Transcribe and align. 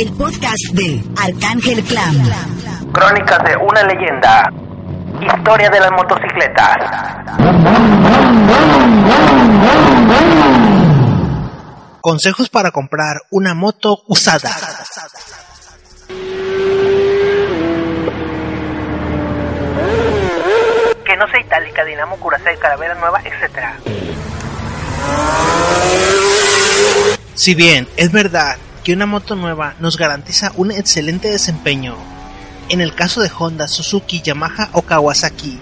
el 0.00 0.12
podcast 0.14 0.56
de 0.72 1.04
Arcángel 1.14 1.84
Clan. 1.84 2.14
Crónicas 2.90 3.38
de 3.44 3.54
una 3.58 3.82
leyenda. 3.82 4.50
Historia 5.20 5.68
de 5.68 5.78
las 5.78 5.90
motocicletas. 5.90 6.78
Consejos 12.00 12.48
para 12.48 12.70
comprar 12.70 13.16
una 13.30 13.52
moto 13.52 13.98
usada. 14.06 14.50
Que 21.04 21.16
no 21.18 21.28
sea 21.28 21.40
itálica, 21.40 21.84
dinamo, 21.84 22.16
Curaçao, 22.16 22.58
calavera 22.58 22.94
nueva, 22.94 23.20
etc. 23.20 23.66
Si 27.34 27.54
bien 27.54 27.86
es 27.98 28.10
verdad 28.12 28.56
una 28.92 29.06
moto 29.06 29.36
nueva 29.36 29.74
nos 29.78 29.96
garantiza 29.96 30.52
un 30.56 30.70
excelente 30.70 31.30
desempeño, 31.30 31.96
en 32.68 32.80
el 32.80 32.94
caso 32.94 33.20
de 33.20 33.30
Honda, 33.36 33.68
Suzuki, 33.68 34.22
Yamaha 34.22 34.70
o 34.72 34.82
Kawasaki, 34.82 35.58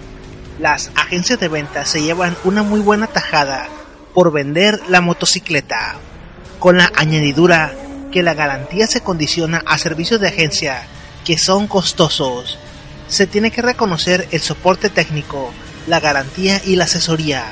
las 0.59 0.91
agencias 0.95 1.39
de 1.39 1.47
venta 1.47 1.85
se 1.85 2.01
llevan 2.01 2.35
una 2.43 2.63
muy 2.63 2.81
buena 2.81 3.07
tajada 3.07 3.67
por 4.13 4.31
vender 4.31 4.81
la 4.89 4.99
motocicleta, 4.99 5.95
con 6.59 6.77
la 6.77 6.91
añadidura 6.97 7.73
que 8.11 8.23
la 8.23 8.33
garantía 8.33 8.85
se 8.87 9.01
condiciona 9.01 9.63
a 9.65 9.77
servicios 9.77 10.19
de 10.19 10.27
agencia 10.27 10.83
que 11.23 11.37
son 11.37 11.67
costosos. 11.67 12.57
Se 13.07 13.25
tiene 13.25 13.51
que 13.51 13.61
reconocer 13.61 14.27
el 14.31 14.41
soporte 14.41 14.89
técnico, 14.89 15.53
la 15.87 16.01
garantía 16.01 16.61
y 16.65 16.75
la 16.75 16.83
asesoría. 16.83 17.45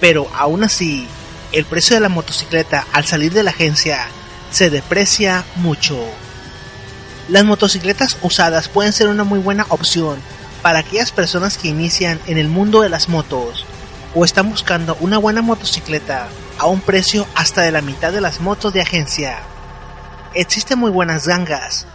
Pero 0.00 0.26
aún 0.34 0.64
así, 0.64 1.06
el 1.52 1.66
precio 1.66 1.96
de 1.96 2.00
la 2.00 2.08
motocicleta 2.08 2.86
al 2.92 3.04
salir 3.04 3.32
de 3.32 3.42
la 3.42 3.50
agencia 3.50 4.06
se 4.56 4.70
deprecia 4.70 5.44
mucho. 5.56 6.02
Las 7.28 7.44
motocicletas 7.44 8.16
usadas 8.22 8.70
pueden 8.70 8.94
ser 8.94 9.08
una 9.08 9.22
muy 9.22 9.38
buena 9.38 9.66
opción 9.68 10.18
para 10.62 10.78
aquellas 10.78 11.12
personas 11.12 11.58
que 11.58 11.68
inician 11.68 12.18
en 12.26 12.38
el 12.38 12.48
mundo 12.48 12.80
de 12.80 12.88
las 12.88 13.10
motos 13.10 13.66
o 14.14 14.24
están 14.24 14.48
buscando 14.48 14.96
una 15.00 15.18
buena 15.18 15.42
motocicleta 15.42 16.28
a 16.56 16.68
un 16.68 16.80
precio 16.80 17.26
hasta 17.34 17.60
de 17.60 17.70
la 17.70 17.82
mitad 17.82 18.12
de 18.12 18.22
las 18.22 18.40
motos 18.40 18.72
de 18.72 18.80
agencia. 18.80 19.40
Existen 20.32 20.78
muy 20.78 20.90
buenas 20.90 21.26
gangas, 21.28 21.86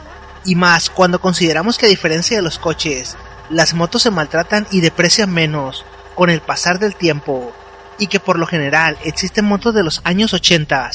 y 0.45 0.53
más 0.53 0.91
cuando 0.91 1.19
consideramos 1.19 1.79
que 1.79 1.87
a 1.87 1.89
diferencia 1.89 2.37
de 2.37 2.43
los 2.43 2.59
coches, 2.59 3.17
las 3.49 3.73
motos 3.73 4.03
se 4.03 4.11
maltratan 4.11 4.67
y 4.69 4.81
deprecian 4.81 5.33
menos 5.33 5.83
con 6.13 6.29
el 6.29 6.41
pasar 6.41 6.77
del 6.77 6.95
tiempo, 6.95 7.53
y 7.97 8.05
que 8.05 8.19
por 8.19 8.37
lo 8.37 8.45
general 8.45 8.99
existen 9.03 9.45
motos 9.45 9.73
de 9.73 9.81
los 9.81 10.01
años 10.03 10.31
80 10.31 10.91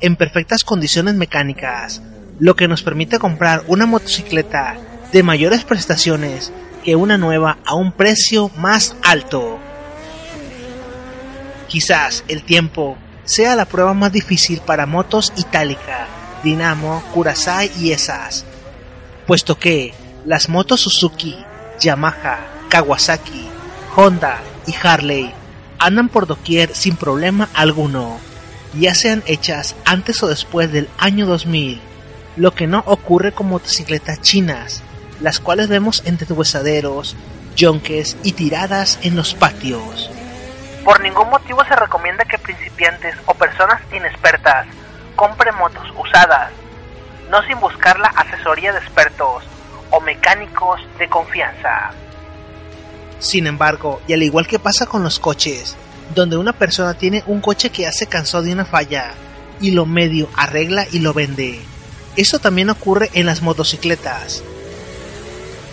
en 0.00 0.16
perfectas 0.16 0.64
condiciones 0.64 1.14
mecánicas, 1.14 2.02
lo 2.38 2.56
que 2.56 2.68
nos 2.68 2.82
permite 2.82 3.18
comprar 3.18 3.64
una 3.66 3.86
motocicleta 3.86 4.76
de 5.12 5.22
mayores 5.22 5.64
prestaciones 5.64 6.52
que 6.84 6.96
una 6.96 7.18
nueva 7.18 7.58
a 7.64 7.74
un 7.74 7.92
precio 7.92 8.50
más 8.56 8.96
alto. 9.02 9.58
Quizás 11.66 12.24
el 12.28 12.42
tiempo 12.42 12.96
sea 13.24 13.56
la 13.56 13.66
prueba 13.66 13.92
más 13.94 14.12
difícil 14.12 14.60
para 14.60 14.86
motos 14.86 15.32
Itálica, 15.36 16.06
Dinamo, 16.42 17.02
Curaçao 17.12 17.68
y 17.78 17.92
esas, 17.92 18.44
puesto 19.26 19.58
que 19.58 19.92
las 20.24 20.48
motos 20.48 20.80
Suzuki, 20.80 21.36
Yamaha, 21.80 22.38
Kawasaki, 22.68 23.48
Honda 23.96 24.38
y 24.66 24.74
Harley 24.82 25.32
andan 25.78 26.08
por 26.08 26.26
doquier 26.26 26.74
sin 26.74 26.96
problema 26.96 27.48
alguno, 27.54 28.18
ya 28.80 28.94
sean 28.94 29.22
hechas 29.26 29.76
antes 29.84 30.22
o 30.22 30.28
después 30.28 30.70
del 30.72 30.88
año 30.98 31.26
2000, 31.26 31.80
lo 32.36 32.52
que 32.54 32.66
no 32.66 32.82
ocurre 32.86 33.32
con 33.32 33.48
motocicletas 33.48 34.20
chinas, 34.20 34.82
las 35.20 35.40
cuales 35.40 35.68
vemos 35.68 36.02
en 36.06 36.16
deshuesaderos, 36.16 37.16
yonques 37.56 38.16
y 38.22 38.32
tiradas 38.32 38.98
en 39.02 39.16
los 39.16 39.34
patios. 39.34 40.10
Por 40.84 41.00
ningún 41.02 41.28
motivo 41.28 41.64
se 41.64 41.74
recomienda 41.76 42.24
que 42.24 42.38
principiantes 42.38 43.14
o 43.26 43.34
personas 43.34 43.80
inexpertas 43.92 44.66
compren 45.16 45.54
motos 45.56 45.86
usadas, 45.98 46.52
no 47.30 47.42
sin 47.42 47.58
buscar 47.60 47.98
la 47.98 48.08
asesoría 48.08 48.72
de 48.72 48.78
expertos 48.78 49.44
o 49.90 50.00
mecánicos 50.00 50.80
de 50.98 51.08
confianza. 51.08 51.90
Sin 53.18 53.46
embargo, 53.46 54.00
y 54.06 54.12
al 54.12 54.22
igual 54.22 54.46
que 54.46 54.60
pasa 54.60 54.86
con 54.86 55.02
los 55.02 55.18
coches, 55.18 55.76
donde 56.14 56.36
una 56.36 56.52
persona 56.52 56.94
tiene 56.94 57.22
un 57.26 57.40
coche 57.40 57.70
que 57.70 57.82
ya 57.82 57.92
se 57.92 58.06
de 58.06 58.52
una 58.52 58.64
falla 58.64 59.12
y 59.60 59.72
lo 59.72 59.86
medio 59.86 60.28
arregla 60.36 60.86
y 60.90 61.00
lo 61.00 61.12
vende, 61.12 61.60
eso 62.16 62.38
también 62.38 62.70
ocurre 62.70 63.10
en 63.14 63.26
las 63.26 63.42
motocicletas. 63.42 64.42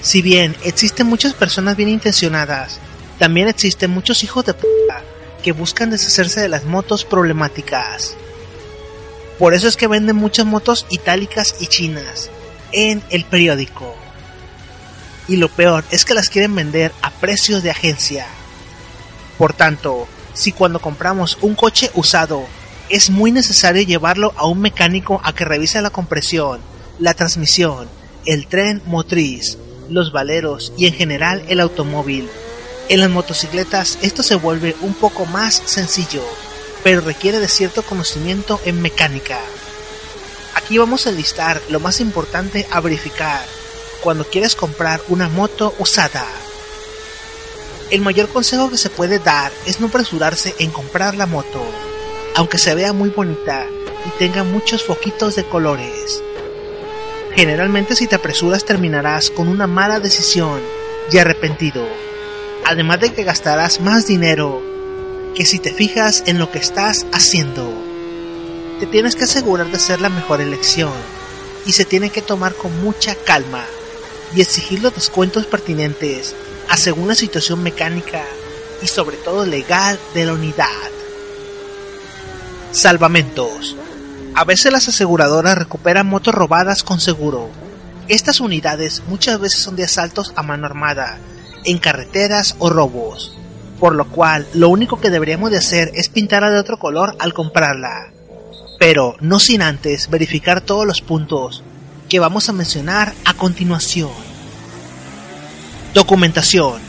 Si 0.01 0.21
bien 0.21 0.55
existen 0.63 1.07
muchas 1.07 1.33
personas 1.33 1.75
bien 1.75 1.89
intencionadas, 1.89 2.79
también 3.17 3.47
existen 3.47 3.89
muchos 3.89 4.23
hijos 4.23 4.45
de 4.45 4.53
puta 4.53 5.01
que 5.41 5.51
buscan 5.51 5.89
deshacerse 5.89 6.41
de 6.41 6.49
las 6.49 6.65
motos 6.65 7.05
problemáticas. 7.05 8.15
Por 9.39 9.53
eso 9.53 9.67
es 9.67 9.75
que 9.75 9.87
venden 9.87 10.15
muchas 10.15 10.45
motos 10.45 10.85
itálicas 10.89 11.55
y 11.59 11.67
chinas 11.67 12.29
en 12.71 13.01
el 13.09 13.25
periódico. 13.25 13.95
Y 15.27 15.37
lo 15.37 15.49
peor 15.49 15.83
es 15.89 16.05
que 16.05 16.13
las 16.13 16.29
quieren 16.29 16.53
vender 16.53 16.91
a 17.01 17.09
precios 17.09 17.63
de 17.63 17.71
agencia. 17.71 18.27
Por 19.37 19.53
tanto, 19.53 20.07
si 20.35 20.51
cuando 20.51 20.79
compramos 20.79 21.39
un 21.41 21.55
coche 21.55 21.89
usado 21.95 22.45
es 22.89 23.09
muy 23.09 23.31
necesario 23.31 23.81
llevarlo 23.81 24.33
a 24.37 24.45
un 24.45 24.61
mecánico 24.61 25.19
a 25.23 25.33
que 25.33 25.45
revise 25.45 25.81
la 25.81 25.89
compresión, 25.89 26.59
la 26.99 27.15
transmisión, 27.15 27.87
el 28.25 28.45
tren 28.47 28.83
motriz, 28.85 29.57
los 29.89 30.11
valeros 30.11 30.73
y 30.77 30.85
en 30.85 30.93
general 30.93 31.43
el 31.47 31.59
automóvil. 31.59 32.29
En 32.89 32.99
las 32.99 33.09
motocicletas 33.09 33.97
esto 34.01 34.21
se 34.21 34.35
vuelve 34.35 34.75
un 34.81 34.93
poco 34.93 35.25
más 35.25 35.63
sencillo, 35.65 36.23
pero 36.83 37.01
requiere 37.01 37.39
de 37.39 37.47
cierto 37.47 37.81
conocimiento 37.81 38.59
en 38.65 38.81
mecánica. 38.81 39.39
Aquí 40.53 40.77
vamos 40.77 41.07
a 41.07 41.11
listar 41.11 41.61
lo 41.69 41.79
más 41.79 41.99
importante 42.01 42.67
a 42.71 42.81
verificar 42.81 43.43
cuando 44.01 44.25
quieres 44.25 44.55
comprar 44.55 45.01
una 45.07 45.29
moto 45.29 45.73
usada. 45.79 46.25
El 47.91 48.01
mayor 48.01 48.29
consejo 48.29 48.71
que 48.71 48.77
se 48.77 48.89
puede 48.89 49.19
dar 49.19 49.51
es 49.67 49.79
no 49.79 49.87
apresurarse 49.87 50.55
en 50.57 50.71
comprar 50.71 51.13
la 51.15 51.27
moto, 51.27 51.63
aunque 52.33 52.57
se 52.57 52.73
vea 52.73 52.93
muy 52.93 53.09
bonita 53.09 53.67
y 54.07 54.17
tenga 54.17 54.43
muchos 54.43 54.83
foquitos 54.83 55.35
de 55.35 55.43
colores. 55.43 56.23
Generalmente 57.35 57.95
si 57.95 58.07
te 58.07 58.15
apresuras 58.15 58.65
terminarás 58.65 59.29
con 59.29 59.47
una 59.47 59.67
mala 59.67 59.99
decisión 59.99 60.61
y 61.11 61.19
arrepentido, 61.19 61.85
además 62.65 63.01
de 63.01 63.13
que 63.13 63.23
gastarás 63.23 63.79
más 63.79 64.07
dinero 64.07 64.63
que 65.35 65.45
si 65.45 65.59
te 65.59 65.71
fijas 65.71 66.23
en 66.25 66.39
lo 66.39 66.49
que 66.49 66.57
estás 66.57 67.05
haciendo. 67.11 67.71
Te 68.79 68.87
tienes 68.87 69.15
que 69.15 69.25
asegurar 69.25 69.69
de 69.69 69.77
ser 69.77 70.01
la 70.01 70.09
mejor 70.09 70.41
elección 70.41 70.93
y 71.67 71.73
se 71.73 71.85
tiene 71.85 72.09
que 72.09 72.23
tomar 72.23 72.55
con 72.55 72.81
mucha 72.81 73.13
calma 73.13 73.63
y 74.35 74.41
exigir 74.41 74.81
los 74.81 74.95
descuentos 74.95 75.45
pertinentes 75.45 76.33
a 76.69 76.77
según 76.77 77.07
la 77.07 77.15
situación 77.15 77.63
mecánica 77.63 78.23
y 78.81 78.87
sobre 78.87 79.17
todo 79.17 79.45
legal 79.45 79.99
de 80.13 80.25
la 80.25 80.33
unidad. 80.33 80.67
Salvamentos. 82.71 83.75
A 84.35 84.43
veces 84.43 84.71
las 84.71 84.87
aseguradoras 84.87 85.57
recuperan 85.57 86.07
motos 86.07 86.35
robadas 86.35 86.83
con 86.83 86.99
seguro. 86.99 87.49
Estas 88.09 88.39
unidades 88.39 89.01
muchas 89.07 89.39
veces 89.39 89.61
son 89.61 89.75
de 89.75 89.85
asaltos 89.85 90.33
a 90.35 90.43
mano 90.43 90.65
armada, 90.65 91.17
en 91.63 91.77
carreteras 91.77 92.55
o 92.59 92.69
robos, 92.69 93.35
por 93.79 93.95
lo 93.95 94.07
cual 94.09 94.45
lo 94.53 94.69
único 94.69 94.99
que 94.99 95.09
deberíamos 95.09 95.51
de 95.51 95.57
hacer 95.57 95.91
es 95.95 96.09
pintarla 96.09 96.49
de 96.49 96.59
otro 96.59 96.77
color 96.77 97.15
al 97.19 97.33
comprarla. 97.33 98.11
Pero 98.77 99.15
no 99.21 99.39
sin 99.39 99.61
antes 99.61 100.09
verificar 100.09 100.61
todos 100.61 100.85
los 100.85 101.01
puntos 101.01 101.63
que 102.09 102.19
vamos 102.19 102.49
a 102.49 102.53
mencionar 102.53 103.13
a 103.23 103.33
continuación. 103.33 104.34
Documentación. 105.95 106.81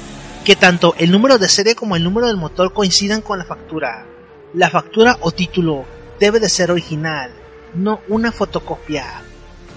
Que 0.44 0.56
tanto 0.56 0.96
el 0.98 1.12
número 1.12 1.38
de 1.38 1.48
serie 1.48 1.76
como 1.76 1.94
el 1.94 2.02
número 2.02 2.26
del 2.26 2.36
motor 2.36 2.72
coincidan 2.72 3.22
con 3.22 3.38
la 3.38 3.44
factura. 3.44 4.04
La 4.52 4.68
factura 4.68 5.16
o 5.20 5.30
título 5.30 5.84
debe 6.18 6.40
de 6.40 6.48
ser 6.48 6.72
original, 6.72 7.30
no 7.76 8.00
una 8.08 8.32
fotocopia. 8.32 9.22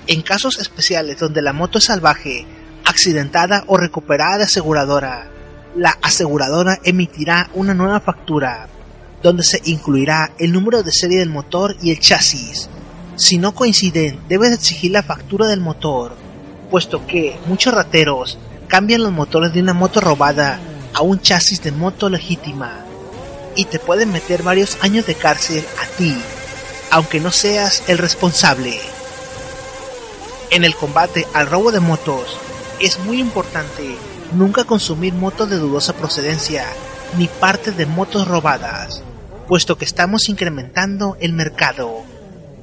En 0.08 0.24
casos 0.24 0.58
especiales 0.58 1.20
donde 1.20 1.44
la 1.44 1.54
moto 1.54 1.78
es 1.78 1.84
salvaje, 1.84 2.48
accidentada 2.84 3.66
o 3.68 3.78
recuperada 3.78 4.40
de 4.40 4.44
aseguradora, 4.46 5.30
la 5.76 5.96
aseguradora 6.02 6.80
emitirá 6.84 7.52
una 7.54 7.76
nueva 7.76 8.00
factura, 8.00 8.68
donde 9.22 9.44
se 9.44 9.62
incluirá 9.66 10.32
el 10.40 10.52
número 10.52 10.82
de 10.82 10.92
serie 10.92 11.20
del 11.20 11.30
motor 11.30 11.78
y 11.84 11.92
el 11.92 12.00
chasis. 12.00 12.68
Si 13.16 13.38
no 13.38 13.54
coinciden, 13.54 14.22
debe 14.28 14.50
de 14.50 14.56
exigir 14.56 14.90
la 14.90 15.04
factura 15.04 15.46
del 15.46 15.62
motor, 15.62 16.16
puesto 16.72 17.06
que 17.06 17.38
muchos 17.46 17.76
rateros 17.76 18.40
cambian 18.70 19.02
los 19.02 19.12
motores 19.12 19.52
de 19.52 19.62
una 19.62 19.74
moto 19.74 20.00
robada 20.00 20.60
a 20.94 21.02
un 21.02 21.20
chasis 21.20 21.62
de 21.64 21.72
moto 21.72 22.08
legítima 22.08 22.86
y 23.56 23.66
te 23.66 23.80
pueden 23.80 24.12
meter 24.12 24.44
varios 24.44 24.78
años 24.82 25.08
de 25.08 25.16
cárcel 25.16 25.66
a 25.82 25.98
ti, 25.98 26.16
aunque 26.92 27.20
no 27.20 27.32
seas 27.32 27.84
el 27.88 27.98
responsable. 27.98 28.80
En 30.52 30.64
el 30.64 30.76
combate 30.76 31.28
al 31.34 31.48
robo 31.48 31.72
de 31.72 31.80
motos, 31.80 32.38
es 32.80 33.00
muy 33.00 33.20
importante 33.20 33.98
nunca 34.34 34.64
consumir 34.64 35.14
motos 35.14 35.50
de 35.50 35.58
dudosa 35.58 35.94
procedencia 35.94 36.66
ni 37.18 37.28
parte 37.28 37.72
de 37.72 37.88
motos 37.88 38.28
robadas, 38.28 39.02
puesto 39.48 39.78
que 39.80 39.86
estamos 39.86 40.30
incrementando 40.30 41.18
el 41.20 41.34
mercado 41.34 42.04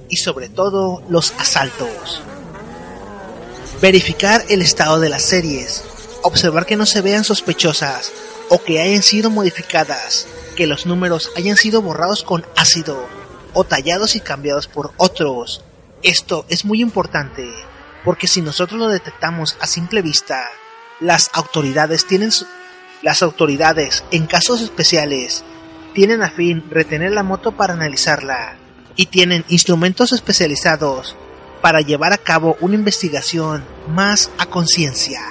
y 0.08 0.18
sobre 0.18 0.48
todo 0.48 1.02
los 1.08 1.34
asaltos. 1.38 2.22
Verificar 3.82 4.44
el 4.48 4.62
estado 4.62 5.00
de 5.00 5.08
las 5.08 5.22
series, 5.22 5.82
observar 6.22 6.66
que 6.66 6.76
no 6.76 6.86
se 6.86 7.02
vean 7.02 7.24
sospechosas 7.24 8.12
o 8.48 8.62
que 8.62 8.80
hayan 8.80 9.02
sido 9.02 9.30
modificadas, 9.30 10.26
que 10.56 10.66
los 10.66 10.86
números 10.86 11.30
hayan 11.36 11.56
sido 11.56 11.82
borrados 11.82 12.22
con 12.22 12.46
ácido 12.56 13.06
o 13.52 13.64
tallados 13.64 14.16
y 14.16 14.20
cambiados 14.20 14.68
por 14.68 14.92
otros. 14.96 15.62
Esto 16.02 16.44
es 16.48 16.64
muy 16.64 16.80
importante, 16.80 17.48
porque 18.04 18.28
si 18.28 18.42
nosotros 18.42 18.78
lo 18.78 18.88
detectamos 18.88 19.56
a 19.60 19.66
simple 19.66 20.02
vista, 20.02 20.48
las 21.00 21.30
autoridades 21.32 22.06
tienen 22.06 22.30
las 23.02 23.22
autoridades 23.22 24.04
en 24.10 24.26
casos 24.26 24.62
especiales 24.62 25.44
tienen 25.96 26.22
a 26.22 26.30
fin 26.30 26.62
retener 26.70 27.12
la 27.12 27.22
moto 27.22 27.52
para 27.52 27.72
analizarla 27.72 28.58
y 28.96 29.06
tienen 29.06 29.46
instrumentos 29.48 30.12
especializados 30.12 31.16
para 31.62 31.80
llevar 31.80 32.12
a 32.12 32.18
cabo 32.18 32.58
una 32.60 32.74
investigación 32.74 33.64
más 33.88 34.30
a 34.36 34.44
conciencia. 34.44 35.22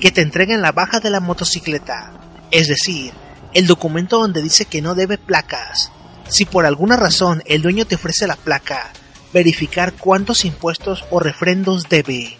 Que 0.00 0.12
te 0.12 0.20
entreguen 0.20 0.62
la 0.62 0.72
baja 0.72 1.00
de 1.00 1.10
la 1.10 1.20
motocicleta, 1.20 2.12
es 2.50 2.68
decir, 2.68 3.12
el 3.52 3.66
documento 3.66 4.18
donde 4.18 4.42
dice 4.42 4.64
que 4.64 4.82
no 4.82 4.94
debe 4.94 5.18
placas. 5.18 5.90
Si 6.28 6.44
por 6.44 6.66
alguna 6.66 6.96
razón 6.96 7.42
el 7.46 7.62
dueño 7.62 7.86
te 7.86 7.96
ofrece 7.96 8.26
la 8.26 8.36
placa, 8.36 8.92
verificar 9.32 9.92
cuántos 9.94 10.44
impuestos 10.44 11.04
o 11.10 11.20
refrendos 11.20 11.88
debe. 11.88 12.38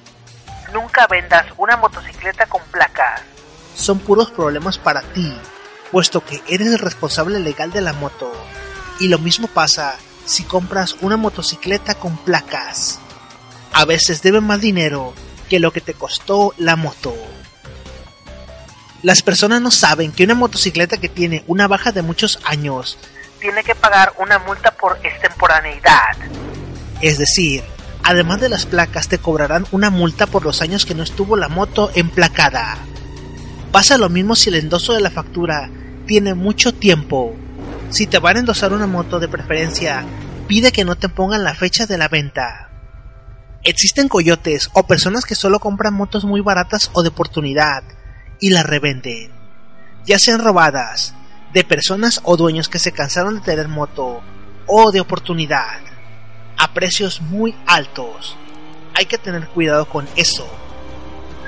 Nunca 0.72 1.06
vendas 1.06 1.46
una 1.56 1.76
motocicleta 1.76 2.46
con 2.46 2.62
placas. 2.70 3.22
Son 3.74 3.98
puros 3.98 4.30
problemas 4.30 4.78
para 4.78 5.02
ti, 5.02 5.32
puesto 5.90 6.24
que 6.24 6.42
eres 6.48 6.68
el 6.68 6.78
responsable 6.78 7.40
legal 7.40 7.70
de 7.72 7.80
la 7.80 7.92
moto. 7.92 8.30
Y 9.00 9.08
lo 9.08 9.18
mismo 9.18 9.48
pasa 9.48 9.96
si 10.26 10.44
compras 10.44 10.96
una 11.00 11.16
motocicleta 11.16 11.94
con 11.94 12.16
placas. 12.18 13.00
A 13.72 13.84
veces 13.84 14.22
debe 14.22 14.40
más 14.40 14.60
dinero 14.60 15.14
que 15.48 15.60
lo 15.60 15.72
que 15.72 15.80
te 15.80 15.94
costó 15.94 16.54
la 16.58 16.76
moto. 16.76 17.14
Las 19.02 19.22
personas 19.22 19.60
no 19.60 19.70
saben 19.70 20.12
que 20.12 20.24
una 20.24 20.34
motocicleta 20.34 20.96
que 20.96 21.08
tiene 21.08 21.44
una 21.46 21.68
baja 21.68 21.92
de 21.92 22.02
muchos 22.02 22.40
años 22.44 22.98
tiene 23.40 23.62
que 23.62 23.74
pagar 23.74 24.12
una 24.18 24.38
multa 24.40 24.72
por 24.72 24.98
extemporaneidad. 25.04 26.16
Es 27.00 27.18
decir, 27.18 27.62
además 28.02 28.40
de 28.40 28.48
las 28.48 28.66
placas 28.66 29.08
te 29.08 29.18
cobrarán 29.18 29.66
una 29.70 29.90
multa 29.90 30.26
por 30.26 30.44
los 30.44 30.62
años 30.62 30.84
que 30.84 30.94
no 30.94 31.04
estuvo 31.04 31.36
la 31.36 31.48
moto 31.48 31.90
emplacada. 31.94 32.78
Pasa 33.70 33.98
lo 33.98 34.08
mismo 34.08 34.34
si 34.34 34.48
el 34.48 34.56
endoso 34.56 34.94
de 34.94 35.00
la 35.00 35.10
factura 35.10 35.70
tiene 36.06 36.34
mucho 36.34 36.74
tiempo 36.74 37.36
si 37.90 38.06
te 38.06 38.18
van 38.18 38.36
a 38.36 38.40
endosar 38.40 38.74
una 38.74 38.86
moto 38.86 39.18
de 39.18 39.28
preferencia, 39.28 40.04
pide 40.46 40.72
que 40.72 40.84
no 40.84 40.96
te 40.96 41.08
pongan 41.08 41.42
la 41.42 41.54
fecha 41.54 41.86
de 41.86 41.96
la 41.96 42.08
venta. 42.08 42.68
Existen 43.64 44.08
coyotes 44.08 44.68
o 44.74 44.86
personas 44.86 45.24
que 45.24 45.34
solo 45.34 45.58
compran 45.58 45.94
motos 45.94 46.24
muy 46.24 46.42
baratas 46.42 46.90
o 46.92 47.02
de 47.02 47.08
oportunidad 47.08 47.82
y 48.40 48.50
las 48.50 48.64
revenden, 48.64 49.32
ya 50.04 50.18
sean 50.18 50.40
robadas, 50.40 51.14
de 51.52 51.64
personas 51.64 52.20
o 52.24 52.36
dueños 52.36 52.68
que 52.68 52.78
se 52.78 52.92
cansaron 52.92 53.36
de 53.36 53.40
tener 53.40 53.68
moto 53.68 54.20
o 54.66 54.90
de 54.92 55.00
oportunidad, 55.00 55.80
a 56.56 56.72
precios 56.72 57.20
muy 57.20 57.54
altos. 57.66 58.36
Hay 58.94 59.06
que 59.06 59.18
tener 59.18 59.48
cuidado 59.48 59.86
con 59.86 60.08
eso. 60.16 60.46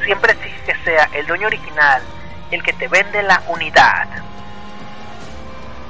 Siempre 0.04 0.32
exige 0.32 0.62
que 0.64 0.84
sea 0.84 1.04
el 1.14 1.26
dueño 1.26 1.46
original 1.46 2.02
el 2.50 2.62
que 2.62 2.72
te 2.72 2.88
vende 2.88 3.22
la 3.22 3.42
unidad. 3.48 4.08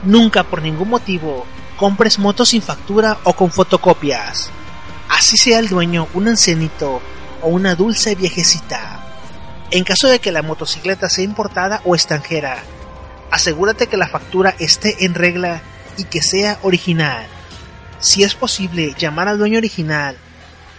Nunca 0.02 0.44
por 0.44 0.62
ningún 0.62 0.88
motivo 0.88 1.46
compres 1.76 2.18
motos 2.18 2.50
sin 2.50 2.62
factura 2.62 3.18
o 3.24 3.32
con 3.32 3.50
fotocopias. 3.50 4.50
Así 5.08 5.36
sea 5.36 5.58
el 5.58 5.68
dueño 5.68 6.08
un 6.14 6.28
ancianito 6.28 7.00
o 7.42 7.48
una 7.48 7.74
dulce 7.74 8.14
viejecita. 8.14 9.09
En 9.72 9.84
caso 9.84 10.08
de 10.08 10.18
que 10.18 10.32
la 10.32 10.42
motocicleta 10.42 11.08
sea 11.08 11.24
importada 11.24 11.80
o 11.84 11.94
extranjera, 11.94 12.58
asegúrate 13.30 13.86
que 13.86 13.96
la 13.96 14.08
factura 14.08 14.54
esté 14.58 15.04
en 15.04 15.14
regla 15.14 15.62
y 15.96 16.04
que 16.04 16.22
sea 16.22 16.58
original. 16.62 17.24
Si 18.00 18.24
es 18.24 18.34
posible, 18.34 18.94
llamar 18.98 19.28
al 19.28 19.38
dueño 19.38 19.58
original 19.58 20.16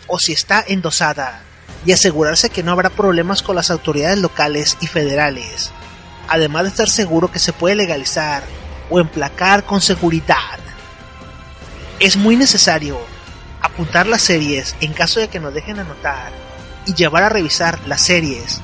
o 0.08 0.20
si 0.20 0.34
está 0.34 0.64
endosada 0.68 1.42
y 1.86 1.94
asegurarse 1.94 2.50
que 2.50 2.64
no 2.64 2.74
habrá 2.74 2.90
problemas 2.90 3.42
con 3.42 3.56
las 3.56 3.72
autoridades 3.72 4.20
locales 4.20 4.78
y 4.82 4.88
federales, 4.88 5.72
además 6.28 6.64
de 6.64 6.70
estar 6.70 6.90
seguro 6.90 7.32
que 7.32 7.40
se 7.40 7.54
puede 7.54 7.76
legalizar 7.76 8.44
o 8.90 9.00
emplacar 9.00 9.64
con 9.64 9.80
seguridad. 9.80 10.60
Es 12.00 12.18
muy 12.18 12.36
necesario 12.36 13.00
apuntar 13.62 14.06
las 14.06 14.24
series 14.24 14.76
en 14.82 14.92
caso 14.92 15.22
de 15.22 15.30
que 15.30 15.40
nos 15.40 15.54
dejen 15.54 15.80
anotar 15.80 16.34
y 16.86 16.94
llevar 16.94 17.24
a 17.24 17.30
revisar 17.30 17.80
las 17.88 18.02
series, 18.02 18.60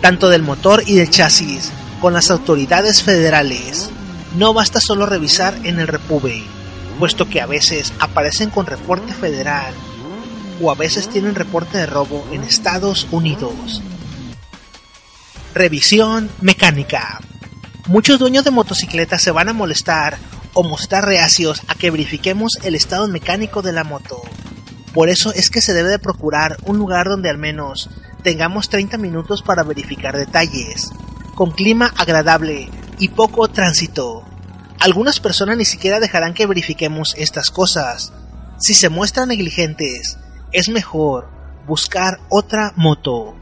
tanto 0.00 0.28
del 0.28 0.42
motor 0.42 0.82
y 0.86 0.94
del 0.94 1.10
chasis, 1.10 1.72
con 2.00 2.12
las 2.12 2.30
autoridades 2.30 3.02
federales. 3.02 3.90
No 4.36 4.52
basta 4.54 4.80
solo 4.80 5.06
revisar 5.06 5.54
en 5.64 5.80
el 5.80 5.88
Repube, 5.88 6.44
puesto 6.98 7.28
que 7.28 7.40
a 7.40 7.46
veces 7.46 7.92
aparecen 7.98 8.50
con 8.50 8.66
reporte 8.66 9.12
federal 9.12 9.74
o 10.60 10.70
a 10.70 10.74
veces 10.74 11.08
tienen 11.08 11.34
reporte 11.34 11.78
de 11.78 11.86
robo 11.86 12.26
en 12.32 12.42
Estados 12.42 13.06
Unidos. 13.10 13.82
Revisión 15.54 16.30
mecánica. 16.40 17.20
Muchos 17.86 18.18
dueños 18.18 18.44
de 18.44 18.50
motocicletas 18.50 19.22
se 19.22 19.30
van 19.30 19.48
a 19.48 19.52
molestar 19.52 20.18
o 20.54 20.62
mostrar 20.62 21.04
reacios 21.04 21.62
a 21.68 21.74
que 21.74 21.90
verifiquemos 21.90 22.52
el 22.62 22.74
estado 22.74 23.08
mecánico 23.08 23.62
de 23.62 23.72
la 23.72 23.84
moto. 23.84 24.20
Por 24.92 25.08
eso 25.08 25.32
es 25.32 25.50
que 25.50 25.60
se 25.60 25.74
debe 25.74 25.88
de 25.88 25.98
procurar 25.98 26.56
un 26.64 26.78
lugar 26.78 27.08
donde 27.08 27.30
al 27.30 27.38
menos 27.38 27.88
tengamos 28.28 28.68
30 28.68 28.98
minutos 28.98 29.40
para 29.40 29.62
verificar 29.62 30.14
detalles, 30.14 30.92
con 31.34 31.50
clima 31.50 31.94
agradable 31.96 32.68
y 32.98 33.08
poco 33.08 33.48
tránsito. 33.48 34.22
Algunas 34.78 35.18
personas 35.18 35.56
ni 35.56 35.64
siquiera 35.64 35.98
dejarán 35.98 36.34
que 36.34 36.46
verifiquemos 36.46 37.14
estas 37.16 37.48
cosas. 37.48 38.12
Si 38.58 38.74
se 38.74 38.90
muestran 38.90 39.28
negligentes, 39.28 40.18
es 40.52 40.68
mejor 40.68 41.30
buscar 41.66 42.20
otra 42.28 42.74
moto. 42.76 43.34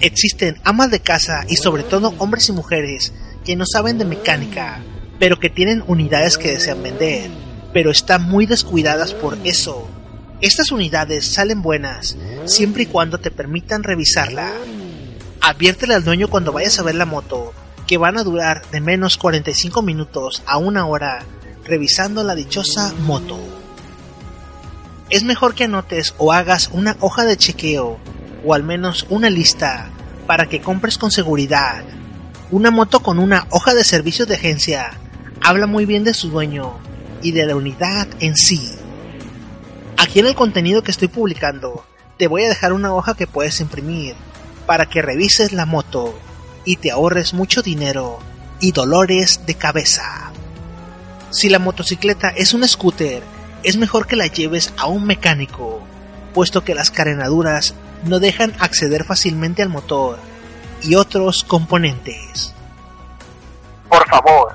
Existen 0.00 0.56
amas 0.64 0.90
de 0.90 0.98
casa 0.98 1.44
y 1.48 1.54
sobre 1.54 1.84
todo 1.84 2.12
hombres 2.18 2.48
y 2.48 2.52
mujeres 2.52 3.12
que 3.44 3.54
no 3.54 3.64
saben 3.64 3.96
de 3.98 4.06
mecánica, 4.06 4.82
pero 5.20 5.38
que 5.38 5.50
tienen 5.50 5.84
unidades 5.86 6.36
que 6.36 6.50
desean 6.50 6.82
vender, 6.82 7.30
pero 7.72 7.92
están 7.92 8.24
muy 8.24 8.46
descuidadas 8.46 9.14
por 9.14 9.38
eso. 9.44 9.88
Estas 10.40 10.72
unidades 10.72 11.26
salen 11.26 11.60
buenas 11.60 12.16
siempre 12.46 12.84
y 12.84 12.86
cuando 12.86 13.18
te 13.18 13.30
permitan 13.30 13.82
revisarla. 13.82 14.50
Adviértele 15.42 15.94
al 15.94 16.04
dueño 16.04 16.28
cuando 16.28 16.52
vayas 16.52 16.78
a 16.78 16.82
ver 16.82 16.94
la 16.94 17.04
moto 17.04 17.52
que 17.86 17.98
van 17.98 18.16
a 18.16 18.24
durar 18.24 18.62
de 18.70 18.80
menos 18.80 19.18
45 19.18 19.82
minutos 19.82 20.42
a 20.46 20.56
una 20.56 20.86
hora 20.86 21.24
revisando 21.64 22.24
la 22.24 22.34
dichosa 22.34 22.94
moto. 23.00 23.38
Es 25.10 25.24
mejor 25.24 25.54
que 25.54 25.64
anotes 25.64 26.14
o 26.16 26.32
hagas 26.32 26.70
una 26.72 26.96
hoja 27.00 27.24
de 27.24 27.36
chequeo 27.36 27.98
o 28.44 28.54
al 28.54 28.62
menos 28.62 29.06
una 29.10 29.28
lista 29.28 29.90
para 30.26 30.46
que 30.46 30.62
compres 30.62 30.96
con 30.96 31.10
seguridad. 31.10 31.84
Una 32.50 32.70
moto 32.70 33.00
con 33.00 33.18
una 33.18 33.46
hoja 33.50 33.74
de 33.74 33.84
servicio 33.84 34.24
de 34.24 34.36
agencia 34.36 34.92
habla 35.42 35.66
muy 35.66 35.84
bien 35.84 36.04
de 36.04 36.14
su 36.14 36.30
dueño 36.30 36.78
y 37.22 37.32
de 37.32 37.44
la 37.44 37.56
unidad 37.56 38.08
en 38.20 38.36
sí. 38.36 38.79
Aquí 40.00 40.18
en 40.18 40.26
el 40.26 40.34
contenido 40.34 40.82
que 40.82 40.90
estoy 40.90 41.08
publicando 41.08 41.84
te 42.16 42.26
voy 42.26 42.42
a 42.44 42.48
dejar 42.48 42.72
una 42.72 42.94
hoja 42.94 43.14
que 43.14 43.26
puedes 43.26 43.60
imprimir 43.60 44.16
para 44.64 44.86
que 44.86 45.02
revises 45.02 45.52
la 45.52 45.66
moto 45.66 46.18
y 46.64 46.76
te 46.76 46.90
ahorres 46.90 47.34
mucho 47.34 47.60
dinero 47.60 48.18
y 48.60 48.72
dolores 48.72 49.44
de 49.44 49.56
cabeza. 49.56 50.32
Si 51.28 51.50
la 51.50 51.58
motocicleta 51.58 52.30
es 52.30 52.54
un 52.54 52.66
scooter, 52.66 53.22
es 53.62 53.76
mejor 53.76 54.06
que 54.06 54.16
la 54.16 54.26
lleves 54.26 54.72
a 54.78 54.86
un 54.86 55.04
mecánico, 55.04 55.82
puesto 56.32 56.64
que 56.64 56.74
las 56.74 56.90
carenaduras 56.90 57.74
no 58.02 58.20
dejan 58.20 58.54
acceder 58.58 59.04
fácilmente 59.04 59.62
al 59.62 59.68
motor 59.68 60.18
y 60.80 60.94
otros 60.94 61.44
componentes. 61.44 62.54
Por 63.90 64.08
favor, 64.08 64.54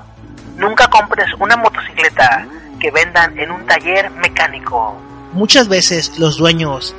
nunca 0.56 0.88
compres 0.88 1.32
una 1.38 1.56
motocicleta 1.56 2.48
que 2.80 2.90
vendan 2.90 3.38
en 3.38 3.52
un 3.52 3.64
taller 3.64 4.10
mecánico. 4.10 5.00
Muchas 5.32 5.68
veces 5.68 6.18
los 6.18 6.36
dueños 6.36 6.94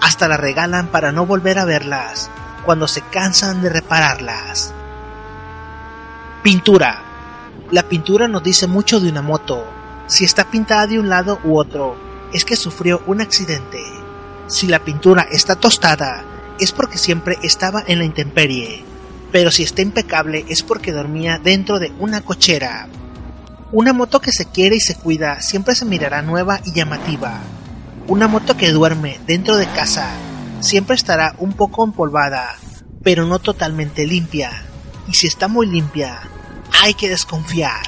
hasta 0.00 0.28
la 0.28 0.36
regalan 0.36 0.88
para 0.88 1.12
no 1.12 1.26
volver 1.26 1.58
a 1.58 1.64
verlas 1.64 2.30
cuando 2.64 2.88
se 2.88 3.02
cansan 3.02 3.62
de 3.62 3.68
repararlas. 3.68 4.72
Pintura. 6.42 7.02
La 7.70 7.84
pintura 7.84 8.28
nos 8.28 8.42
dice 8.42 8.66
mucho 8.66 9.00
de 9.00 9.08
una 9.08 9.22
moto. 9.22 9.64
Si 10.06 10.24
está 10.24 10.50
pintada 10.50 10.86
de 10.86 10.98
un 10.98 11.08
lado 11.08 11.38
u 11.44 11.56
otro, 11.56 11.96
es 12.32 12.44
que 12.44 12.56
sufrió 12.56 13.02
un 13.06 13.20
accidente. 13.20 13.80
Si 14.48 14.66
la 14.66 14.80
pintura 14.80 15.26
está 15.30 15.56
tostada, 15.56 16.24
es 16.58 16.72
porque 16.72 16.98
siempre 16.98 17.38
estaba 17.42 17.82
en 17.86 17.98
la 17.98 18.04
intemperie, 18.04 18.84
pero 19.30 19.50
si 19.50 19.62
está 19.62 19.82
impecable 19.82 20.44
es 20.48 20.62
porque 20.62 20.92
dormía 20.92 21.38
dentro 21.42 21.78
de 21.78 21.92
una 21.98 22.20
cochera. 22.20 22.88
Una 23.70 23.92
moto 23.92 24.20
que 24.20 24.32
se 24.32 24.46
quiere 24.46 24.76
y 24.76 24.80
se 24.80 24.96
cuida 24.96 25.40
siempre 25.40 25.74
se 25.74 25.84
mirará 25.84 26.22
nueva 26.22 26.60
y 26.64 26.72
llamativa. 26.72 27.40
Una 28.12 28.28
moto 28.28 28.58
que 28.58 28.72
duerme 28.72 29.18
dentro 29.26 29.56
de 29.56 29.66
casa 29.68 30.06
siempre 30.60 30.94
estará 30.94 31.34
un 31.38 31.54
poco 31.54 31.82
empolvada, 31.82 32.56
pero 33.02 33.24
no 33.24 33.38
totalmente 33.38 34.06
limpia. 34.06 34.64
Y 35.08 35.14
si 35.14 35.26
está 35.26 35.48
muy 35.48 35.66
limpia, 35.66 36.20
hay 36.82 36.92
que 36.92 37.08
desconfiar. 37.08 37.80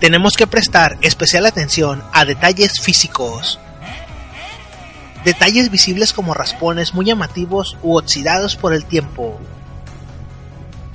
Tenemos 0.00 0.32
que 0.32 0.46
prestar 0.46 0.96
especial 1.02 1.44
atención 1.44 2.02
a 2.14 2.24
detalles 2.24 2.80
físicos. 2.80 3.60
Detalles 5.26 5.70
visibles 5.70 6.14
como 6.14 6.32
raspones 6.32 6.94
muy 6.94 7.04
llamativos 7.04 7.76
u 7.82 7.98
oxidados 7.98 8.56
por 8.56 8.72
el 8.72 8.86
tiempo. 8.86 9.38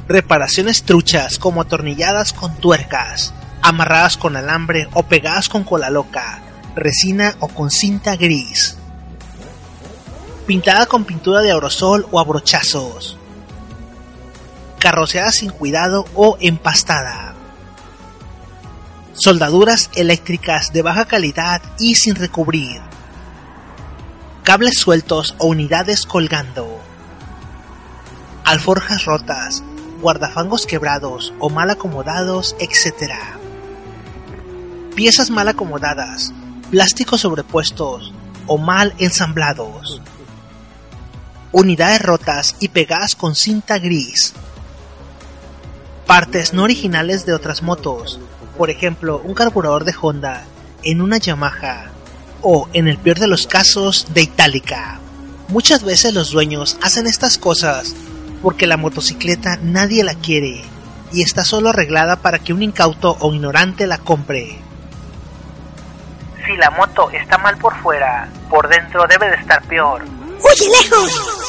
Reparaciones 0.07 0.81
truchas 0.81 1.37
como 1.37 1.61
atornilladas 1.61 2.33
con 2.33 2.55
tuercas, 2.55 3.31
amarradas 3.61 4.17
con 4.17 4.37
alambre 4.37 4.89
o 4.93 5.03
pegadas 5.03 5.49
con 5.49 5.63
cola 5.63 5.91
loca, 5.91 6.42
resina 6.75 7.35
o 7.39 7.47
con 7.47 7.69
cinta 7.69 8.15
gris. 8.15 8.77
Pintada 10.47 10.85
con 10.85 11.05
pintura 11.05 11.41
de 11.41 11.51
aerosol 11.51 12.07
o 12.11 12.19
abrochazos. 12.19 13.17
Carroceada 14.79 15.31
sin 15.31 15.51
cuidado 15.51 16.05
o 16.15 16.37
empastada. 16.41 17.35
Soldaduras 19.13 19.89
eléctricas 19.95 20.73
de 20.73 20.81
baja 20.81 21.05
calidad 21.05 21.61
y 21.79 21.95
sin 21.95 22.15
recubrir. 22.15 22.81
Cables 24.43 24.77
sueltos 24.77 25.35
o 25.37 25.47
unidades 25.47 26.05
colgando. 26.05 26.81
Alforjas 28.43 29.05
rotas, 29.05 29.63
guardafangos 30.01 30.65
quebrados 30.65 31.33
o 31.39 31.49
mal 31.49 31.69
acomodados, 31.69 32.55
etc. 32.59 33.13
Piezas 34.95 35.29
mal 35.29 35.47
acomodadas, 35.47 36.33
plásticos 36.73 37.21
sobrepuestos 37.21 38.11
o 38.47 38.57
mal 38.57 38.95
ensamblados. 38.97 40.01
Unidades 41.51 42.01
rotas 42.01 42.55
y 42.59 42.69
pegadas 42.69 43.15
con 43.15 43.35
cinta 43.35 43.77
gris. 43.77 44.33
Partes 46.07 46.51
no 46.51 46.63
originales 46.63 47.27
de 47.27 47.35
otras 47.35 47.61
motos, 47.61 48.19
por 48.57 48.71
ejemplo 48.71 49.21
un 49.23 49.35
carburador 49.35 49.83
de 49.83 49.93
Honda 50.01 50.45
en 50.81 51.01
una 51.01 51.17
Yamaha 51.17 51.91
o 52.41 52.67
en 52.73 52.87
el 52.87 52.97
peor 52.97 53.19
de 53.19 53.27
los 53.27 53.45
casos 53.45 54.07
de 54.15 54.23
Itálica. 54.23 54.99
Muchas 55.49 55.83
veces 55.83 56.15
los 56.15 56.31
dueños 56.31 56.77
hacen 56.81 57.05
estas 57.05 57.37
cosas 57.37 57.93
porque 58.41 58.65
la 58.65 58.77
motocicleta 58.77 59.59
nadie 59.61 60.03
la 60.03 60.15
quiere 60.15 60.63
y 61.11 61.21
está 61.21 61.43
solo 61.43 61.69
arreglada 61.69 62.15
para 62.15 62.39
que 62.39 62.51
un 62.51 62.63
incauto 62.63 63.15
o 63.19 63.31
ignorante 63.31 63.85
la 63.85 63.99
compre. 63.99 64.62
Si 66.45 66.55
la 66.57 66.69
moto 66.71 67.09
está 67.11 67.37
mal 67.37 67.57
por 67.57 67.75
fuera, 67.81 68.29
por 68.49 68.67
dentro 68.67 69.05
debe 69.07 69.29
de 69.29 69.35
estar 69.35 69.63
peor. 69.63 70.03
¡Huye 70.03 70.69
lejos! 70.69 71.43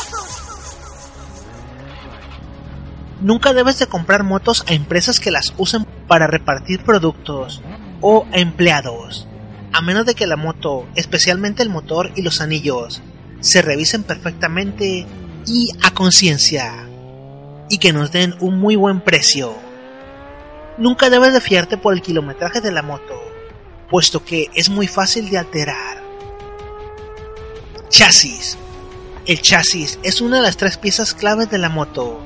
Nunca 3.21 3.53
debes 3.53 3.79
de 3.79 3.87
comprar 3.87 4.23
motos 4.23 4.65
a 4.69 4.75
empresas 4.75 5.19
que 5.19 5.31
las 5.31 5.55
usen 5.57 5.87
para 6.07 6.27
repartir 6.27 6.85
productos 6.85 7.63
o 8.01 8.27
a 8.33 8.39
empleados, 8.39 9.27
a 9.73 9.81
menos 9.81 10.05
de 10.05 10.15
que 10.15 10.27
la 10.27 10.37
moto, 10.37 10.87
especialmente 10.95 11.63
el 11.63 11.71
motor 11.71 12.13
y 12.17 12.23
los 12.23 12.41
anillos, 12.41 13.03
se 13.41 13.63
revisen 13.63 14.03
perfectamente 14.03 15.07
y 15.47 15.71
a 15.83 15.91
conciencia 15.93 16.87
y 17.69 17.79
que 17.79 17.93
nos 17.93 18.13
den 18.13 18.35
un 18.41 18.59
muy 18.59 18.77
buen 18.77 19.01
precio. 19.01 19.55
Nunca 20.77 21.09
debes 21.09 21.33
de 21.33 21.41
fiarte 21.41 21.77
por 21.77 21.95
el 21.95 22.03
kilometraje 22.03 22.61
de 22.61 22.73
la 22.73 22.83
moto, 22.83 23.15
puesto 23.89 24.25
que 24.25 24.51
es 24.55 24.69
muy 24.69 24.87
fácil 24.87 25.31
de 25.31 25.39
alterar. 25.39 26.03
Chasis. 27.89 28.59
El 29.27 29.41
chasis 29.41 29.99
es 30.03 30.21
una 30.21 30.37
de 30.37 30.43
las 30.43 30.57
tres 30.57 30.77
piezas 30.77 31.15
claves 31.15 31.51
de 31.51 31.59
la 31.59 31.69
moto. 31.69 32.21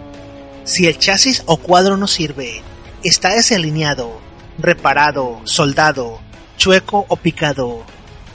Si 0.64 0.86
el 0.86 0.98
chasis 0.98 1.42
o 1.46 1.56
cuadro 1.58 1.96
no 1.96 2.06
sirve, 2.08 2.62
está 3.04 3.30
desalineado, 3.30 4.20
reparado, 4.58 5.40
soldado, 5.44 6.20
chueco 6.56 7.06
o 7.08 7.16
picado. 7.16 7.84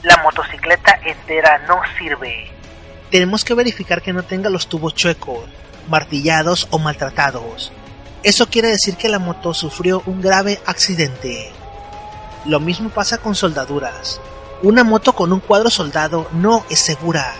La 0.02 0.16
motocicleta 0.22 0.98
entera 1.04 1.58
no 1.66 1.80
sirve 1.98 2.54
tenemos 3.14 3.44
que 3.44 3.54
verificar 3.54 4.02
que 4.02 4.12
no 4.12 4.24
tenga 4.24 4.50
los 4.50 4.66
tubos 4.66 4.92
chuecos, 4.92 5.44
martillados 5.88 6.66
o 6.72 6.80
maltratados. 6.80 7.70
Eso 8.24 8.48
quiere 8.48 8.70
decir 8.70 8.96
que 8.96 9.08
la 9.08 9.20
moto 9.20 9.54
sufrió 9.54 10.02
un 10.06 10.20
grave 10.20 10.60
accidente. 10.66 11.52
Lo 12.46 12.60
mismo 12.60 12.90
pasa 12.90 13.18
con 13.18 13.34
soldaduras. 13.34 14.20
Una 14.62 14.84
moto 14.84 15.14
con 15.14 15.32
un 15.32 15.40
cuadro 15.40 15.70
soldado 15.70 16.28
no 16.32 16.64
es 16.68 16.78
segura, 16.78 17.34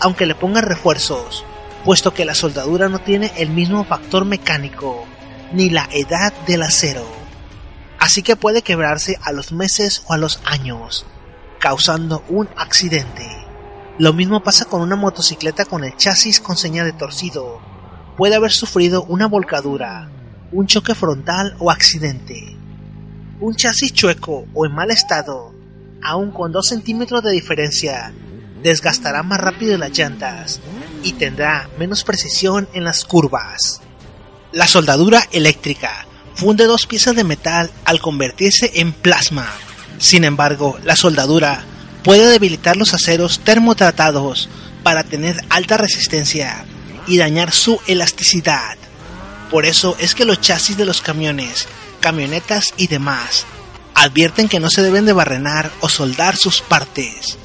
aunque 0.00 0.24
le 0.24 0.34
pongan 0.34 0.64
refuerzos, 0.64 1.44
puesto 1.84 2.14
que 2.14 2.24
la 2.24 2.34
soldadura 2.34 2.88
no 2.88 2.98
tiene 2.98 3.30
el 3.36 3.50
mismo 3.50 3.84
factor 3.84 4.24
mecánico, 4.24 5.04
ni 5.52 5.68
la 5.68 5.88
edad 5.92 6.32
del 6.46 6.62
acero. 6.62 7.06
Así 7.98 8.22
que 8.22 8.36
puede 8.36 8.62
quebrarse 8.62 9.18
a 9.22 9.32
los 9.32 9.52
meses 9.52 10.02
o 10.06 10.14
a 10.14 10.18
los 10.18 10.40
años, 10.46 11.04
causando 11.58 12.22
un 12.28 12.48
accidente. 12.56 13.26
Lo 13.98 14.12
mismo 14.12 14.42
pasa 14.42 14.64
con 14.64 14.80
una 14.80 14.96
motocicleta 14.96 15.66
con 15.66 15.84
el 15.84 15.96
chasis 15.96 16.40
con 16.40 16.56
señal 16.56 16.86
de 16.86 16.92
torcido. 16.92 17.60
Puede 18.16 18.36
haber 18.36 18.52
sufrido 18.52 19.02
una 19.04 19.26
volcadura, 19.26 20.08
un 20.52 20.66
choque 20.66 20.94
frontal 20.94 21.54
o 21.58 21.70
accidente. 21.70 22.57
Un 23.40 23.54
chasis 23.54 23.92
chueco 23.92 24.46
o 24.52 24.66
en 24.66 24.74
mal 24.74 24.90
estado, 24.90 25.54
aun 26.02 26.32
con 26.32 26.50
2 26.50 26.66
centímetros 26.66 27.22
de 27.22 27.30
diferencia, 27.30 28.12
desgastará 28.64 29.22
más 29.22 29.40
rápido 29.40 29.78
las 29.78 29.96
llantas 29.96 30.60
y 31.04 31.12
tendrá 31.12 31.70
menos 31.78 32.02
precisión 32.02 32.68
en 32.72 32.82
las 32.82 33.04
curvas. 33.04 33.80
La 34.50 34.66
soldadura 34.66 35.22
eléctrica 35.30 36.04
funde 36.34 36.64
dos 36.64 36.86
piezas 36.86 37.14
de 37.14 37.22
metal 37.22 37.70
al 37.84 38.00
convertirse 38.00 38.72
en 38.74 38.92
plasma. 38.92 39.46
Sin 39.98 40.24
embargo, 40.24 40.76
la 40.82 40.96
soldadura 40.96 41.62
puede 42.02 42.26
debilitar 42.26 42.76
los 42.76 42.92
aceros 42.92 43.38
termotratados 43.44 44.48
para 44.82 45.04
tener 45.04 45.36
alta 45.48 45.76
resistencia 45.76 46.64
y 47.06 47.18
dañar 47.18 47.52
su 47.52 47.80
elasticidad. 47.86 48.76
Por 49.48 49.64
eso 49.64 49.96
es 50.00 50.16
que 50.16 50.24
los 50.24 50.40
chasis 50.40 50.76
de 50.76 50.84
los 50.84 51.02
camiones, 51.02 51.68
camionetas 52.00 52.74
y 52.76 52.86
demás 52.86 53.46
advierten 53.98 54.48
que 54.48 54.60
no 54.60 54.70
se 54.70 54.82
deben 54.82 55.06
de 55.06 55.12
barrenar 55.12 55.72
o 55.80 55.88
soldar 55.88 56.36
sus 56.36 56.60
partes, 56.60 57.36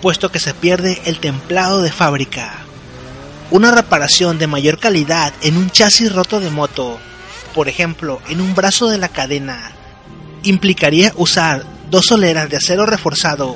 puesto 0.00 0.32
que 0.32 0.40
se 0.40 0.54
pierde 0.54 1.02
el 1.04 1.18
templado 1.18 1.82
de 1.82 1.92
fábrica. 1.92 2.64
Una 3.50 3.70
reparación 3.72 4.38
de 4.38 4.46
mayor 4.46 4.78
calidad 4.78 5.34
en 5.42 5.58
un 5.58 5.70
chasis 5.70 6.10
roto 6.12 6.40
de 6.40 6.48
moto, 6.48 6.98
por 7.54 7.68
ejemplo 7.68 8.22
en 8.28 8.40
un 8.40 8.54
brazo 8.54 8.88
de 8.88 8.96
la 8.96 9.08
cadena, 9.08 9.72
implicaría 10.42 11.12
usar 11.16 11.64
dos 11.90 12.06
soleras 12.06 12.48
de 12.48 12.56
acero 12.56 12.86
reforzado 12.86 13.54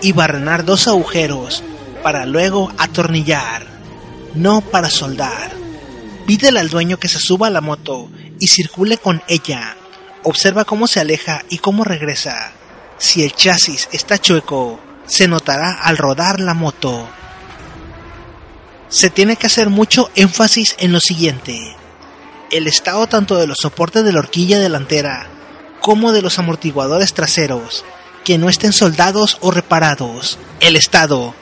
y 0.00 0.12
barrenar 0.12 0.64
dos 0.64 0.88
agujeros 0.88 1.62
para 2.02 2.24
luego 2.24 2.72
atornillar, 2.78 3.66
no 4.34 4.62
para 4.62 4.88
soldar. 4.88 5.63
Pídele 6.26 6.60
al 6.60 6.70
dueño 6.70 6.98
que 6.98 7.08
se 7.08 7.18
suba 7.18 7.48
a 7.48 7.50
la 7.50 7.60
moto 7.60 8.08
y 8.40 8.46
circule 8.46 8.96
con 8.96 9.22
ella. 9.28 9.76
Observa 10.22 10.64
cómo 10.64 10.86
se 10.86 11.00
aleja 11.00 11.44
y 11.50 11.58
cómo 11.58 11.84
regresa. 11.84 12.52
Si 12.96 13.22
el 13.22 13.32
chasis 13.32 13.88
está 13.92 14.18
chueco, 14.18 14.80
se 15.06 15.28
notará 15.28 15.72
al 15.72 15.98
rodar 15.98 16.40
la 16.40 16.54
moto. 16.54 17.06
Se 18.88 19.10
tiene 19.10 19.36
que 19.36 19.48
hacer 19.48 19.68
mucho 19.68 20.10
énfasis 20.14 20.76
en 20.78 20.92
lo 20.92 21.00
siguiente. 21.00 21.76
El 22.50 22.68
estado 22.68 23.06
tanto 23.06 23.36
de 23.36 23.46
los 23.46 23.58
soportes 23.60 24.04
de 24.04 24.12
la 24.12 24.20
horquilla 24.20 24.58
delantera 24.58 25.26
como 25.80 26.12
de 26.12 26.22
los 26.22 26.38
amortiguadores 26.38 27.12
traseros 27.12 27.84
que 28.24 28.38
no 28.38 28.48
estén 28.48 28.72
soldados 28.72 29.36
o 29.42 29.50
reparados. 29.50 30.38
El 30.60 30.76
estado, 30.76 31.34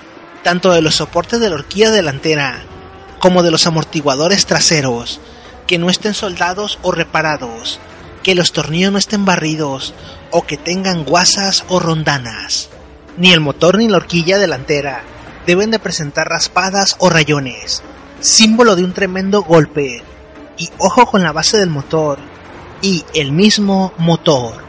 tanto 0.43 0.73
de 0.73 0.83
los 0.83 0.97
soportes 0.97 1.39
de 1.39 1.49
la 1.49 1.55
horquilla 1.55 1.93
delantera 1.93 2.65
como 3.23 3.45
de 3.45 3.53
los 3.53 3.69
amortiguadores 3.69 4.47
traseros, 4.47 5.21
que 5.69 5.79
no 5.79 5.91
estén 5.91 6.13
soldados 6.13 6.81
o 6.83 6.91
reparados, 6.91 7.79
que 8.25 8.35
los 8.35 8.51
tornillos 8.51 8.91
no 8.91 8.99
estén 8.99 9.25
barridos 9.25 9.95
o 10.33 10.45
que 10.45 10.57
tengan 10.57 11.05
guasas 11.05 11.65
o 11.69 11.79
rondanas. 11.79 12.69
Ni 13.17 13.31
el 13.31 13.39
motor 13.39 13.79
ni 13.79 13.87
la 13.87 13.99
horquilla 13.99 14.39
delantera 14.39 15.05
deben 15.47 15.71
de 15.71 15.79
presentar 15.79 16.29
raspadas 16.29 16.97
o 16.99 17.11
rayones, 17.11 17.85
símbolo 18.19 18.75
de 18.75 18.83
un 18.83 18.93
tremendo 18.93 19.43
golpe. 19.43 20.03
Y 20.59 20.71
ojo 20.79 21.07
con 21.07 21.23
la 21.23 21.31
base 21.31 21.59
del 21.59 21.71
motor 21.71 22.19
y 22.81 23.05
el 23.15 23.31
mismo 23.31 23.93
motor 23.99 24.65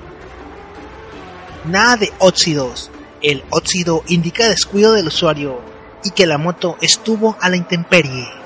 nada 1.66 1.98
de 1.98 2.14
óxidos, 2.20 2.92
El 3.24 3.44
óxido 3.50 4.04
indica 4.08 4.48
descuido 4.48 4.94
del 4.94 5.08
usuario 5.08 5.62
y 6.04 6.12
que 6.12 6.28
la 6.28 6.38
moto 6.38 6.78
estuvo 6.82 7.38
a 7.40 7.50
la 7.50 7.56
intemperie 7.56 8.43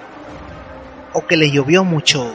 o 1.18 1.26
que 1.26 1.36
le 1.36 1.50
llovió 1.50 1.84
mucho. 1.84 2.32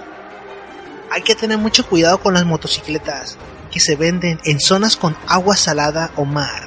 Hay 1.08 1.22
que 1.22 1.36
tener 1.36 1.56
mucho 1.56 1.86
cuidado 1.86 2.18
con 2.18 2.34
las 2.34 2.44
motocicletas 2.44 3.38
que 3.70 3.78
se 3.78 3.94
venden 3.94 4.40
en 4.44 4.58
zonas 4.58 4.96
con 4.96 5.16
agua 5.28 5.54
salada 5.54 6.10
o 6.16 6.24
mar, 6.24 6.66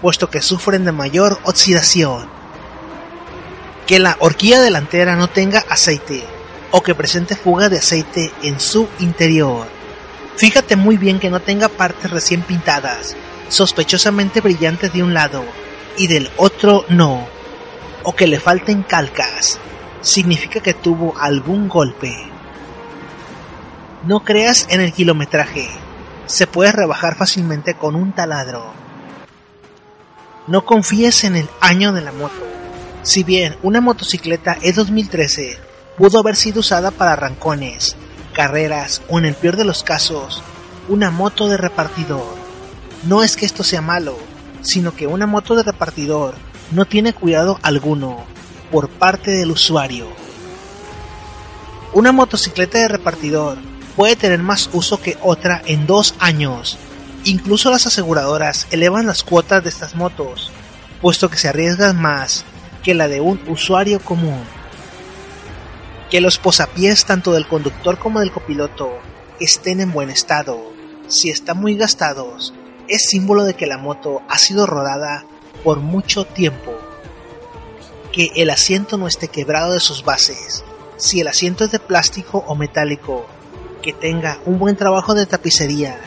puesto 0.00 0.30
que 0.30 0.40
sufren 0.40 0.84
de 0.84 0.92
mayor 0.92 1.40
oxidación. 1.42 2.28
Que 3.88 3.98
la 3.98 4.16
horquilla 4.20 4.60
delantera 4.60 5.16
no 5.16 5.28
tenga 5.28 5.64
aceite 5.68 6.22
o 6.70 6.80
que 6.80 6.94
presente 6.94 7.34
fuga 7.34 7.68
de 7.68 7.78
aceite 7.78 8.30
en 8.44 8.60
su 8.60 8.88
interior. 9.00 9.66
Fíjate 10.36 10.76
muy 10.76 10.96
bien 10.96 11.18
que 11.18 11.28
no 11.28 11.40
tenga 11.40 11.68
partes 11.68 12.08
recién 12.12 12.42
pintadas, 12.42 13.16
sospechosamente 13.48 14.40
brillantes 14.40 14.92
de 14.92 15.02
un 15.02 15.12
lado 15.12 15.42
y 15.96 16.06
del 16.06 16.30
otro 16.36 16.84
no, 16.88 17.26
o 18.04 18.14
que 18.14 18.28
le 18.28 18.38
falten 18.38 18.84
calcas. 18.84 19.58
Significa 20.02 20.58
que 20.58 20.74
tuvo 20.74 21.14
algún 21.16 21.68
golpe. 21.68 22.12
No 24.04 24.24
creas 24.24 24.66
en 24.68 24.80
el 24.80 24.92
kilometraje, 24.92 25.68
se 26.26 26.48
puede 26.48 26.72
rebajar 26.72 27.14
fácilmente 27.14 27.74
con 27.74 27.94
un 27.94 28.12
taladro. 28.12 28.72
No 30.48 30.64
confíes 30.64 31.22
en 31.22 31.36
el 31.36 31.48
año 31.60 31.92
de 31.92 32.00
la 32.00 32.10
moto. 32.10 32.34
Si 33.04 33.22
bien 33.22 33.56
una 33.62 33.80
motocicleta 33.80 34.58
es 34.60 34.74
2013 34.74 35.58
pudo 35.96 36.18
haber 36.18 36.34
sido 36.34 36.60
usada 36.60 36.90
para 36.90 37.12
arrancones, 37.12 37.94
carreras 38.32 39.02
o 39.08 39.20
en 39.20 39.26
el 39.26 39.34
peor 39.34 39.56
de 39.56 39.64
los 39.64 39.84
casos, 39.84 40.42
una 40.88 41.12
moto 41.12 41.48
de 41.48 41.58
repartidor. 41.58 42.34
No 43.04 43.22
es 43.22 43.36
que 43.36 43.46
esto 43.46 43.62
sea 43.62 43.82
malo, 43.82 44.18
sino 44.62 44.96
que 44.96 45.06
una 45.06 45.28
moto 45.28 45.54
de 45.54 45.62
repartidor 45.62 46.34
no 46.72 46.86
tiene 46.86 47.12
cuidado 47.12 47.60
alguno 47.62 48.31
por 48.72 48.88
parte 48.88 49.30
del 49.30 49.52
usuario. 49.52 50.08
Una 51.92 52.10
motocicleta 52.10 52.78
de 52.78 52.88
repartidor 52.88 53.58
puede 53.94 54.16
tener 54.16 54.42
más 54.42 54.68
uso 54.72 55.00
que 55.00 55.16
otra 55.22 55.62
en 55.66 55.86
dos 55.86 56.16
años. 56.18 56.78
Incluso 57.24 57.70
las 57.70 57.86
aseguradoras 57.86 58.66
elevan 58.72 59.06
las 59.06 59.22
cuotas 59.22 59.62
de 59.62 59.68
estas 59.68 59.94
motos, 59.94 60.50
puesto 61.00 61.30
que 61.30 61.36
se 61.36 61.48
arriesgan 61.48 62.00
más 62.00 62.44
que 62.82 62.94
la 62.94 63.06
de 63.06 63.20
un 63.20 63.40
usuario 63.46 64.00
común 64.00 64.42
que 66.12 66.20
los 66.20 66.36
posapiés 66.36 67.06
tanto 67.06 67.32
del 67.32 67.48
conductor 67.48 67.98
como 67.98 68.20
del 68.20 68.30
copiloto 68.30 68.98
estén 69.40 69.80
en 69.80 69.92
buen 69.92 70.10
estado. 70.10 70.60
Si 71.08 71.30
están 71.30 71.58
muy 71.58 71.74
gastados, 71.74 72.52
es 72.86 73.06
símbolo 73.08 73.44
de 73.44 73.54
que 73.54 73.66
la 73.66 73.78
moto 73.78 74.20
ha 74.28 74.36
sido 74.36 74.66
rodada 74.66 75.24
por 75.64 75.78
mucho 75.80 76.26
tiempo. 76.26 76.78
Que 78.12 78.30
el 78.36 78.50
asiento 78.50 78.98
no 78.98 79.06
esté 79.06 79.28
quebrado 79.28 79.72
de 79.72 79.80
sus 79.80 80.04
bases. 80.04 80.64
Si 80.98 81.20
el 81.20 81.28
asiento 81.28 81.64
es 81.64 81.70
de 81.70 81.78
plástico 81.78 82.44
o 82.46 82.54
metálico, 82.54 83.26
que 83.80 83.94
tenga 83.94 84.38
un 84.44 84.58
buen 84.58 84.76
trabajo 84.76 85.14
de 85.14 85.24
tapicería 85.26 85.98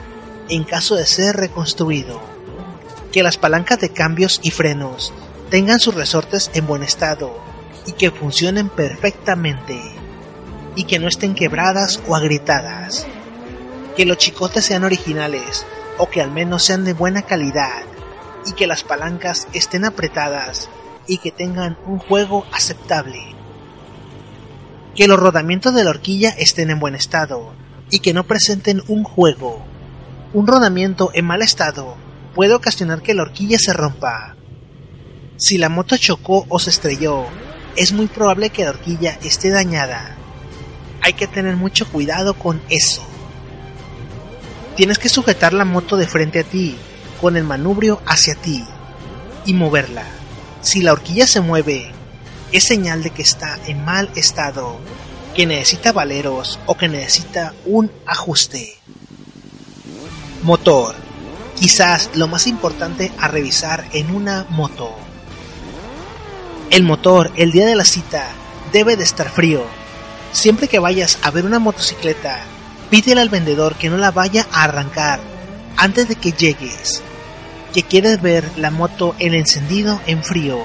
en 0.47 0.63
caso 0.63 0.95
de 0.95 1.07
ser 1.07 1.35
reconstruido. 1.35 2.21
Que 3.11 3.23
las 3.23 3.37
palancas 3.37 3.79
de 3.79 3.89
cambios 3.89 4.39
y 4.43 4.51
frenos 4.51 5.13
tengan 5.49 5.79
sus 5.79 5.95
resortes 5.95 6.51
en 6.53 6.67
buen 6.67 6.83
estado 6.83 7.35
y 7.87 7.93
que 7.93 8.11
funcionen 8.11 8.69
perfectamente 8.69 9.79
y 10.75 10.83
que 10.83 10.99
no 10.99 11.07
estén 11.07 11.33
quebradas 11.33 12.01
o 12.07 12.15
agrietadas. 12.15 13.07
Que 13.97 14.05
los 14.05 14.17
chicotes 14.17 14.65
sean 14.65 14.83
originales 14.83 15.65
o 15.97 16.09
que 16.09 16.21
al 16.21 16.31
menos 16.31 16.63
sean 16.63 16.83
de 16.83 16.93
buena 16.93 17.23
calidad 17.23 17.83
y 18.45 18.51
que 18.51 18.67
las 18.67 18.83
palancas 18.83 19.47
estén 19.53 19.85
apretadas 19.85 20.69
y 21.07 21.17
que 21.17 21.31
tengan 21.31 21.77
un 21.85 21.99
juego 21.99 22.45
aceptable. 22.51 23.19
Que 24.95 25.07
los 25.07 25.19
rodamientos 25.19 25.73
de 25.73 25.83
la 25.83 25.89
horquilla 25.89 26.29
estén 26.29 26.69
en 26.69 26.79
buen 26.79 26.95
estado 26.95 27.53
y 27.89 27.99
que 27.99 28.13
no 28.13 28.25
presenten 28.25 28.81
un 28.87 29.03
juego. 29.03 29.61
Un 30.33 30.47
rodamiento 30.47 31.11
en 31.13 31.25
mal 31.25 31.41
estado 31.41 31.95
puede 32.33 32.53
ocasionar 32.53 33.01
que 33.01 33.13
la 33.13 33.23
horquilla 33.23 33.57
se 33.57 33.73
rompa. 33.73 34.35
Si 35.37 35.57
la 35.57 35.69
moto 35.69 35.97
chocó 35.97 36.45
o 36.49 36.59
se 36.59 36.69
estrelló, 36.69 37.25
es 37.75 37.91
muy 37.91 38.07
probable 38.07 38.49
que 38.49 38.63
la 38.63 38.71
horquilla 38.71 39.17
esté 39.23 39.49
dañada. 39.49 40.15
Hay 41.01 41.13
que 41.13 41.27
tener 41.27 41.55
mucho 41.55 41.87
cuidado 41.87 42.33
con 42.33 42.61
eso. 42.69 43.03
Tienes 44.75 44.97
que 44.97 45.09
sujetar 45.09 45.53
la 45.53 45.65
moto 45.65 45.97
de 45.97 46.07
frente 46.07 46.39
a 46.39 46.43
ti, 46.43 46.77
con 47.21 47.37
el 47.37 47.43
manubrio 47.43 48.01
hacia 48.05 48.35
ti, 48.35 48.63
y 49.45 49.53
moverla. 49.53 50.14
Si 50.65 50.81
la 50.81 50.93
horquilla 50.93 51.27
se 51.27 51.41
mueve, 51.41 51.91
es 52.51 52.63
señal 52.63 53.03
de 53.03 53.11
que 53.11 53.21
está 53.21 53.59
en 53.67 53.85
mal 53.85 54.09
estado, 54.15 54.79
que 55.35 55.45
necesita 55.45 55.91
valeros 55.91 56.57
o 56.65 56.75
que 56.75 56.87
necesita 56.87 57.53
un 57.67 57.91
ajuste. 58.07 58.75
Motor. 60.41 60.95
Quizás 61.55 62.09
lo 62.15 62.27
más 62.27 62.47
importante 62.47 63.11
a 63.19 63.27
revisar 63.27 63.85
en 63.93 64.09
una 64.09 64.47
moto. 64.49 64.91
El 66.71 66.81
motor, 66.81 67.31
el 67.35 67.51
día 67.51 67.67
de 67.67 67.75
la 67.75 67.85
cita, 67.85 68.25
debe 68.73 68.97
de 68.97 69.03
estar 69.03 69.29
frío. 69.29 69.63
Siempre 70.31 70.67
que 70.67 70.79
vayas 70.79 71.19
a 71.21 71.29
ver 71.29 71.45
una 71.45 71.59
motocicleta, 71.59 72.39
pídele 72.89 73.21
al 73.21 73.29
vendedor 73.29 73.75
que 73.75 73.91
no 73.91 73.97
la 73.97 74.09
vaya 74.09 74.47
a 74.51 74.63
arrancar 74.63 75.19
antes 75.77 76.07
de 76.07 76.15
que 76.15 76.31
llegues, 76.31 77.03
que 77.75 77.83
quieres 77.83 78.21
ver 78.21 78.49
la 78.55 78.71
moto 78.71 79.17
en 79.19 79.33
encendido 79.33 79.99
en 80.07 80.23
frío. 80.23 80.63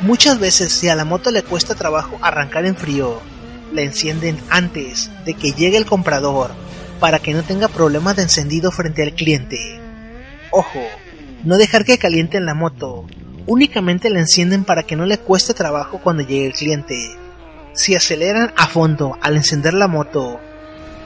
Muchas 0.00 0.38
veces 0.38 0.72
si 0.72 0.88
a 0.88 0.94
la 0.94 1.04
moto 1.04 1.30
le 1.30 1.42
cuesta 1.42 1.74
trabajo 1.74 2.16
arrancar 2.22 2.64
en 2.64 2.74
frío, 2.74 3.20
la 3.74 3.82
encienden 3.82 4.40
antes 4.48 5.10
de 5.26 5.34
que 5.34 5.52
llegue 5.52 5.76
el 5.76 5.84
comprador 5.84 6.52
para 7.00 7.18
que 7.18 7.34
no 7.34 7.42
tenga 7.42 7.68
problemas 7.68 8.16
de 8.16 8.22
encendido 8.22 8.70
frente 8.70 9.02
al 9.02 9.12
cliente. 9.12 9.58
Ojo, 10.52 10.80
no 11.44 11.58
dejar 11.58 11.84
que 11.84 11.98
calienten 11.98 12.46
la 12.46 12.54
moto 12.54 13.04
únicamente 13.44 14.08
la 14.08 14.20
encienden 14.20 14.64
para 14.64 14.84
que 14.84 14.96
no 14.96 15.04
le 15.04 15.18
cueste 15.18 15.52
trabajo 15.52 16.00
cuando 16.02 16.22
llegue 16.22 16.46
el 16.46 16.54
cliente. 16.54 16.96
Si 17.74 17.94
aceleran 17.94 18.54
a 18.56 18.68
fondo 18.68 19.18
al 19.20 19.36
encender 19.36 19.74
la 19.74 19.86
moto, 19.86 20.40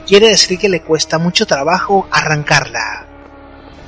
quiere 0.07 0.29
decir 0.29 0.57
que 0.57 0.69
le 0.69 0.81
cuesta 0.81 1.19
mucho 1.19 1.45
trabajo 1.45 2.07
arrancarla. 2.11 3.12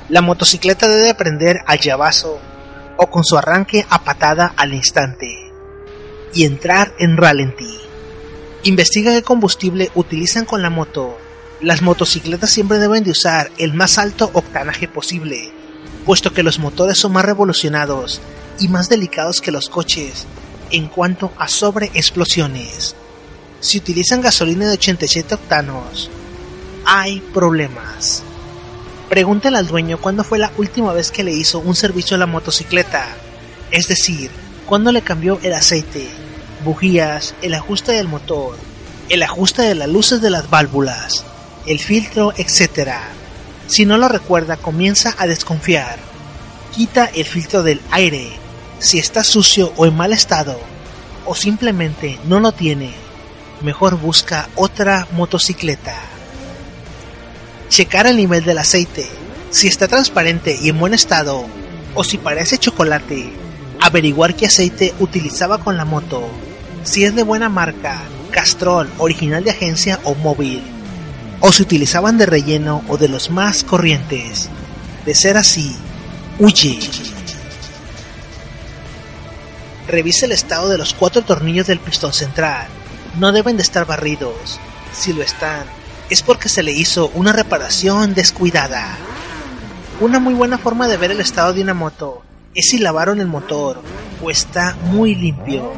La 0.08 0.22
motocicleta 0.22 0.86
debe 0.86 1.14
prender 1.14 1.62
al 1.66 1.80
llavazo 1.80 2.38
o 2.96 3.08
con 3.08 3.24
su 3.24 3.36
arranque 3.36 3.84
a 3.90 4.04
patada 4.04 4.54
al 4.56 4.72
instante 4.72 5.50
y 6.32 6.44
entrar 6.44 6.92
en 7.00 7.16
ralentí. 7.16 7.76
Investiga 8.62 9.12
qué 9.12 9.22
combustible 9.22 9.90
utilizan 9.96 10.44
con 10.44 10.62
la 10.62 10.70
moto. 10.70 11.18
Las 11.60 11.82
motocicletas 11.82 12.50
siempre 12.50 12.78
deben 12.78 13.02
de 13.02 13.10
usar 13.10 13.50
el 13.58 13.74
más 13.74 13.98
alto 13.98 14.30
octanaje 14.32 14.86
posible, 14.86 15.50
puesto 16.04 16.32
que 16.32 16.44
los 16.44 16.60
motores 16.60 16.98
son 16.98 17.12
más 17.12 17.24
revolucionados 17.24 18.20
y 18.60 18.68
más 18.68 18.88
delicados 18.88 19.40
que 19.40 19.50
los 19.50 19.68
coches 19.68 20.26
en 20.70 20.86
cuanto 20.86 21.32
a 21.36 21.48
sobreexplosiones. 21.48 22.94
Si 23.58 23.78
utilizan 23.78 24.20
gasolina 24.20 24.66
de 24.66 24.74
87 24.74 25.34
octanos, 25.34 26.10
hay 26.84 27.20
problemas. 27.34 28.22
Pregúntale 29.08 29.58
al 29.58 29.68
dueño 29.68 29.98
cuándo 29.98 30.24
fue 30.24 30.38
la 30.38 30.50
última 30.56 30.92
vez 30.92 31.10
que 31.10 31.22
le 31.22 31.32
hizo 31.32 31.60
un 31.60 31.76
servicio 31.76 32.16
a 32.16 32.18
la 32.18 32.26
motocicleta, 32.26 33.06
es 33.70 33.86
decir, 33.86 34.30
cuándo 34.66 34.90
le 34.90 35.02
cambió 35.02 35.38
el 35.42 35.52
aceite, 35.52 36.08
bujías, 36.64 37.34
el 37.40 37.54
ajuste 37.54 37.92
del 37.92 38.08
motor, 38.08 38.56
el 39.08 39.22
ajuste 39.22 39.62
de 39.62 39.76
las 39.76 39.88
luces 39.88 40.20
de 40.20 40.30
las 40.30 40.50
válvulas, 40.50 41.24
el 41.66 41.78
filtro, 41.78 42.32
etc. 42.36 42.90
Si 43.68 43.86
no 43.86 43.96
lo 43.96 44.08
recuerda, 44.08 44.56
comienza 44.56 45.14
a 45.18 45.28
desconfiar. 45.28 45.98
Quita 46.74 47.04
el 47.06 47.24
filtro 47.24 47.62
del 47.62 47.80
aire 47.92 48.46
si 48.78 48.98
está 48.98 49.24
sucio 49.24 49.72
o 49.76 49.86
en 49.86 49.96
mal 49.96 50.12
estado, 50.12 50.58
o 51.24 51.34
simplemente 51.34 52.18
no 52.24 52.40
lo 52.40 52.52
tiene, 52.52 52.92
mejor 53.62 53.98
busca 53.98 54.48
otra 54.54 55.06
motocicleta. 55.12 55.94
Checar 57.68 58.06
el 58.06 58.16
nivel 58.16 58.44
del 58.44 58.58
aceite, 58.58 59.06
si 59.50 59.66
está 59.66 59.88
transparente 59.88 60.58
y 60.60 60.68
en 60.68 60.78
buen 60.78 60.94
estado, 60.94 61.46
o 61.94 62.04
si 62.04 62.18
parece 62.18 62.58
chocolate, 62.58 63.32
averiguar 63.80 64.34
qué 64.34 64.46
aceite 64.46 64.94
utilizaba 65.00 65.58
con 65.58 65.76
la 65.76 65.84
moto, 65.84 66.28
si 66.84 67.04
es 67.04 67.14
de 67.14 67.24
buena 67.24 67.48
marca, 67.48 68.00
Castrol, 68.30 68.90
original 68.98 69.42
de 69.42 69.50
agencia 69.50 69.98
o 70.04 70.14
móvil, 70.14 70.62
o 71.40 71.52
si 71.52 71.62
utilizaban 71.62 72.18
de 72.18 72.26
relleno 72.26 72.82
o 72.88 72.96
de 72.96 73.08
los 73.08 73.30
más 73.30 73.64
corrientes. 73.64 74.48
De 75.04 75.14
ser 75.14 75.36
así, 75.36 75.76
huye. 76.38 76.78
Revise 79.88 80.26
el 80.26 80.32
estado 80.32 80.68
de 80.68 80.78
los 80.78 80.94
cuatro 80.94 81.22
tornillos 81.22 81.66
del 81.66 81.78
pistón 81.78 82.12
central. 82.12 82.66
No 83.18 83.32
deben 83.32 83.56
de 83.56 83.62
estar 83.62 83.86
barridos. 83.86 84.58
Si 84.92 85.12
lo 85.12 85.22
están, 85.22 85.64
es 86.10 86.22
porque 86.22 86.48
se 86.48 86.62
le 86.62 86.72
hizo 86.72 87.10
una 87.14 87.32
reparación 87.32 88.14
descuidada. 88.14 88.96
Una 90.00 90.18
muy 90.20 90.34
buena 90.34 90.58
forma 90.58 90.88
de 90.88 90.96
ver 90.96 91.10
el 91.10 91.20
estado 91.20 91.52
de 91.52 91.62
una 91.62 91.74
moto 91.74 92.22
es 92.54 92.66
si 92.66 92.78
lavaron 92.78 93.20
el 93.20 93.26
motor 93.26 93.82
o 94.22 94.30
está 94.30 94.76
muy 94.84 95.14
limpio. 95.14 95.72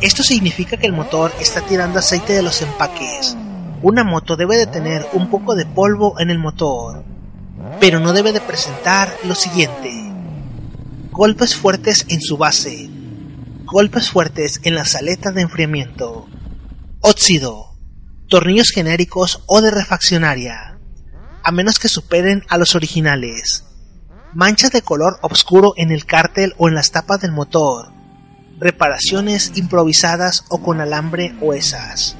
Esto 0.00 0.22
significa 0.22 0.76
que 0.76 0.86
el 0.86 0.92
motor 0.92 1.32
está 1.40 1.62
tirando 1.62 1.98
aceite 1.98 2.34
de 2.34 2.42
los 2.42 2.60
empaques. 2.60 3.36
Una 3.82 4.04
moto 4.04 4.36
debe 4.36 4.56
de 4.56 4.66
tener 4.66 5.06
un 5.12 5.30
poco 5.30 5.54
de 5.54 5.64
polvo 5.64 6.20
en 6.20 6.30
el 6.30 6.38
motor, 6.38 7.02
pero 7.80 7.98
no 7.98 8.12
debe 8.12 8.32
de 8.32 8.40
presentar 8.40 9.16
lo 9.24 9.34
siguiente. 9.34 9.92
Golpes 11.10 11.56
fuertes 11.56 12.04
en 12.08 12.20
su 12.20 12.36
base, 12.36 12.90
golpes 13.64 14.10
fuertes 14.10 14.60
en 14.64 14.74
las 14.74 14.94
aletas 14.94 15.34
de 15.34 15.42
enfriamiento, 15.42 16.26
óxido, 17.00 17.75
tornillos 18.28 18.70
genéricos 18.70 19.42
o 19.46 19.60
de 19.60 19.70
refaccionaria, 19.70 20.78
a 21.42 21.52
menos 21.52 21.78
que 21.78 21.88
superen 21.88 22.42
a 22.48 22.58
los 22.58 22.74
originales, 22.74 23.64
manchas 24.34 24.72
de 24.72 24.82
color 24.82 25.18
oscuro 25.22 25.74
en 25.76 25.92
el 25.92 26.06
cártel 26.06 26.54
o 26.58 26.68
en 26.68 26.74
las 26.74 26.90
tapas 26.90 27.20
del 27.20 27.32
motor, 27.32 27.92
reparaciones 28.58 29.52
improvisadas 29.54 30.44
o 30.48 30.62
con 30.62 30.80
alambre 30.80 31.34
o 31.40 31.54
esas. 31.54 32.16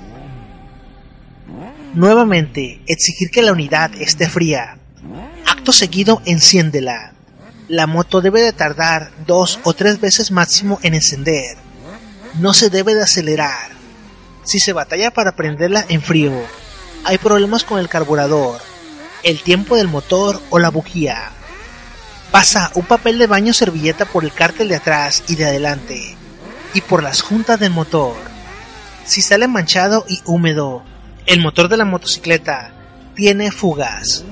Nuevamente, 1.95 2.83
exigir 2.87 3.31
que 3.31 3.43
la 3.43 3.53
unidad 3.53 3.91
esté 3.99 4.29
fría. 4.29 4.79
Acto 5.47 5.73
seguido, 5.73 6.21
enciéndela. 6.27 7.15
La 7.69 7.87
moto 7.87 8.21
debe 8.21 8.43
de 8.43 8.53
tardar 8.53 9.11
dos 9.27 9.59
o 9.65 9.73
tres 9.73 10.01
veces 10.01 10.31
máximo 10.31 10.79
en 10.83 10.95
encender. 10.95 11.57
No 12.39 12.53
se 12.53 12.71
debe 12.71 12.95
de 12.95 13.03
acelerar. 13.03 13.76
Si 14.47 14.61
se 14.61 14.73
batalla 14.73 15.11
para 15.11 15.33
prenderla 15.33 15.85
en 15.89 16.01
frío, 16.01 16.33
hay 17.05 17.19
problemas 17.19 17.65
con 17.65 17.81
el 17.81 17.89
carburador, 17.89 18.61
el 19.25 19.43
tiempo 19.43 19.75
del 19.75 19.89
motor 19.89 20.41
o 20.51 20.61
la 20.61 20.71
bujía. 20.71 21.33
Pasa 22.31 22.71
un 22.75 22.85
papel 22.85 23.19
de 23.19 23.27
baño 23.27 23.53
servilleta 23.53 24.05
por 24.05 24.25
el 24.25 24.33
cártel 24.33 24.69
de 24.69 24.77
atrás 24.77 25.25
y 25.27 25.35
de 25.35 25.47
adelante 25.47 26.17
y 26.75 26.81
por 26.81 27.03
las 27.03 27.23
juntas 27.23 27.59
del 27.59 27.73
motor. 27.73 28.15
Si 29.05 29.21
sale 29.21 29.49
manchado 29.49 30.05
y 30.09 30.21
húmedo, 30.27 30.85
el 31.27 31.41
motor 31.41 31.69
de 31.69 31.79
la 31.79 31.85
motocicleta 31.85 32.73
tiene 33.17 33.51
fugas. 33.51 34.25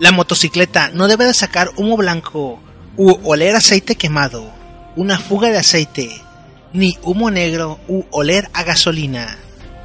La 0.00 0.12
motocicleta 0.12 0.90
no 0.92 1.08
debe 1.08 1.24
de 1.24 1.32
sacar 1.32 1.70
humo 1.76 1.96
blanco 1.96 2.60
u 2.98 3.18
oler 3.24 3.56
aceite 3.56 3.94
quemado, 3.94 4.52
una 4.96 5.18
fuga 5.18 5.48
de 5.48 5.58
aceite, 5.58 6.20
ni 6.72 6.96
humo 7.02 7.30
negro 7.30 7.78
u 7.88 8.04
oler 8.10 8.48
a 8.52 8.62
gasolina. 8.62 9.38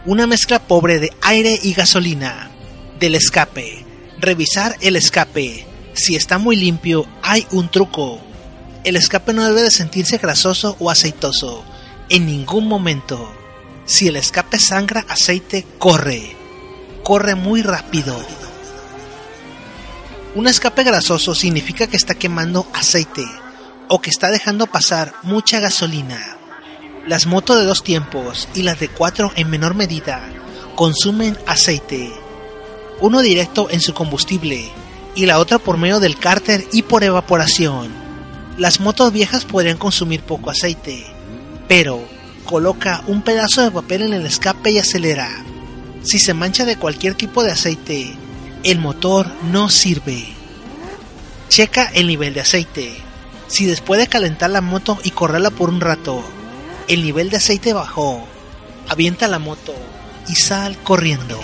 Una 0.06 0.28
mezcla 0.28 0.60
pobre 0.60 1.00
de 1.00 1.12
aire 1.22 1.60
y 1.62 1.74
gasolina. 1.74 2.50
Del 3.00 3.16
escape. 3.16 3.86
Revisar 4.20 4.76
el 4.82 4.96
escape. 4.96 5.66
Si 5.94 6.16
está 6.16 6.38
muy 6.38 6.56
limpio, 6.56 7.06
hay 7.22 7.46
un 7.52 7.70
truco. 7.70 8.20
El 8.84 8.96
escape 8.96 9.34
no 9.34 9.44
debe 9.44 9.64
de 9.64 9.72
sentirse 9.72 10.18
grasoso 10.18 10.78
o 10.80 10.90
aceitoso. 10.90 11.64
En 12.10 12.26
ningún 12.26 12.68
momento. 12.68 13.32
Si 13.86 14.08
el 14.08 14.16
escape 14.16 14.60
sangra 14.60 15.06
aceite, 15.10 15.66
corre. 15.78 16.36
Corre 17.04 17.36
muy 17.36 17.62
rápido. 17.62 18.18
Un 20.36 20.48
escape 20.48 20.84
grasoso 20.84 21.34
significa 21.36 21.88
que 21.88 21.98
está 21.98 22.16
quemando 22.16 22.68
aceite 22.74 23.26
o 23.90 24.00
que 24.02 24.10
está 24.10 24.30
dejando 24.30 24.68
pasar 24.68 25.14
mucha 25.24 25.60
gasolina. 25.60 26.38
Las 27.08 27.26
motos 27.26 27.58
de 27.58 27.64
dos 27.64 27.84
tiempos 27.84 28.50
y 28.54 28.64
las 28.64 28.82
de 28.82 28.90
cuatro 28.90 29.32
en 29.38 29.50
menor 29.50 29.76
medida 29.76 30.22
consumen 30.76 31.38
aceite. 31.46 32.12
Uno 33.00 33.22
directo 33.22 33.70
en 33.70 33.80
su 33.80 33.94
combustible 33.94 34.70
y 35.16 35.26
la 35.26 35.40
otra 35.40 35.58
por 35.58 35.78
medio 35.78 36.02
del 36.02 36.20
cárter 36.20 36.66
y 36.74 36.82
por 36.82 37.06
evaporación. 37.06 37.94
Las 38.58 38.82
motos 38.82 39.14
viejas 39.14 39.46
podrían 39.46 39.78
consumir 39.78 40.22
poco 40.22 40.50
aceite, 40.50 41.06
pero 41.70 42.04
coloca 42.44 43.02
un 43.08 43.22
pedazo 43.22 43.62
de 43.62 43.72
papel 43.72 44.02
en 44.02 44.12
el 44.12 44.26
escape 44.26 44.72
y 44.72 44.80
acelera. 44.80 45.30
Si 46.04 46.20
se 46.20 46.34
mancha 46.34 46.66
de 46.66 46.76
cualquier 46.76 47.16
tipo 47.16 47.42
de 47.42 47.54
aceite, 47.54 48.18
el 48.64 48.80
motor 48.80 49.32
no 49.50 49.70
sirve. 49.70 50.26
Checa 51.48 51.86
el 51.86 52.08
nivel 52.08 52.34
de 52.34 52.42
aceite. 52.42 52.98
Si 53.48 53.66
después 53.66 53.98
de 53.98 54.08
calentar 54.08 54.50
la 54.50 54.60
moto 54.60 55.00
y 55.06 55.12
correrla 55.12 55.52
por 55.52 55.70
un 55.70 55.80
rato, 55.80 56.22
el 56.88 57.04
nivel 57.04 57.30
de 57.30 57.38
aceite 57.38 57.74
bajó, 57.74 58.26
avienta 58.88 59.28
la 59.28 59.40
moto 59.40 59.74
y 60.28 60.36
sal 60.36 60.78
corriendo. 60.84 61.40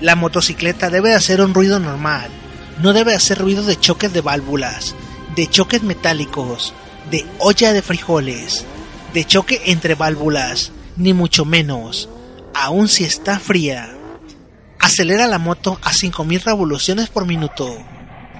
La 0.00 0.16
motocicleta 0.16 0.90
debe 0.90 1.14
hacer 1.14 1.40
un 1.40 1.54
ruido 1.54 1.80
normal, 1.80 2.30
no 2.82 2.92
debe 2.92 3.14
hacer 3.14 3.38
ruido 3.38 3.62
de 3.62 3.78
choques 3.78 4.12
de 4.12 4.20
válvulas, 4.20 4.94
de 5.34 5.48
choques 5.48 5.82
metálicos, 5.82 6.74
de 7.10 7.24
olla 7.38 7.72
de 7.72 7.82
frijoles, 7.82 8.64
de 9.14 9.24
choque 9.24 9.62
entre 9.66 9.94
válvulas, 9.94 10.72
ni 10.96 11.12
mucho 11.12 11.44
menos, 11.44 12.08
aun 12.54 12.88
si 12.88 13.04
está 13.04 13.38
fría. 13.38 13.96
Acelera 14.78 15.26
la 15.26 15.38
moto 15.38 15.78
a 15.82 15.92
5000 15.92 16.42
revoluciones 16.42 17.08
por 17.08 17.24
minuto. 17.26 17.78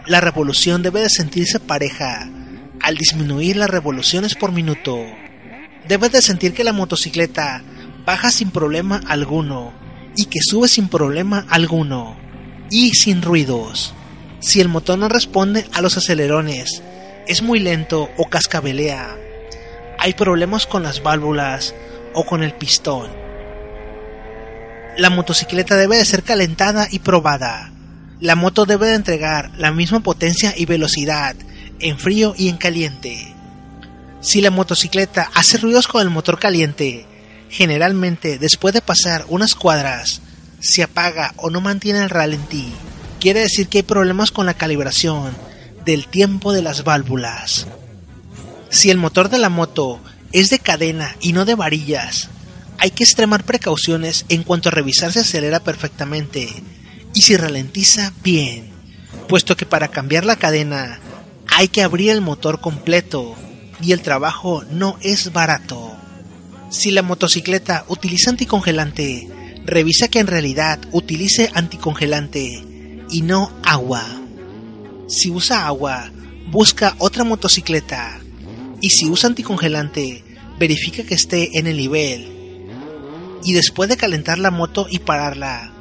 La 0.07 0.21
revolución 0.21 0.83
debe 0.83 1.01
de 1.01 1.09
sentirse 1.09 1.61
pareja. 1.61 2.29
Al 2.81 2.97
disminuir 2.97 3.57
las 3.57 3.71
revoluciones 3.71 4.35
por 4.35 4.53
minuto, 4.53 4.99
debes 5.89 6.13
de 6.13 6.23
sentir 6.23 6.53
que 6.53 6.65
la 6.65 6.73
motocicleta 6.73 7.63
baja 8.05 8.31
sin 8.31 8.51
problema 8.51 9.01
alguno 9.07 9.73
y 10.17 10.27
que 10.27 10.41
sube 10.43 10.69
sin 10.69 10.89
problema 10.89 11.47
alguno 11.49 12.17
y 12.71 12.91
sin 12.91 13.23
ruidos. 13.23 13.95
Si 14.41 14.61
el 14.61 14.69
motor 14.69 14.99
no 14.99 15.09
responde 15.09 15.67
a 15.73 15.81
los 15.81 15.97
acelerones, 15.97 16.83
es 17.27 17.43
muy 17.43 17.59
lento 17.61 18.11
o 18.19 18.29
cascabelea, 18.29 19.17
hay 19.99 20.13
problemas 20.13 20.67
con 20.67 20.83
las 20.83 21.03
válvulas 21.03 21.75
o 22.13 22.27
con 22.27 22.43
el 22.43 22.53
pistón. 22.53 23.09
La 24.99 25.11
motocicleta 25.11 25.77
debe 25.77 25.97
de 25.97 26.05
ser 26.05 26.23
calentada 26.23 26.89
y 26.91 26.99
probada. 26.99 27.73
La 28.21 28.37
moto 28.37 28.67
debe 28.67 28.89
de 28.89 28.95
entregar 28.95 29.51
la 29.57 29.73
misma 29.73 30.01
potencia 30.01 30.53
y 30.57 30.67
velocidad 30.67 31.35
en 31.81 31.99
frío 31.99 32.35
y 32.37 32.49
en 32.49 32.57
caliente. 32.57 33.35
Si 34.21 34.41
la 34.41 34.51
motocicleta 34.51 35.31
hace 35.35 35.59
ruidos 35.59 35.87
con 35.87 36.01
el 36.01 36.11
motor 36.11 36.39
caliente, 36.39 37.07
generalmente 37.51 38.39
después 38.39 38.73
de 38.75 38.81
pasar 38.81 39.27
unas 39.29 39.55
cuadras, 39.55 40.21
se 40.61 40.83
apaga 40.83 41.35
o 41.37 41.51
no 41.51 41.61
mantiene 41.61 42.01
el 42.01 42.11
ralentí. 42.11 42.73
Quiere 43.21 43.41
decir 43.41 43.69
que 43.69 43.79
hay 43.79 43.83
problemas 43.83 44.31
con 44.31 44.47
la 44.47 44.55
calibración 44.55 45.35
del 45.85 46.07
tiempo 46.09 46.53
de 46.53 46.63
las 46.63 46.85
válvulas. 46.85 47.67
Si 48.71 48.91
el 48.91 48.97
motor 48.97 49.29
de 49.29 49.39
la 49.39 49.51
moto 49.51 50.01
es 50.33 50.51
de 50.51 50.59
cadena 50.59 51.15
y 51.21 51.33
no 51.33 51.45
de 51.45 51.55
varillas, 51.55 52.31
hay 52.79 52.91
que 52.91 53.05
extremar 53.05 53.45
precauciones 53.45 54.25
en 54.29 54.43
cuanto 54.43 54.69
a 54.69 54.73
revisar 54.73 55.13
si 55.13 55.21
acelera 55.21 55.61
perfectamente 55.61 56.49
y 57.15 57.23
si 57.23 57.37
ralentiza 57.37 58.13
bien, 58.23 58.71
puesto 59.29 59.57
que 59.57 59.67
para 59.67 59.89
cambiar 59.89 60.25
la 60.25 60.37
cadena 60.37 60.99
hay 61.57 61.69
que 61.69 61.83
abrir 61.83 62.11
el 62.11 62.21
motor 62.21 62.61
completo 62.61 63.37
y 63.81 63.93
el 63.93 64.03
trabajo 64.03 64.64
no 64.73 64.97
es 65.03 65.33
barato. 65.33 65.95
Si 66.69 66.90
la 66.90 67.03
motocicleta 67.03 67.85
utiliza 67.87 68.31
anticongelante, 68.31 69.29
revisa 69.64 70.09
que 70.09 70.19
en 70.19 70.27
realidad 70.27 70.81
utilice 70.90 71.53
anticongelante 71.55 72.64
y 73.09 73.23
no 73.23 73.53
agua. 73.62 74.05
Si 75.07 75.31
usa 75.31 75.67
agua, 75.67 76.11
busca 76.51 76.97
otra 76.99 77.23
motocicleta. 77.23 78.19
Y 78.81 78.90
si 78.90 79.09
usa 79.09 79.29
anticongelante, 79.29 80.25
verifica 80.59 81.05
que 81.05 81.14
esté 81.14 81.57
en 81.57 81.69
el 81.69 81.77
nivel. 81.77 82.67
Y 83.45 83.53
después 83.53 83.88
de 83.88 83.97
calentar 83.97 84.38
la 84.38 84.51
moto 84.51 84.88
y 84.90 84.99
pararla, 84.99 85.73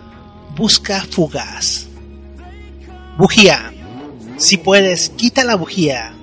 busca 0.56 1.02
fugas. 1.10 1.88
Bujía. 3.18 3.74
Si 4.38 4.58
puedes, 4.58 5.10
quita 5.10 5.44
la 5.44 5.56
bujía. 5.56 6.14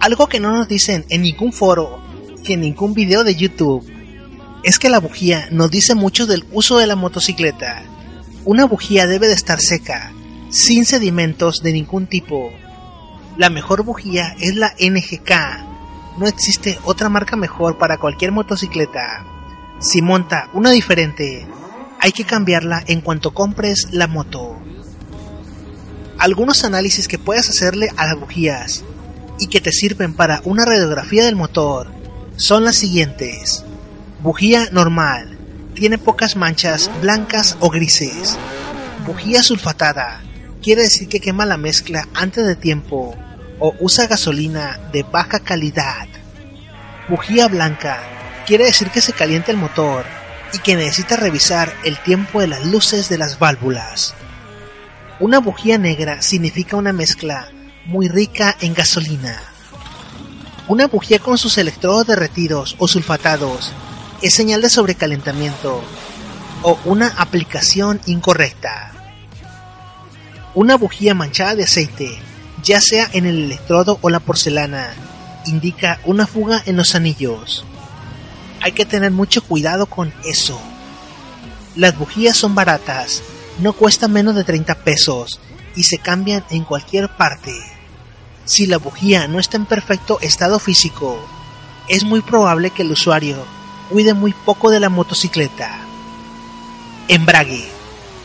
Algo 0.00 0.28
que 0.28 0.40
no 0.40 0.50
nos 0.50 0.68
dicen 0.68 1.06
en 1.08 1.22
ningún 1.22 1.52
foro, 1.52 2.02
que 2.44 2.54
en 2.54 2.60
ningún 2.60 2.94
video 2.94 3.22
de 3.22 3.36
YouTube, 3.36 3.88
es 4.64 4.78
que 4.78 4.88
la 4.88 4.98
bujía 4.98 5.48
nos 5.50 5.70
dice 5.70 5.94
mucho 5.94 6.26
del 6.26 6.44
uso 6.52 6.78
de 6.78 6.86
la 6.86 6.96
motocicleta. 6.96 7.84
Una 8.44 8.64
bujía 8.64 9.06
debe 9.06 9.28
de 9.28 9.34
estar 9.34 9.60
seca, 9.60 10.12
sin 10.50 10.84
sedimentos 10.84 11.62
de 11.62 11.72
ningún 11.72 12.06
tipo. 12.06 12.50
La 13.36 13.50
mejor 13.50 13.84
bujía 13.84 14.34
es 14.40 14.56
la 14.56 14.74
NGK. 14.78 15.30
No 16.18 16.26
existe 16.26 16.78
otra 16.84 17.08
marca 17.08 17.36
mejor 17.36 17.78
para 17.78 17.98
cualquier 17.98 18.32
motocicleta. 18.32 19.24
Si 19.78 20.02
monta 20.02 20.48
una 20.52 20.70
diferente, 20.70 21.46
hay 22.00 22.12
que 22.12 22.24
cambiarla 22.24 22.82
en 22.86 23.00
cuanto 23.00 23.32
compres 23.32 23.88
la 23.92 24.06
moto. 24.06 24.56
Algunos 26.18 26.64
análisis 26.64 27.08
que 27.08 27.18
puedes 27.18 27.48
hacerle 27.48 27.90
a 27.96 28.06
las 28.06 28.18
bujías 28.18 28.84
y 29.38 29.48
que 29.48 29.60
te 29.60 29.72
sirven 29.72 30.14
para 30.14 30.40
una 30.44 30.64
radiografía 30.64 31.24
del 31.24 31.36
motor 31.36 31.88
son 32.36 32.64
las 32.64 32.76
siguientes. 32.76 33.64
Bujía 34.20 34.68
normal. 34.70 35.38
Tiene 35.74 35.98
pocas 35.98 36.36
manchas 36.36 36.90
blancas 37.00 37.56
o 37.60 37.68
grises. 37.68 38.38
Bujía 39.06 39.42
sulfatada. 39.42 40.22
quiere 40.62 40.82
decir 40.82 41.08
que 41.08 41.20
quema 41.20 41.44
la 41.44 41.58
mezcla 41.58 42.08
antes 42.14 42.46
de 42.46 42.56
tiempo 42.56 43.14
o 43.58 43.74
usa 43.80 44.06
gasolina 44.06 44.80
de 44.92 45.02
baja 45.02 45.40
calidad. 45.40 46.08
Bujía 47.08 47.48
blanca 47.48 48.00
quiere 48.46 48.64
decir 48.64 48.88
que 48.90 49.00
se 49.00 49.12
calienta 49.12 49.50
el 49.50 49.58
motor 49.58 50.04
y 50.52 50.58
que 50.58 50.76
necesita 50.76 51.16
revisar 51.16 51.72
el 51.84 51.98
tiempo 51.98 52.40
de 52.40 52.46
las 52.46 52.64
luces 52.64 53.08
de 53.08 53.18
las 53.18 53.38
válvulas. 53.38 54.14
Una 55.20 55.38
bujía 55.38 55.78
negra 55.78 56.22
significa 56.22 56.76
una 56.76 56.92
mezcla 56.92 57.48
muy 57.86 58.08
rica 58.08 58.56
en 58.60 58.74
gasolina. 58.74 59.40
Una 60.66 60.88
bujía 60.88 61.20
con 61.20 61.38
sus 61.38 61.56
electrodos 61.56 62.08
derretidos 62.08 62.74
o 62.78 62.88
sulfatados 62.88 63.70
es 64.22 64.34
señal 64.34 64.60
de 64.60 64.70
sobrecalentamiento 64.70 65.82
o 66.62 66.78
una 66.84 67.08
aplicación 67.08 68.00
incorrecta. 68.06 68.90
Una 70.52 70.76
bujía 70.76 71.14
manchada 71.14 71.54
de 71.54 71.64
aceite, 71.64 72.18
ya 72.64 72.80
sea 72.80 73.08
en 73.12 73.26
el 73.26 73.44
electrodo 73.44 73.98
o 74.00 74.10
la 74.10 74.18
porcelana, 74.18 74.94
indica 75.46 76.00
una 76.04 76.26
fuga 76.26 76.60
en 76.66 76.76
los 76.76 76.96
anillos. 76.96 77.64
Hay 78.62 78.72
que 78.72 78.84
tener 78.84 79.12
mucho 79.12 79.44
cuidado 79.44 79.86
con 79.86 80.12
eso. 80.24 80.60
Las 81.76 81.96
bujías 81.96 82.36
son 82.36 82.56
baratas, 82.56 83.22
no 83.58 83.72
cuestan 83.72 84.12
menos 84.12 84.34
de 84.34 84.44
30 84.44 84.74
pesos 84.76 85.40
y 85.76 85.84
se 85.84 85.98
cambian 85.98 86.44
en 86.50 86.64
cualquier 86.64 87.08
parte. 87.08 87.54
Si 88.44 88.66
la 88.66 88.78
bujía 88.78 89.28
no 89.28 89.38
está 89.38 89.56
en 89.56 89.66
perfecto 89.66 90.18
estado 90.20 90.58
físico, 90.58 91.18
es 91.88 92.04
muy 92.04 92.20
probable 92.20 92.70
que 92.70 92.82
el 92.82 92.92
usuario 92.92 93.36
cuide 93.90 94.14
muy 94.14 94.32
poco 94.32 94.70
de 94.70 94.80
la 94.80 94.88
motocicleta. 94.88 95.78
Embrague. 97.08 97.64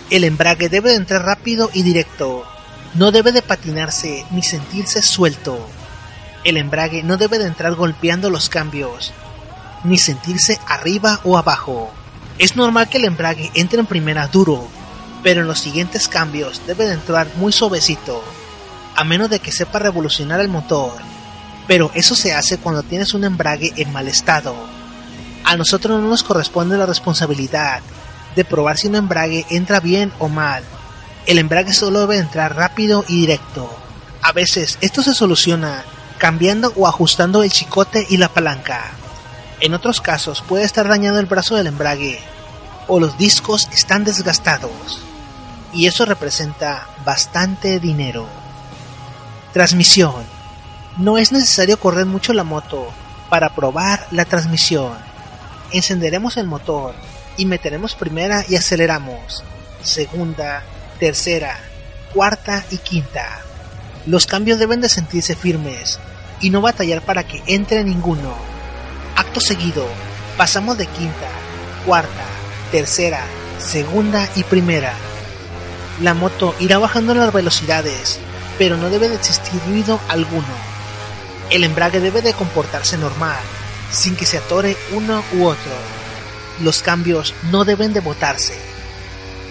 El 0.10 0.24
embrague 0.24 0.70
debe 0.70 0.90
de 0.90 0.96
entrar 0.96 1.24
rápido 1.24 1.70
y 1.74 1.84
directo. 1.84 2.44
No 2.96 3.12
debe 3.12 3.32
de 3.32 3.42
patinarse 3.42 4.26
ni 4.32 4.42
sentirse 4.42 5.02
suelto. 5.02 5.60
El 6.44 6.58
embrague 6.58 7.04
no 7.04 7.18
debe 7.18 7.38
de 7.38 7.46
entrar 7.46 7.76
golpeando 7.76 8.30
los 8.30 8.50
cambios, 8.50 9.14
ni 9.84 9.98
sentirse 9.98 10.60
arriba 10.68 11.20
o 11.24 11.38
abajo. 11.38 11.92
Es 12.40 12.56
normal 12.56 12.90
que 12.90 12.98
el 12.98 13.06
embrague 13.06 13.52
entre 13.54 13.82
en 13.82 13.86
primera 13.86 14.28
duro, 14.28 14.68
pero 15.24 15.42
en 15.42 15.48
los 15.48 15.60
siguientes 15.60 16.08
cambios 16.08 16.62
debe 16.66 16.86
de 16.86 16.94
entrar 16.94 17.28
muy 17.36 17.52
suavecito, 17.52 18.24
a 18.96 19.04
menos 19.04 19.30
de 19.30 19.40
que 19.40 19.52
sepa 19.52 19.80
revolucionar 19.80 20.40
el 20.40 20.50
motor. 20.50 20.94
Pero 21.68 21.92
eso 21.94 22.16
se 22.16 22.34
hace 22.34 22.58
cuando 22.58 22.84
tienes 22.84 23.14
un 23.14 23.24
embrague 23.24 23.74
en 23.78 23.92
mal 23.92 24.08
estado. 24.08 24.56
A 25.44 25.56
nosotros 25.56 26.02
no 26.02 26.08
nos 26.08 26.24
corresponde 26.24 26.78
la 26.78 26.86
responsabilidad 26.86 27.82
de 28.36 28.46
probar 28.46 28.78
si 28.78 28.88
un 28.88 28.96
embrague 28.96 29.46
entra 29.50 29.80
bien 29.80 30.12
o 30.20 30.30
mal. 30.30 30.64
El 31.26 31.38
embrague 31.38 31.74
solo 31.74 32.02
debe 32.02 32.18
entrar 32.18 32.56
rápido 32.56 33.04
y 33.08 33.22
directo. 33.22 33.70
A 34.22 34.32
veces 34.32 34.78
esto 34.82 35.02
se 35.02 35.14
soluciona 35.14 35.84
cambiando 36.18 36.74
o 36.76 36.88
ajustando 36.88 37.44
el 37.44 37.52
chicote 37.52 38.06
y 38.10 38.18
la 38.18 38.30
palanca. 38.30 38.92
En 39.62 39.74
otros 39.74 40.02
casos 40.02 40.42
puede 40.42 40.64
estar 40.64 40.88
dañado 40.88 41.20
el 41.20 41.26
brazo 41.26 41.56
del 41.56 41.68
embrague 41.68 42.20
o 42.88 43.00
los 43.00 43.18
discos 43.18 43.70
están 43.72 44.04
desgastados. 44.04 45.09
Y 45.74 45.86
eso 45.86 46.06
representa 46.06 46.88
bastante 47.06 47.80
dinero. 47.80 48.28
Transmisión. 49.54 50.26
No 50.98 51.18
es 51.18 51.32
necesario 51.32 51.80
correr 51.80 52.06
mucho 52.06 52.34
la 52.34 52.44
moto 52.44 52.92
para 53.30 53.56
probar 53.56 54.08
la 54.12 54.26
transmisión. 54.26 54.94
Encenderemos 55.72 56.38
el 56.38 56.48
motor 56.48 56.96
y 57.38 57.46
meteremos 57.46 57.96
primera 57.96 58.44
y 58.50 58.56
aceleramos. 58.56 59.44
Segunda, 59.82 60.64
tercera, 61.00 61.58
cuarta 62.14 62.66
y 62.72 62.78
quinta. 62.78 63.40
Los 64.06 64.26
cambios 64.26 64.60
deben 64.60 64.82
de 64.82 64.90
sentirse 64.90 65.36
firmes 65.36 66.00
y 66.42 66.50
no 66.50 66.62
batallar 66.62 67.02
para 67.02 67.24
que 67.24 67.44
entre 67.48 67.84
ninguno. 67.84 68.34
Acto 69.16 69.40
seguido, 69.40 69.88
pasamos 70.38 70.78
de 70.78 70.88
quinta, 70.88 71.30
cuarta, 71.86 72.26
tercera, 72.72 73.24
segunda 73.58 74.28
y 74.36 74.44
primera. 74.44 74.94
La 76.02 76.14
moto 76.14 76.56
irá 76.60 76.78
bajando 76.78 77.14
las 77.14 77.34
velocidades, 77.34 78.20
pero 78.58 78.78
no 78.78 78.90
debe 78.90 79.10
de 79.10 79.16
existir 79.16 79.60
ruido 79.68 80.00
alguno. 80.08 80.48
El 81.50 81.66
embrague 81.66 82.00
debe 82.00 82.22
de 82.22 82.34
comportarse 82.34 82.98
normal, 82.98 83.40
sin 83.92 84.16
que 84.16 84.26
se 84.26 84.38
atore 84.38 84.78
uno 84.94 85.24
u 85.34 85.46
otro. 85.46 85.72
Los 86.62 86.82
cambios 86.82 87.34
no 87.52 87.66
deben 87.66 87.92
de 87.92 88.00
botarse. 88.00 88.54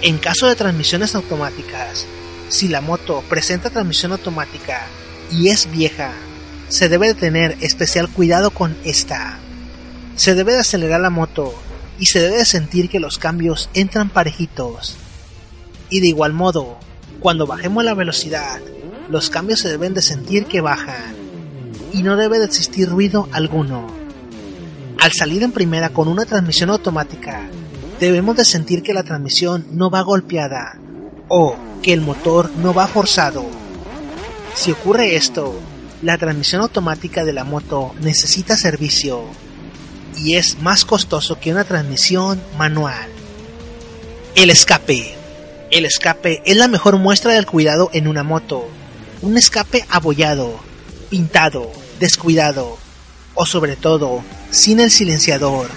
En 0.01 0.17
caso 0.17 0.47
de 0.47 0.57
transmisiones 0.57 1.15
automáticas, 1.15 2.07
si 2.49 2.69
la 2.69 2.81
moto 2.81 3.23
presenta 3.29 3.69
transmisión 3.69 4.13
automática 4.13 4.87
y 5.31 5.49
es 5.49 5.71
vieja, 5.71 6.13
se 6.69 6.89
debe 6.89 7.09
de 7.09 7.15
tener 7.15 7.57
especial 7.61 8.09
cuidado 8.09 8.51
con 8.51 8.77
esta. 8.85 9.39
Se 10.17 10.35
debe 10.35 10.53
de 10.53 10.61
acelerar 10.61 11.01
la 11.01 11.11
moto 11.11 11.55
y 11.99 12.07
se 12.07 12.21
debe 12.21 12.39
de 12.39 12.45
sentir 12.45 12.89
que 12.89 13.01
los 13.01 13.19
cambios 13.19 13.69
entran 13.75 14.09
parejitos. 14.09 14.97
Y 15.91 16.01
de 16.01 16.09
igual 16.09 16.33
modo, 16.33 16.79
cuando 17.21 17.47
bajemos 17.47 17.85
la 17.85 17.95
velocidad, 17.95 18.61
los 19.09 19.31
cambios 19.31 19.61
se 19.61 19.69
deben 19.69 19.95
de 19.95 20.03
sentir 20.03 20.47
que 20.47 20.61
bajan 20.61 21.15
y 21.93 22.03
no 22.03 22.17
debe 22.17 22.39
de 22.39 22.45
existir 22.45 22.89
ruido 22.89 23.29
alguno. 23.33 23.87
Al 25.01 25.13
salir 25.13 25.43
en 25.43 25.53
primera 25.53 25.91
con 25.91 26.09
una 26.09 26.27
transmisión 26.27 26.71
automática, 26.71 27.49
debemos 28.01 28.37
de 28.37 28.45
sentir 28.45 28.83
que 28.83 28.95
la 28.95 29.03
transmisión 29.03 29.67
no 29.73 29.91
va 29.91 30.03
golpeada 30.03 30.79
o 31.29 31.57
que 31.83 31.93
el 31.93 32.01
motor 32.01 32.51
no 32.63 32.75
va 32.75 32.87
forzado. 32.87 33.45
Si 34.55 34.73
ocurre 34.73 35.17
esto, 35.17 35.59
la 36.03 36.19
transmisión 36.19 36.63
automática 36.63 37.25
de 37.25 37.33
la 37.33 37.45
moto 37.45 37.95
necesita 38.01 38.57
servicio 38.57 39.23
y 40.17 40.35
es 40.35 40.61
más 40.61 40.85
costoso 40.85 41.39
que 41.39 41.53
una 41.53 41.65
transmisión 41.65 42.41
manual. 42.57 43.09
El 44.35 44.51
escape. 44.51 45.18
El 45.71 45.85
escape 45.85 46.43
es 46.45 46.57
la 46.57 46.69
mejor 46.69 46.97
muestra 46.97 47.33
del 47.33 47.47
cuidado 47.47 47.91
en 47.93 48.09
una 48.09 48.23
moto. 48.23 48.67
Un 49.23 49.37
escape 49.37 49.85
abollado, 49.91 50.59
pintado, 51.11 51.71
descuidado 52.01 52.79
o 53.35 53.47
sobre 53.47 53.77
todo 53.77 54.23
sin 54.51 54.81
el 54.81 54.91
silenciador 54.91 55.69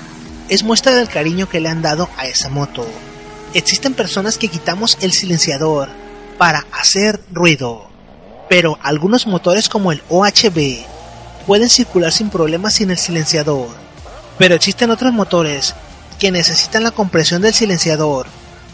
es 0.49 0.63
muestra 0.63 0.95
del 0.95 1.09
cariño 1.09 1.47
que 1.49 1.59
le 1.59 1.69
han 1.69 1.81
dado 1.81 2.09
a 2.17 2.25
esa 2.25 2.49
moto. 2.49 2.85
Existen 3.53 3.93
personas 3.93 4.37
que 4.37 4.47
quitamos 4.47 4.97
el 5.01 5.11
silenciador 5.11 5.89
para 6.37 6.65
hacer 6.71 7.21
ruido 7.31 7.91
pero 8.51 8.77
algunos 8.83 9.27
motores 9.27 9.69
como 9.69 9.93
el 9.93 10.03
OHB 10.09 10.83
pueden 11.47 11.69
circular 11.69 12.11
sin 12.11 12.29
problemas 12.29 12.73
sin 12.73 12.91
el 12.91 12.97
silenciador. 12.97 13.69
Pero 14.37 14.55
existen 14.55 14.89
otros 14.89 15.13
motores 15.13 15.73
que 16.19 16.31
necesitan 16.31 16.83
la 16.83 16.91
compresión 16.91 17.41
del 17.41 17.53
silenciador 17.53 18.27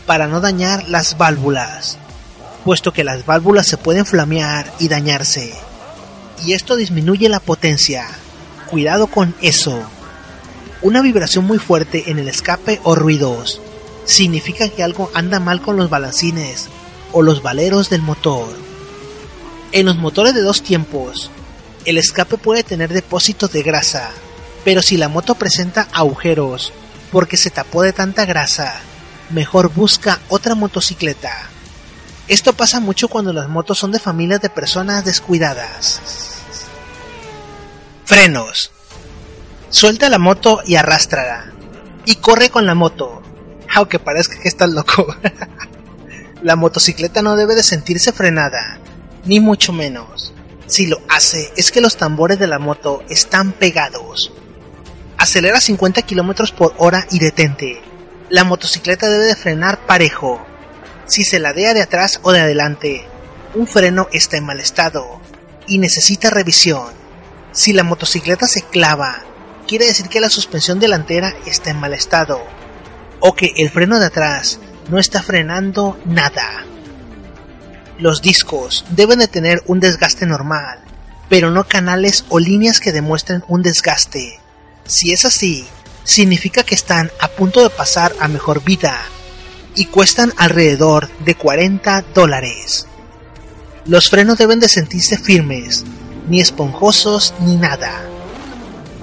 para 0.07 0.27
no 0.27 0.39
dañar 0.39 0.87
las 0.87 1.17
válvulas, 1.17 1.99
puesto 2.65 2.91
que 2.91 3.03
las 3.03 3.25
válvulas 3.25 3.67
se 3.67 3.77
pueden 3.77 4.07
flamear 4.07 4.73
y 4.79 4.87
dañarse. 4.87 5.53
Y 6.43 6.53
esto 6.53 6.75
disminuye 6.75 7.29
la 7.29 7.39
potencia. 7.39 8.07
Cuidado 8.71 9.07
con 9.07 9.35
eso. 9.41 9.79
Una 10.81 11.01
vibración 11.01 11.45
muy 11.45 11.59
fuerte 11.59 12.09
en 12.09 12.19
el 12.19 12.27
escape 12.29 12.79
o 12.83 12.95
ruidos 12.95 13.61
significa 14.05 14.69
que 14.69 14.83
algo 14.83 15.11
anda 15.13 15.39
mal 15.39 15.61
con 15.61 15.75
los 15.75 15.89
balancines 15.89 16.69
o 17.11 17.21
los 17.21 17.43
valeros 17.43 17.89
del 17.89 18.01
motor. 18.01 18.47
En 19.73 19.85
los 19.85 19.97
motores 19.97 20.33
de 20.33 20.41
dos 20.41 20.63
tiempos, 20.63 21.29
el 21.83 21.97
escape 21.97 22.37
puede 22.37 22.63
tener 22.63 22.93
depósitos 22.93 23.51
de 23.51 23.63
grasa, 23.63 24.09
pero 24.63 24.81
si 24.81 24.95
la 24.95 25.09
moto 25.09 25.35
presenta 25.35 25.89
agujeros 25.91 26.71
porque 27.11 27.35
se 27.35 27.49
tapó 27.49 27.81
de 27.81 27.91
tanta 27.91 28.25
grasa, 28.25 28.79
mejor 29.29 29.73
busca 29.73 30.19
otra 30.29 30.55
motocicleta. 30.55 31.31
Esto 32.27 32.53
pasa 32.53 32.79
mucho 32.79 33.07
cuando 33.07 33.31
las 33.33 33.47
motos 33.47 33.79
son 33.79 33.91
de 33.91 33.99
familias 33.99 34.41
de 34.41 34.49
personas 34.49 35.05
descuidadas. 35.05 36.01
Frenos. 38.05 38.71
Suelta 39.69 40.09
la 40.09 40.17
moto 40.17 40.61
y 40.65 40.75
arrástrala. 40.75 41.51
Y 42.05 42.15
corre 42.15 42.49
con 42.49 42.65
la 42.65 42.75
moto. 42.75 43.21
Aunque 43.73 43.99
parezca 43.99 44.39
que 44.39 44.47
estás 44.47 44.69
loco. 44.69 45.07
la 46.41 46.55
motocicleta 46.55 47.21
no 47.21 47.35
debe 47.35 47.55
de 47.55 47.63
sentirse 47.63 48.11
frenada 48.11 48.79
ni 49.27 49.39
mucho 49.39 49.73
menos. 49.73 50.33
Si 50.65 50.87
lo 50.87 51.01
hace, 51.09 51.51
es 51.55 51.71
que 51.71 51.81
los 51.81 51.97
tambores 51.97 52.39
de 52.39 52.47
la 52.47 52.59
moto 52.59 53.03
están 53.09 53.51
pegados. 53.51 54.31
Acelera 55.17 55.61
50 55.61 56.01
km 56.01 56.51
por 56.53 56.73
hora 56.77 57.05
y 57.11 57.19
detente. 57.19 57.81
La 58.29 58.43
motocicleta 58.43 59.09
debe 59.09 59.25
de 59.25 59.35
frenar 59.37 59.85
parejo. 59.85 60.45
Si 61.05 61.23
se 61.23 61.39
ladea 61.39 61.73
de 61.73 61.81
atrás 61.81 62.19
o 62.23 62.33
de 62.33 62.41
adelante, 62.41 63.05
un 63.55 63.67
freno 63.67 64.09
está 64.11 64.35
en 64.35 64.45
mal 64.45 64.59
estado 64.59 65.21
y 65.65 65.77
necesita 65.77 66.29
revisión. 66.29 66.91
Si 67.53 67.71
la 67.71 67.83
motocicleta 67.83 68.45
se 68.47 68.63
clava, 68.63 69.23
quiere 69.65 69.85
decir 69.85 70.09
que 70.09 70.19
la 70.19 70.29
suspensión 70.29 70.79
delantera 70.79 71.33
está 71.45 71.69
en 71.69 71.79
mal 71.79 71.93
estado 71.93 72.41
o 73.21 73.33
que 73.33 73.53
el 73.55 73.69
freno 73.69 73.97
de 73.97 74.07
atrás 74.07 74.59
no 74.89 74.99
está 74.99 75.23
frenando 75.23 75.97
nada. 76.03 76.65
Los 77.97 78.21
discos 78.21 78.83
deben 78.89 79.19
de 79.19 79.29
tener 79.29 79.63
un 79.67 79.79
desgaste 79.79 80.25
normal, 80.25 80.79
pero 81.29 81.49
no 81.49 81.63
canales 81.65 82.25
o 82.27 82.39
líneas 82.39 82.81
que 82.81 82.91
demuestren 82.91 83.45
un 83.47 83.61
desgaste. 83.63 84.39
Si 84.85 85.13
es 85.13 85.23
así, 85.23 85.65
significa 86.07 86.63
que 86.63 86.73
están 86.73 87.11
a 87.19 87.27
punto 87.27 87.61
de 87.61 87.69
pasar 87.69 88.15
a 88.21 88.29
mejor 88.29 88.63
vida 88.63 88.97
y 89.75 89.85
cuestan 89.85 90.33
alrededor 90.37 91.09
de 91.19 91.35
40 91.35 92.05
dólares. 92.15 92.87
Los 93.85 94.09
frenos 94.09 94.37
deben 94.37 94.61
de 94.61 94.69
sentirse 94.69 95.17
firmes, 95.17 95.83
ni 96.29 96.39
esponjosos 96.39 97.33
ni 97.41 97.57
nada. 97.57 97.91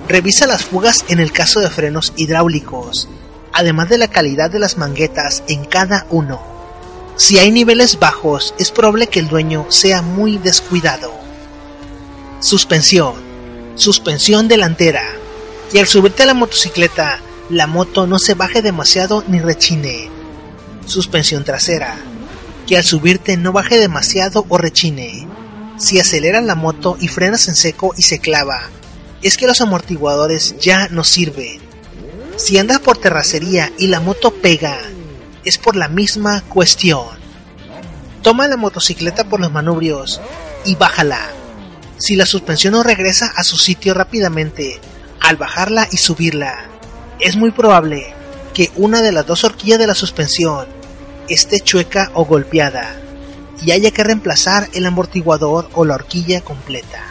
Revisa 0.08 0.46
las 0.46 0.64
fugas 0.64 1.04
en 1.08 1.20
el 1.20 1.30
caso 1.30 1.60
de 1.60 1.68
frenos 1.68 2.14
hidráulicos, 2.16 3.08
además 3.52 3.90
de 3.90 3.98
la 3.98 4.08
calidad 4.08 4.50
de 4.50 4.58
las 4.58 4.78
manguetas 4.78 5.42
en 5.46 5.66
cada 5.66 6.06
uno. 6.08 6.42
Si 7.16 7.38
hay 7.38 7.50
niveles 7.50 7.98
bajos, 7.98 8.54
es 8.58 8.70
probable 8.70 9.08
que 9.08 9.20
el 9.20 9.28
dueño 9.28 9.66
sea 9.68 10.00
muy 10.00 10.38
descuidado. 10.38 11.12
Suspensión. 12.40 13.14
Suspensión 13.76 14.48
delantera. 14.48 15.04
Y 15.74 15.80
al 15.80 15.88
subirte 15.88 16.22
a 16.22 16.26
la 16.26 16.34
motocicleta, 16.34 17.18
la 17.50 17.66
moto 17.66 18.06
no 18.06 18.20
se 18.20 18.34
baje 18.34 18.62
demasiado 18.62 19.24
ni 19.26 19.40
rechine. 19.40 20.08
Suspensión 20.86 21.42
trasera. 21.42 21.96
Que 22.68 22.76
al 22.76 22.84
subirte 22.84 23.36
no 23.36 23.50
baje 23.50 23.80
demasiado 23.80 24.46
o 24.48 24.56
rechine. 24.56 25.26
Si 25.76 25.98
aceleras 25.98 26.44
la 26.44 26.54
moto 26.54 26.96
y 27.00 27.08
frenas 27.08 27.48
en 27.48 27.56
seco 27.56 27.92
y 27.98 28.02
se 28.02 28.20
clava, 28.20 28.70
es 29.20 29.36
que 29.36 29.48
los 29.48 29.60
amortiguadores 29.60 30.54
ya 30.60 30.86
no 30.90 31.02
sirven. 31.02 31.58
Si 32.36 32.56
andas 32.56 32.78
por 32.78 32.96
terracería 32.96 33.72
y 33.76 33.88
la 33.88 33.98
moto 33.98 34.32
pega, 34.32 34.78
es 35.44 35.58
por 35.58 35.74
la 35.74 35.88
misma 35.88 36.42
cuestión. 36.42 37.08
Toma 38.22 38.46
la 38.46 38.56
motocicleta 38.56 39.24
por 39.24 39.40
los 39.40 39.50
manubrios 39.50 40.20
y 40.64 40.76
bájala. 40.76 41.30
Si 41.98 42.14
la 42.14 42.26
suspensión 42.26 42.74
no 42.74 42.84
regresa 42.84 43.32
a 43.34 43.42
su 43.42 43.56
sitio 43.56 43.92
rápidamente 43.92 44.80
al 45.24 45.36
bajarla 45.36 45.88
y 45.90 45.96
subirla, 45.96 46.66
es 47.18 47.34
muy 47.34 47.50
probable 47.50 48.14
que 48.52 48.70
una 48.76 49.00
de 49.00 49.10
las 49.10 49.26
dos 49.26 49.42
horquillas 49.42 49.78
de 49.78 49.86
la 49.86 49.94
suspensión 49.94 50.66
esté 51.30 51.60
chueca 51.60 52.10
o 52.12 52.26
golpeada 52.26 52.94
y 53.62 53.70
haya 53.70 53.90
que 53.90 54.04
reemplazar 54.04 54.68
el 54.74 54.84
amortiguador 54.84 55.70
o 55.72 55.86
la 55.86 55.94
horquilla 55.94 56.42
completa. 56.42 57.02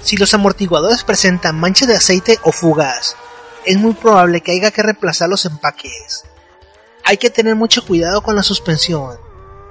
Si 0.00 0.16
los 0.16 0.32
amortiguadores 0.32 1.04
presentan 1.04 1.60
manchas 1.60 1.88
de 1.88 1.96
aceite 1.96 2.38
o 2.44 2.50
fugas, 2.50 3.14
es 3.66 3.76
muy 3.76 3.92
probable 3.92 4.40
que 4.40 4.52
haya 4.52 4.70
que 4.70 4.82
reemplazar 4.82 5.28
los 5.28 5.44
empaques. 5.44 6.24
Hay 7.04 7.18
que 7.18 7.28
tener 7.28 7.56
mucho 7.56 7.84
cuidado 7.84 8.22
con 8.22 8.36
la 8.36 8.42
suspensión, 8.42 9.18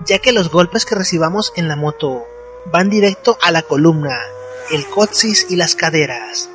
ya 0.06 0.20
que 0.20 0.32
los 0.32 0.52
golpes 0.52 0.86
que 0.86 0.94
recibamos 0.94 1.54
en 1.56 1.68
la 1.68 1.76
moto 1.76 2.24
van 2.72 2.92
directo 2.92 3.40
a 3.42 3.52
la 3.52 3.64
columna, 3.64 4.20
el 4.72 4.88
coxis 4.88 5.48
y 5.50 5.56
las 5.56 5.76
caderas, 5.76 6.50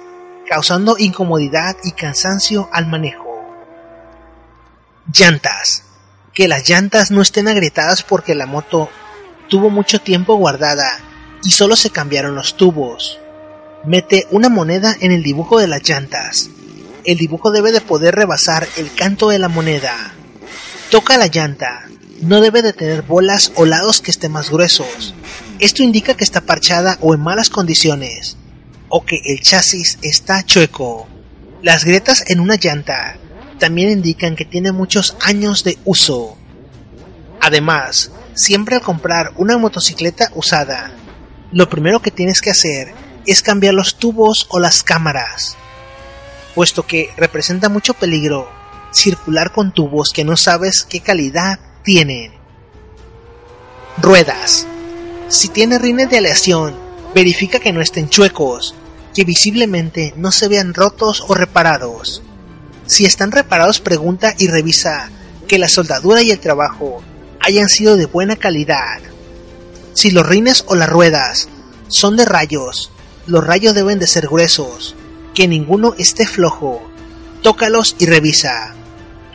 causando 0.52 0.96
incomodidad 0.98 1.78
y 1.82 1.92
cansancio 1.92 2.68
al 2.74 2.86
manejo. 2.86 3.42
Llantas. 5.10 5.84
Que 6.34 6.46
las 6.46 6.68
llantas 6.68 7.10
no 7.10 7.22
estén 7.22 7.48
agrietadas 7.48 8.02
porque 8.02 8.34
la 8.34 8.44
moto 8.44 8.90
tuvo 9.48 9.70
mucho 9.70 10.02
tiempo 10.02 10.34
guardada 10.34 11.00
y 11.42 11.52
solo 11.52 11.74
se 11.74 11.88
cambiaron 11.88 12.34
los 12.34 12.58
tubos. 12.58 13.18
Mete 13.86 14.26
una 14.30 14.50
moneda 14.50 14.94
en 15.00 15.12
el 15.12 15.22
dibujo 15.22 15.58
de 15.58 15.68
las 15.68 15.88
llantas. 15.88 16.50
El 17.04 17.16
dibujo 17.16 17.50
debe 17.50 17.72
de 17.72 17.80
poder 17.80 18.14
rebasar 18.14 18.68
el 18.76 18.92
canto 18.92 19.30
de 19.30 19.38
la 19.38 19.48
moneda. 19.48 20.12
Toca 20.90 21.16
la 21.16 21.28
llanta. 21.28 21.88
No 22.20 22.42
debe 22.42 22.60
de 22.60 22.74
tener 22.74 23.00
bolas 23.00 23.52
o 23.54 23.64
lados 23.64 24.02
que 24.02 24.10
estén 24.10 24.32
más 24.32 24.50
gruesos. 24.50 25.14
Esto 25.60 25.82
indica 25.82 26.12
que 26.12 26.24
está 26.24 26.42
parchada 26.42 26.98
o 27.00 27.14
en 27.14 27.22
malas 27.22 27.48
condiciones. 27.48 28.36
O 28.94 29.06
que 29.06 29.22
el 29.24 29.40
chasis 29.40 29.98
está 30.02 30.44
chueco. 30.44 31.08
Las 31.62 31.86
grietas 31.86 32.24
en 32.28 32.40
una 32.40 32.56
llanta 32.56 33.16
también 33.58 33.88
indican 33.88 34.36
que 34.36 34.44
tiene 34.44 34.70
muchos 34.70 35.16
años 35.22 35.64
de 35.64 35.78
uso. 35.86 36.36
Además, 37.40 38.10
siempre 38.34 38.76
al 38.76 38.82
comprar 38.82 39.32
una 39.36 39.56
motocicleta 39.56 40.30
usada, 40.34 40.92
lo 41.52 41.70
primero 41.70 42.02
que 42.02 42.10
tienes 42.10 42.42
que 42.42 42.50
hacer 42.50 42.92
es 43.24 43.42
cambiar 43.42 43.72
los 43.72 43.96
tubos 43.96 44.46
o 44.50 44.60
las 44.60 44.82
cámaras, 44.82 45.56
puesto 46.54 46.86
que 46.86 47.08
representa 47.16 47.70
mucho 47.70 47.94
peligro 47.94 48.50
circular 48.92 49.52
con 49.52 49.72
tubos 49.72 50.10
que 50.10 50.22
no 50.24 50.36
sabes 50.36 50.82
qué 50.86 51.00
calidad 51.00 51.58
tienen. 51.82 52.32
Ruedas. 53.96 54.66
Si 55.28 55.48
tiene 55.48 55.78
rines 55.78 56.10
de 56.10 56.18
aleación, 56.18 56.74
verifica 57.14 57.58
que 57.58 57.72
no 57.72 57.80
estén 57.80 58.10
chuecos, 58.10 58.74
que 59.14 59.24
visiblemente 59.24 60.14
no 60.16 60.32
se 60.32 60.48
vean 60.48 60.74
rotos 60.74 61.24
o 61.26 61.34
reparados. 61.34 62.22
Si 62.86 63.04
están 63.04 63.32
reparados, 63.32 63.80
pregunta 63.80 64.34
y 64.38 64.48
revisa 64.48 65.10
que 65.46 65.58
la 65.58 65.68
soldadura 65.68 66.22
y 66.22 66.30
el 66.30 66.40
trabajo 66.40 67.02
hayan 67.40 67.68
sido 67.68 67.96
de 67.96 68.06
buena 68.06 68.36
calidad. 68.36 69.00
Si 69.94 70.10
los 70.10 70.26
rines 70.26 70.64
o 70.66 70.74
las 70.74 70.88
ruedas 70.88 71.48
son 71.88 72.16
de 72.16 72.24
rayos, 72.24 72.90
los 73.26 73.44
rayos 73.44 73.74
deben 73.74 73.98
de 73.98 74.06
ser 74.06 74.26
gruesos, 74.26 74.94
que 75.34 75.48
ninguno 75.48 75.94
esté 75.98 76.26
flojo. 76.26 76.82
Tócalos 77.42 77.96
y 77.98 78.06
revisa, 78.06 78.74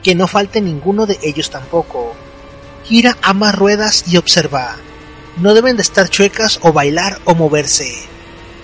que 0.03 0.15
no 0.15 0.27
falte 0.27 0.61
ninguno 0.61 1.05
de 1.05 1.19
ellos 1.21 1.49
tampoco. 1.49 2.13
Gira 2.85 3.17
ambas 3.21 3.55
ruedas 3.55 4.05
y 4.07 4.17
observa. 4.17 4.75
No 5.37 5.53
deben 5.53 5.75
de 5.75 5.83
estar 5.83 6.09
chuecas 6.09 6.59
o 6.63 6.73
bailar 6.73 7.19
o 7.25 7.35
moverse, 7.35 7.93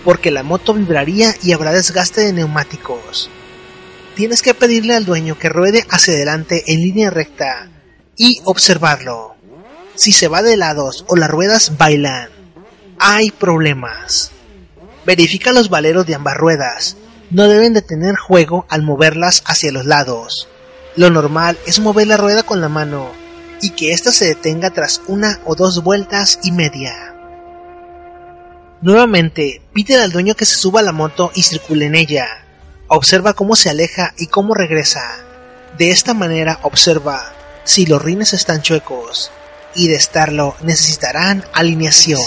porque 0.04 0.32
la 0.32 0.44
moto 0.44 0.74
vibraría 0.74 1.34
y 1.42 1.54
habrá 1.54 1.72
desgaste 1.72 2.22
de 2.22 2.34
neumáticos. 2.34 3.30
Tienes 4.16 4.42
que 4.42 4.54
pedirle 4.54 4.96
al 4.96 5.06
dueño 5.06 5.38
que 5.40 5.50
ruede 5.50 5.86
hacia 5.90 6.14
adelante 6.14 6.64
en 6.68 6.82
línea 6.82 7.10
recta 7.10 7.70
y 8.16 8.42
observarlo. 8.44 9.36
Si 9.96 10.12
se 10.12 10.28
va 10.28 10.42
de 10.42 10.58
lados 10.58 11.06
o 11.08 11.16
las 11.16 11.30
ruedas 11.30 11.78
bailan, 11.78 12.30
hay 13.00 13.32
problemas. 13.32 14.32
Verifica 15.06 15.52
los 15.52 15.70
valeros 15.70 16.06
de 16.06 16.16
ambas 16.16 16.38
ruedas. 16.38 16.98
No 17.32 17.48
deben 17.48 17.74
de 17.74 17.82
tener 17.82 18.16
juego 18.16 18.66
al 18.70 18.84
moverlas 18.84 19.44
hacia 19.46 19.72
los 19.72 19.86
lados. 19.86 20.48
Lo 20.96 21.10
normal 21.10 21.58
es 21.66 21.80
mover 21.80 22.08
la 22.08 22.18
rueda 22.18 22.44
con 22.44 22.62
la 22.62 22.70
mano 22.70 23.12
y 23.62 23.72
que 23.72 23.94
ésta 23.94 24.12
se 24.12 24.26
detenga 24.26 24.70
tras 24.70 25.02
una 25.08 25.40
o 25.46 25.56
dos 25.56 25.84
vueltas 25.84 26.40
y 26.44 26.52
media. 26.52 27.13
Nuevamente, 28.84 29.62
pide 29.72 29.96
al 29.96 30.12
dueño 30.12 30.36
que 30.36 30.46
se 30.46 30.58
suba 30.58 30.82
a 30.82 30.84
la 30.84 30.92
moto 30.92 31.32
y 31.34 31.44
circule 31.44 31.86
en 31.86 31.96
ella. 31.96 32.28
Observa 32.90 33.34
cómo 33.34 33.56
se 33.56 33.70
aleja 33.70 34.14
y 34.18 34.28
cómo 34.28 34.56
regresa. 34.56 35.10
De 35.78 35.92
esta 35.92 36.14
manera 36.14 36.60
observa 36.64 37.32
si 37.64 37.86
los 37.86 38.02
rines 38.02 38.34
están 38.34 38.62
chuecos 38.62 39.32
y 39.74 39.88
de 39.88 39.96
estarlo 39.96 40.58
necesitarán 40.64 41.46
alineación. 41.54 42.20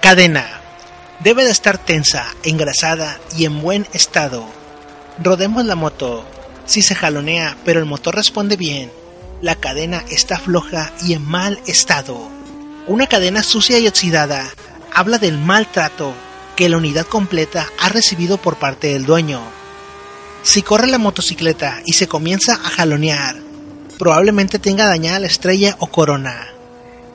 Cadena. 0.00 0.60
Debe 1.18 1.42
de 1.42 1.50
estar 1.50 1.78
tensa, 1.78 2.24
engrasada 2.44 3.18
y 3.36 3.44
en 3.44 3.60
buen 3.60 3.88
estado. 3.92 4.46
Rodemos 5.18 5.64
la 5.64 5.74
moto. 5.74 6.24
Si 6.64 6.80
se 6.80 6.94
jalonea 6.94 7.56
pero 7.64 7.80
el 7.80 7.86
motor 7.86 8.14
responde 8.14 8.56
bien, 8.56 8.92
la 9.40 9.56
cadena 9.56 10.04
está 10.10 10.38
floja 10.38 10.92
y 11.02 11.14
en 11.14 11.22
mal 11.22 11.58
estado. 11.66 12.43
Una 12.86 13.06
cadena 13.06 13.42
sucia 13.42 13.78
y 13.78 13.88
oxidada 13.88 14.46
habla 14.92 15.16
del 15.16 15.38
maltrato 15.38 16.12
que 16.54 16.68
la 16.68 16.76
unidad 16.76 17.06
completa 17.06 17.66
ha 17.80 17.88
recibido 17.88 18.36
por 18.36 18.56
parte 18.56 18.88
del 18.88 19.06
dueño. 19.06 19.40
Si 20.42 20.60
corre 20.60 20.86
la 20.86 20.98
motocicleta 20.98 21.80
y 21.86 21.94
se 21.94 22.08
comienza 22.08 22.52
a 22.52 22.68
jalonear, 22.68 23.36
probablemente 23.98 24.58
tenga 24.58 24.86
dañada 24.86 25.18
la 25.18 25.28
estrella 25.28 25.76
o 25.78 25.86
corona 25.86 26.48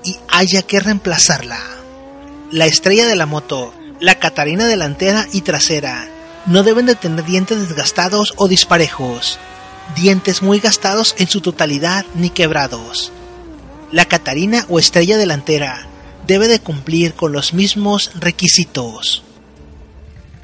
y 0.04 0.18
haya 0.28 0.64
que 0.64 0.80
reemplazarla. 0.80 1.60
La 2.52 2.66
estrella 2.66 3.06
de 3.06 3.16
la 3.16 3.28
moto, 3.28 3.72
la 4.00 4.16
catarina 4.16 4.66
delantera 4.66 5.28
y 5.34 5.42
trasera, 5.42 6.08
no 6.48 6.64
deben 6.64 6.88
de 6.88 6.96
tener 6.96 7.26
dientes 7.26 7.60
desgastados 7.70 8.34
o 8.38 8.48
disparejos, 8.48 9.38
dientes 9.96 10.42
muy 10.42 10.60
gastados 10.60 11.14
en 11.20 11.28
su 11.28 11.42
totalidad 11.42 12.08
ni 12.16 12.32
quebrados. 12.32 13.12
La 13.92 14.06
catarina 14.06 14.68
o 14.70 14.78
estrella 14.78 15.18
delantera 15.18 15.88
debe 16.28 16.48
de 16.48 16.60
cumplir 16.60 17.16
con 17.16 17.32
los 17.32 17.56
mismos 17.56 18.12
requisitos. 18.20 19.24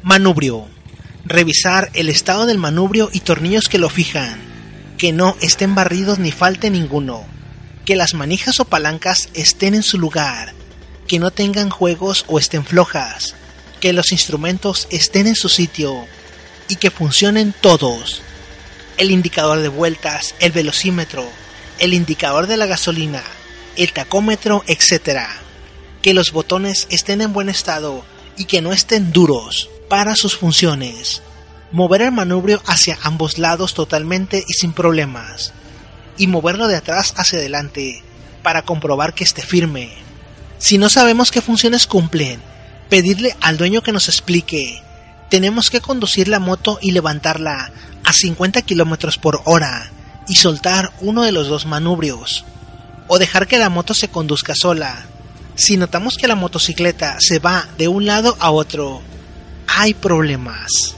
Manubrio. 0.01 0.65
Revisar 1.25 1.91
el 1.93 2.09
estado 2.09 2.47
del 2.47 2.57
manubrio 2.57 3.11
y 3.13 3.19
tornillos 3.19 3.69
que 3.69 3.77
lo 3.77 3.89
fijan, 3.89 4.39
que 4.97 5.11
no 5.11 5.37
estén 5.41 5.75
barridos 5.75 6.17
ni 6.17 6.31
falte 6.31 6.71
ninguno, 6.71 7.23
que 7.85 7.95
las 7.95 8.15
manijas 8.15 8.59
o 8.59 8.65
palancas 8.65 9.29
estén 9.35 9.75
en 9.75 9.83
su 9.83 9.99
lugar, 9.99 10.53
que 11.07 11.19
no 11.19 11.29
tengan 11.29 11.69
juegos 11.69 12.25
o 12.27 12.39
estén 12.39 12.65
flojas, 12.65 13.35
que 13.79 13.93
los 13.93 14.11
instrumentos 14.11 14.87
estén 14.89 15.27
en 15.27 15.35
su 15.35 15.49
sitio 15.49 16.07
y 16.67 16.77
que 16.77 16.89
funcionen 16.89 17.53
todos. 17.61 18.23
El 18.97 19.11
indicador 19.11 19.59
de 19.59 19.67
vueltas, 19.67 20.33
el 20.39 20.51
velocímetro 20.51 21.27
el 21.79 21.93
indicador 21.93 22.47
de 22.47 22.57
la 22.57 22.65
gasolina, 22.65 23.23
el 23.75 23.91
tacómetro, 23.93 24.63
etc. 24.67 25.21
Que 26.01 26.13
los 26.13 26.31
botones 26.31 26.87
estén 26.89 27.21
en 27.21 27.33
buen 27.33 27.49
estado 27.49 28.03
y 28.37 28.45
que 28.45 28.61
no 28.61 28.73
estén 28.73 29.11
duros 29.11 29.69
para 29.89 30.15
sus 30.15 30.35
funciones. 30.35 31.21
Mover 31.71 32.01
el 32.03 32.11
manubrio 32.11 32.61
hacia 32.65 32.97
ambos 33.01 33.37
lados 33.37 33.73
totalmente 33.73 34.43
y 34.47 34.53
sin 34.53 34.73
problemas. 34.73 35.53
Y 36.17 36.27
moverlo 36.27 36.67
de 36.67 36.77
atrás 36.77 37.13
hacia 37.17 37.39
adelante 37.39 38.03
para 38.43 38.61
comprobar 38.61 39.13
que 39.13 39.23
esté 39.23 39.41
firme. 39.41 39.91
Si 40.57 40.77
no 40.77 40.89
sabemos 40.89 41.31
qué 41.31 41.41
funciones 41.41 41.87
cumplen, 41.87 42.41
pedirle 42.89 43.35
al 43.41 43.57
dueño 43.57 43.81
que 43.81 43.91
nos 43.91 44.07
explique. 44.07 44.81
Tenemos 45.29 45.69
que 45.69 45.81
conducir 45.81 46.27
la 46.27 46.39
moto 46.39 46.79
y 46.81 46.91
levantarla 46.91 47.71
a 48.03 48.13
50 48.13 48.61
km 48.61 49.19
por 49.19 49.41
hora 49.45 49.91
y 50.27 50.35
soltar 50.35 50.91
uno 51.01 51.23
de 51.23 51.31
los 51.31 51.47
dos 51.47 51.65
manubrios. 51.65 52.45
O 53.07 53.19
dejar 53.19 53.47
que 53.47 53.57
la 53.57 53.69
moto 53.69 53.93
se 53.93 54.07
conduzca 54.07 54.53
sola. 54.55 55.05
Si 55.55 55.77
notamos 55.77 56.17
que 56.17 56.27
la 56.27 56.35
motocicleta 56.35 57.17
se 57.19 57.39
va 57.39 57.67
de 57.77 57.87
un 57.87 58.05
lado 58.05 58.35
a 58.39 58.51
otro, 58.51 59.01
hay 59.67 59.93
problemas. 59.93 60.95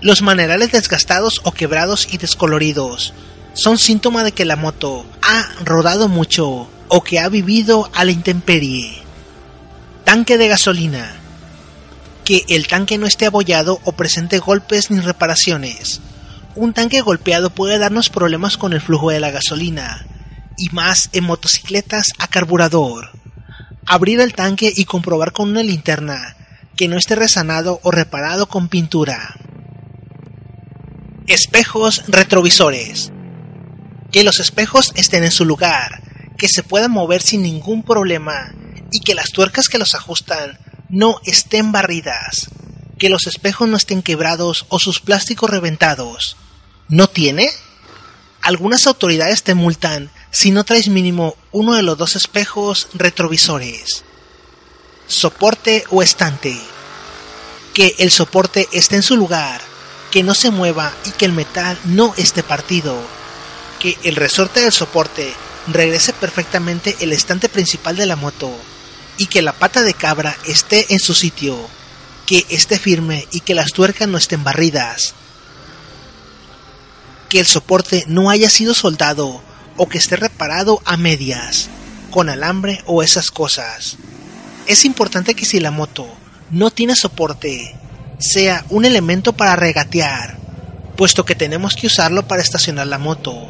Los 0.00 0.22
manerales 0.22 0.72
desgastados 0.72 1.40
o 1.44 1.52
quebrados 1.52 2.08
y 2.12 2.18
descoloridos 2.18 3.14
son 3.54 3.78
síntoma 3.78 4.22
de 4.22 4.32
que 4.32 4.44
la 4.44 4.56
moto 4.56 5.04
ha 5.22 5.48
rodado 5.64 6.08
mucho 6.08 6.68
o 6.88 7.02
que 7.02 7.18
ha 7.18 7.28
vivido 7.28 7.90
a 7.94 8.04
la 8.04 8.12
intemperie. 8.12 9.02
Tanque 10.04 10.38
de 10.38 10.48
gasolina. 10.48 11.16
Que 12.24 12.44
el 12.48 12.66
tanque 12.66 12.98
no 12.98 13.06
esté 13.06 13.26
abollado 13.26 13.80
o 13.84 13.92
presente 13.92 14.38
golpes 14.38 14.90
ni 14.90 15.00
reparaciones. 15.00 16.00
Un 16.60 16.72
tanque 16.72 17.02
golpeado 17.02 17.50
puede 17.50 17.78
darnos 17.78 18.10
problemas 18.10 18.56
con 18.56 18.72
el 18.72 18.80
flujo 18.80 19.10
de 19.10 19.20
la 19.20 19.30
gasolina, 19.30 20.04
y 20.56 20.70
más 20.70 21.08
en 21.12 21.22
motocicletas 21.22 22.08
a 22.18 22.26
carburador. 22.26 23.12
Abrir 23.86 24.18
el 24.18 24.34
tanque 24.34 24.72
y 24.74 24.84
comprobar 24.84 25.30
con 25.30 25.50
una 25.50 25.62
linterna 25.62 26.36
que 26.76 26.88
no 26.88 26.96
esté 26.96 27.14
resanado 27.14 27.78
o 27.84 27.92
reparado 27.92 28.48
con 28.48 28.66
pintura. 28.66 29.36
Espejos 31.28 32.02
retrovisores. 32.08 33.12
Que 34.10 34.24
los 34.24 34.40
espejos 34.40 34.90
estén 34.96 35.22
en 35.22 35.30
su 35.30 35.44
lugar, 35.44 36.02
que 36.36 36.48
se 36.48 36.64
puedan 36.64 36.90
mover 36.90 37.22
sin 37.22 37.42
ningún 37.42 37.84
problema 37.84 38.52
y 38.90 38.98
que 38.98 39.14
las 39.14 39.30
tuercas 39.30 39.68
que 39.68 39.78
los 39.78 39.94
ajustan 39.94 40.58
no 40.88 41.20
estén 41.24 41.70
barridas, 41.70 42.50
que 42.98 43.10
los 43.10 43.28
espejos 43.28 43.68
no 43.68 43.76
estén 43.76 44.02
quebrados 44.02 44.66
o 44.70 44.80
sus 44.80 44.98
plásticos 44.98 45.50
reventados. 45.50 46.36
¿No 46.88 47.06
tiene? 47.06 47.50
Algunas 48.40 48.86
autoridades 48.86 49.42
te 49.42 49.54
multan 49.54 50.10
si 50.30 50.50
no 50.50 50.64
traes 50.64 50.88
mínimo 50.88 51.36
uno 51.52 51.74
de 51.74 51.82
los 51.82 51.98
dos 51.98 52.16
espejos 52.16 52.88
retrovisores. 52.94 54.04
Soporte 55.06 55.84
o 55.90 56.02
estante. 56.02 56.58
Que 57.74 57.94
el 57.98 58.10
soporte 58.10 58.68
esté 58.72 58.96
en 58.96 59.02
su 59.02 59.16
lugar, 59.18 59.60
que 60.10 60.22
no 60.22 60.32
se 60.32 60.50
mueva 60.50 60.94
y 61.04 61.10
que 61.10 61.26
el 61.26 61.34
metal 61.34 61.78
no 61.84 62.14
esté 62.16 62.42
partido. 62.42 62.96
Que 63.80 63.98
el 64.04 64.16
resorte 64.16 64.62
del 64.62 64.72
soporte 64.72 65.34
regrese 65.66 66.14
perfectamente 66.14 66.96
el 67.00 67.12
estante 67.12 67.50
principal 67.50 67.96
de 67.96 68.06
la 68.06 68.16
moto 68.16 68.50
y 69.18 69.26
que 69.26 69.42
la 69.42 69.52
pata 69.52 69.82
de 69.82 69.92
cabra 69.92 70.34
esté 70.46 70.86
en 70.88 71.00
su 71.00 71.12
sitio, 71.12 71.58
que 72.24 72.46
esté 72.48 72.78
firme 72.78 73.28
y 73.30 73.40
que 73.40 73.54
las 73.54 73.72
tuercas 73.72 74.08
no 74.08 74.16
estén 74.16 74.42
barridas, 74.42 75.14
que 77.28 77.40
el 77.40 77.46
soporte 77.46 78.04
no 78.06 78.30
haya 78.30 78.50
sido 78.50 78.74
soldado 78.74 79.42
o 79.76 79.88
que 79.88 79.98
esté 79.98 80.16
reparado 80.16 80.82
a 80.84 80.96
medias, 80.96 81.68
con 82.10 82.28
alambre 82.28 82.82
o 82.86 83.02
esas 83.02 83.30
cosas. 83.30 83.96
Es 84.66 84.84
importante 84.84 85.34
que 85.34 85.44
si 85.44 85.60
la 85.60 85.70
moto 85.70 86.06
no 86.50 86.70
tiene 86.70 86.96
soporte, 86.96 87.76
sea 88.18 88.64
un 88.70 88.84
elemento 88.84 89.32
para 89.32 89.56
regatear, 89.56 90.36
puesto 90.96 91.24
que 91.24 91.34
tenemos 91.34 91.76
que 91.76 91.86
usarlo 91.86 92.26
para 92.26 92.42
estacionar 92.42 92.86
la 92.86 92.98
moto, 92.98 93.48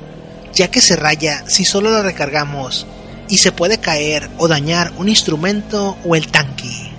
ya 0.55 0.71
que 0.71 0.81
se 0.81 0.97
raya 0.97 1.45
si 1.47 1.65
solo 1.65 1.91
la 1.91 2.03
recargamos 2.03 2.87
y 3.29 3.39
se 3.39 3.53
puede 3.53 3.79
caer 3.79 4.29
o 4.39 4.49
dañar 4.49 4.93
un 4.99 5.09
instrumento 5.09 5.97
o 6.05 6.15
el 6.17 6.29
tanque. 6.29 6.93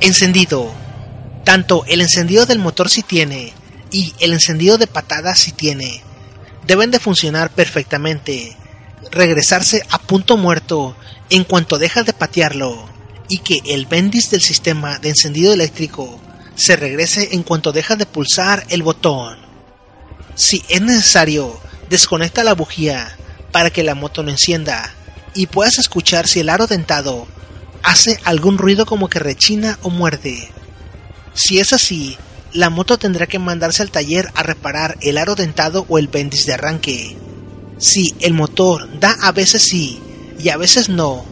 Encendido. 0.00 0.72
Tanto 1.44 1.84
el 1.86 2.00
encendido 2.00 2.44
del 2.44 2.58
motor 2.58 2.90
si 2.90 3.02
tiene 3.02 3.52
y 3.96 4.12
el 4.18 4.34
encendido 4.34 4.76
de 4.76 4.86
patadas 4.86 5.38
si 5.38 5.52
tiene 5.52 6.02
deben 6.66 6.90
de 6.90 7.00
funcionar 7.00 7.48
perfectamente, 7.48 8.54
regresarse 9.10 9.82
a 9.88 9.98
punto 9.98 10.36
muerto 10.36 10.94
en 11.30 11.44
cuanto 11.44 11.78
dejas 11.78 12.04
de 12.04 12.12
patearlo 12.12 12.90
y 13.30 13.38
que 13.38 13.62
el 13.64 13.86
bendis 13.86 14.30
del 14.30 14.42
sistema 14.42 14.98
de 14.98 15.08
encendido 15.08 15.54
eléctrico 15.54 16.20
se 16.56 16.76
regrese 16.76 17.30
en 17.32 17.42
cuanto 17.42 17.72
dejas 17.72 17.96
de 17.96 18.04
pulsar 18.04 18.66
el 18.68 18.82
botón. 18.82 19.38
Si 20.34 20.62
es 20.68 20.82
necesario, 20.82 21.58
desconecta 21.88 22.44
la 22.44 22.52
bujía 22.52 23.16
para 23.50 23.70
que 23.70 23.82
la 23.82 23.94
moto 23.94 24.22
no 24.22 24.30
encienda 24.30 24.92
y 25.32 25.46
puedas 25.46 25.78
escuchar 25.78 26.28
si 26.28 26.40
el 26.40 26.50
aro 26.50 26.66
dentado 26.66 27.26
hace 27.82 28.20
algún 28.24 28.58
ruido 28.58 28.84
como 28.84 29.08
que 29.08 29.20
rechina 29.20 29.78
o 29.80 29.88
muerde. 29.88 30.50
Si 31.32 31.60
es 31.60 31.72
así, 31.72 32.18
la 32.56 32.70
moto 32.70 32.98
tendrá 32.98 33.26
que 33.26 33.38
mandarse 33.38 33.82
al 33.82 33.90
taller 33.90 34.30
a 34.34 34.42
reparar 34.42 34.96
el 35.02 35.18
aro 35.18 35.34
dentado 35.34 35.84
o 35.90 35.98
el 35.98 36.08
bendis 36.08 36.46
de 36.46 36.54
arranque. 36.54 37.16
Si 37.78 38.14
el 38.20 38.32
motor 38.32 38.98
da 38.98 39.14
a 39.20 39.32
veces 39.32 39.62
sí 39.62 40.00
y 40.38 40.48
a 40.48 40.56
veces 40.56 40.88
no, 40.88 41.26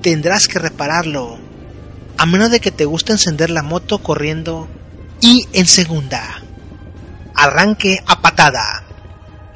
tendrás 0.00 0.48
que 0.48 0.58
repararlo. 0.58 1.38
A 2.16 2.24
menos 2.24 2.50
de 2.50 2.60
que 2.60 2.70
te 2.70 2.86
guste 2.86 3.12
encender 3.12 3.50
la 3.50 3.62
moto 3.62 3.98
corriendo 3.98 4.68
y 5.20 5.46
en 5.52 5.66
segunda. 5.66 6.42
Arranque 7.34 8.02
a 8.06 8.22
patada 8.22 8.84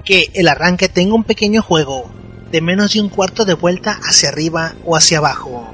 que 0.04 0.30
el 0.34 0.48
arranque 0.48 0.90
tenga 0.90 1.14
un 1.14 1.24
pequeño 1.24 1.62
juego 1.62 2.10
de 2.52 2.60
menos 2.60 2.92
de 2.92 3.00
un 3.00 3.08
cuarto 3.08 3.46
de 3.46 3.54
vuelta 3.54 3.98
hacia 4.02 4.28
arriba 4.28 4.74
o 4.84 4.94
hacia 4.94 5.18
abajo. 5.18 5.72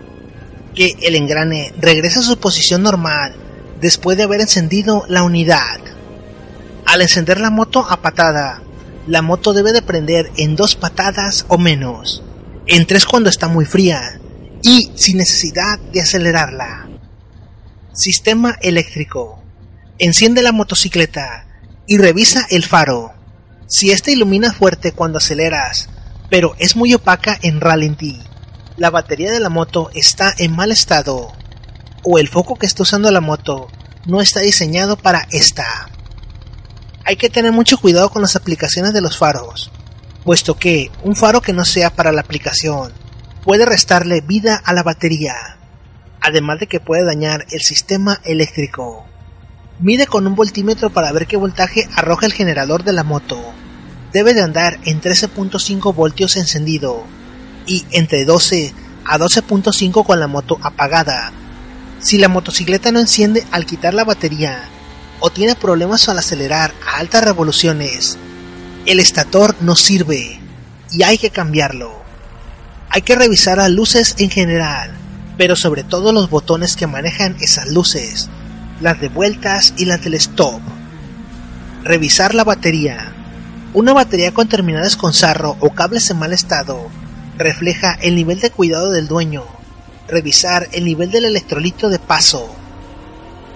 Que 0.77 0.97
el 1.03 1.17
engrane 1.17 1.75
regrese 1.81 2.21
a 2.21 2.23
su 2.23 2.39
posición 2.39 2.85
normal 2.85 3.50
después 3.81 4.17
de 4.17 4.25
haber 4.25 4.41
encendido 4.41 5.05
la 5.09 5.23
unidad. 5.23 5.81
Al 6.87 7.03
encender 7.03 7.41
la 7.41 7.51
moto 7.51 7.87
a 7.89 8.03
patada, 8.03 8.63
la 9.07 9.23
moto 9.23 9.53
debe 9.53 9.73
de 9.73 9.83
prender 9.83 10.31
en 10.37 10.57
dos 10.57 10.77
patadas 10.77 11.47
o 11.49 11.59
menos, 11.59 12.23
en 12.67 12.87
tres 12.87 13.07
cuando 13.07 13.31
está 13.31 13.49
muy 13.49 13.65
fría 13.65 14.21
y 14.63 14.91
sin 14.95 15.17
necesidad 15.17 15.79
de 15.79 16.03
acelerarla. 16.03 16.89
Sistema 17.93 18.57
eléctrico. 18.61 19.43
Enciende 19.99 20.43
la 20.43 20.53
motocicleta 20.53 21.47
y 21.87 21.99
revisa 21.99 22.47
el 22.51 22.65
faro. 22.65 23.13
Si 23.67 23.91
esta 23.91 24.11
ilumina 24.11 24.53
fuerte 24.53 24.93
cuando 24.93 25.19
aceleras, 25.19 25.89
pero 26.29 26.55
es 26.59 26.77
muy 26.77 26.95
opaca 26.95 27.39
en 27.43 27.61
ralentí, 27.61 28.21
la 28.77 28.91
batería 28.91 29.31
de 29.33 29.41
la 29.41 29.49
moto 29.49 29.91
está 29.95 30.35
en 30.39 30.53
mal 30.53 30.73
estado, 30.73 31.33
o 32.03 32.19
el 32.19 32.29
foco 32.29 32.57
que 32.57 32.67
está 32.67 32.83
usando 32.83 33.11
la 33.11 33.21
moto 33.21 33.69
no 34.07 34.21
está 34.21 34.41
diseñado 34.41 34.97
para 34.97 35.27
esta. 35.31 35.91
Hay 37.05 37.17
que 37.17 37.31
tener 37.31 37.53
mucho 37.53 37.79
cuidado 37.79 38.11
con 38.11 38.23
las 38.23 38.37
aplicaciones 38.37 38.93
de 38.93 39.01
los 39.01 39.19
faros, 39.19 39.71
puesto 40.25 40.57
que 40.57 40.91
un 41.03 41.17
faro 41.17 41.41
que 41.41 41.53
no 41.53 41.65
sea 41.65 41.91
para 41.91 42.13
la 42.13 42.21
aplicación 42.21 42.93
puede 43.45 43.65
restarle 43.65 44.21
vida 44.21 44.61
a 44.65 44.73
la 44.73 44.83
batería, 44.83 45.35
además 46.21 46.61
de 46.61 46.67
que 46.67 46.81
puede 46.81 47.05
dañar 47.05 47.47
el 47.51 47.61
sistema 47.61 48.21
eléctrico. 48.25 49.07
Mide 49.81 50.07
con 50.07 50.27
un 50.27 50.35
voltímetro 50.35 50.91
para 50.91 51.11
ver 51.13 51.27
qué 51.27 51.37
voltaje 51.37 51.89
arroja 51.97 52.27
el 52.27 52.33
generador 52.33 52.85
de 52.85 52.93
la 52.93 53.03
moto. 53.03 53.41
Debe 54.13 54.35
de 54.35 54.43
andar 54.43 54.79
en 54.85 55.01
13.5 55.01 55.95
voltios 55.95 56.37
encendido 56.37 57.05
y 57.67 57.87
entre 57.93 58.25
12 58.25 58.75
a 59.07 59.19
12.5 59.19 60.05
con 60.05 60.21
la 60.21 60.27
moto 60.27 60.59
apagada. 60.63 61.33
Si 62.01 62.19
la 62.19 62.29
motocicleta 62.29 62.93
no 62.93 63.01
enciende 63.01 63.47
al 63.51 63.67
quitar 63.67 63.95
la 63.95 64.05
batería 64.05 64.69
o 65.21 65.31
tiene 65.31 65.55
problemas 65.55 66.09
al 66.09 66.19
acelerar 66.19 66.73
a 66.87 66.99
altas 66.99 67.25
revoluciones, 67.25 68.19
el 68.87 69.01
estator 69.01 69.55
no 69.61 69.77
sirve 69.77 70.41
y 70.91 71.03
hay 71.03 71.19
que 71.19 71.31
cambiarlo. 71.31 71.93
Hay 72.89 73.03
que 73.03 73.15
revisar 73.15 73.59
las 73.59 73.71
luces 73.71 74.15
en 74.19 74.31
general, 74.31 74.91
pero 75.37 75.57
sobre 75.57 75.85
todo 75.85 76.13
los 76.13 76.31
botones 76.31 76.75
que 76.75 76.87
manejan 76.87 77.37
esas 77.41 77.69
luces 77.69 78.29
las 78.81 78.99
de 79.01 79.09
vueltas 79.09 79.75
y 79.77 79.85
las 79.85 80.03
del 80.03 80.15
stop. 80.15 80.61
Revisar 81.85 82.35
la 82.35 82.45
batería. 82.45 83.13
Una 83.75 83.93
batería 83.93 84.33
con 84.33 84.49
terminales 84.49 84.97
con 84.97 85.13
sarro 85.13 85.57
o 85.61 85.71
cables 85.71 86.11
en 86.11 86.19
mal 86.19 86.33
estado 86.33 86.89
refleja 87.37 87.97
el 88.01 88.17
nivel 88.17 88.41
de 88.41 88.51
cuidado 88.51 88.91
del 88.91 89.07
dueño. 89.07 89.45
Revisar 90.11 90.69
el 90.73 90.85
nivel 90.85 91.11
del 91.11 91.25
electrolito 91.25 91.89
de 91.89 91.99
paso. 91.99 92.49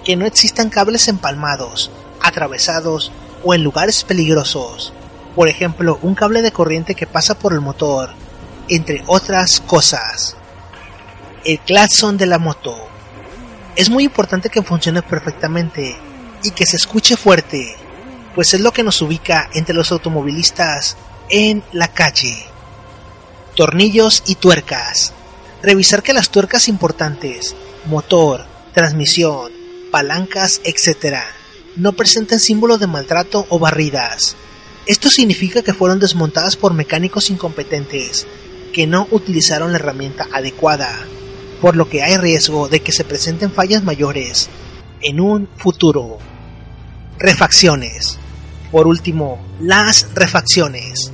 Que 0.05 0.15
no 0.15 0.25
existan 0.25 0.69
cables 0.69 1.07
empalmados, 1.07 1.91
atravesados 2.21 3.11
o 3.43 3.53
en 3.53 3.63
lugares 3.63 4.03
peligrosos. 4.03 4.93
Por 5.35 5.49
ejemplo, 5.49 5.99
un 6.01 6.15
cable 6.15 6.41
de 6.41 6.51
corriente 6.51 6.95
que 6.95 7.07
pasa 7.07 7.37
por 7.37 7.53
el 7.53 7.61
motor, 7.61 8.11
entre 8.69 9.03
otras 9.07 9.59
cosas. 9.59 10.37
El 11.43 11.59
claxon 11.59 12.17
de 12.17 12.25
la 12.25 12.39
moto. 12.39 12.75
Es 13.75 13.89
muy 13.89 14.05
importante 14.05 14.49
que 14.49 14.63
funcione 14.63 15.01
perfectamente 15.01 15.97
y 16.43 16.51
que 16.51 16.65
se 16.65 16.77
escuche 16.77 17.17
fuerte, 17.17 17.75
pues 18.33 18.53
es 18.53 18.61
lo 18.61 18.71
que 18.71 18.83
nos 18.83 19.01
ubica 19.01 19.49
entre 19.53 19.75
los 19.75 19.91
automovilistas 19.91 20.95
en 21.29 21.63
la 21.73 21.89
calle. 21.89 22.45
Tornillos 23.55 24.23
y 24.25 24.35
tuercas. 24.35 25.13
Revisar 25.61 26.03
que 26.03 26.13
las 26.13 26.29
tuercas 26.29 26.67
importantes, 26.67 27.55
motor, 27.85 28.45
transmisión, 28.73 29.51
palancas, 29.91 30.61
etc., 30.63 31.17
no 31.75 31.93
presenten 31.93 32.39
símbolos 32.39 32.79
de 32.79 32.87
maltrato 32.87 33.45
o 33.49 33.59
barridas. 33.59 34.35
Esto 34.85 35.09
significa 35.09 35.61
que 35.61 35.73
fueron 35.73 35.99
desmontadas 35.99 36.55
por 36.55 36.73
mecánicos 36.73 37.29
incompetentes 37.29 38.27
que 38.71 38.87
no 38.87 39.07
utilizaron 39.11 39.71
la 39.71 39.77
herramienta 39.77 40.27
adecuada, 40.33 40.93
por 41.61 41.75
lo 41.75 41.89
que 41.89 42.03
hay 42.03 42.17
riesgo 42.17 42.67
de 42.67 42.81
que 42.81 42.91
se 42.91 43.05
presenten 43.05 43.51
fallas 43.51 43.83
mayores 43.83 44.49
en 45.01 45.19
un 45.19 45.47
futuro. 45.57 46.17
Refacciones. 47.17 48.17
Por 48.71 48.87
último, 48.87 49.39
las 49.61 50.13
refacciones. 50.13 51.11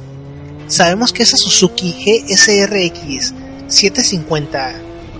Sabemos 0.67 1.13
que 1.13 1.23
esa 1.23 1.37
Suzuki 1.37 1.93
GSRX 2.03 3.33
750 3.71 4.73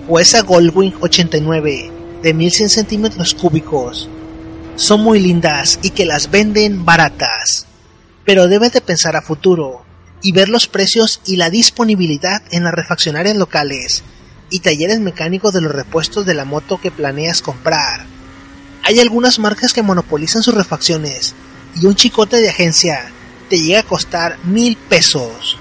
o 0.08 0.20
esa 0.20 0.42
Goldwing 0.42 0.94
89 1.00 1.90
de 2.22 2.34
1100 2.34 2.68
centímetros 2.68 3.34
cúbicos 3.34 4.08
son 4.76 5.02
muy 5.02 5.20
lindas 5.20 5.78
y 5.82 5.90
que 5.90 6.04
las 6.04 6.30
venden 6.30 6.84
baratas. 6.84 7.66
Pero 8.24 8.48
debes 8.48 8.72
de 8.72 8.80
pensar 8.80 9.16
a 9.16 9.22
futuro 9.22 9.84
y 10.22 10.32
ver 10.32 10.48
los 10.48 10.68
precios 10.68 11.20
y 11.26 11.36
la 11.36 11.50
disponibilidad 11.50 12.42
en 12.50 12.64
las 12.64 12.74
refaccionarias 12.74 13.36
locales 13.36 14.02
y 14.50 14.60
talleres 14.60 15.00
mecánicos 15.00 15.52
de 15.52 15.60
los 15.60 15.72
repuestos 15.72 16.26
de 16.26 16.34
la 16.34 16.44
moto 16.44 16.80
que 16.80 16.90
planeas 16.90 17.42
comprar. 17.42 18.04
Hay 18.84 19.00
algunas 19.00 19.38
marcas 19.38 19.72
que 19.72 19.82
monopolizan 19.82 20.42
sus 20.42 20.54
refacciones 20.54 21.34
y 21.80 21.86
un 21.86 21.94
chicote 21.94 22.36
de 22.36 22.50
agencia 22.50 23.10
te 23.48 23.58
llega 23.58 23.80
a 23.80 23.84
costar 23.84 24.38
mil 24.44 24.76
pesos. 24.76 25.58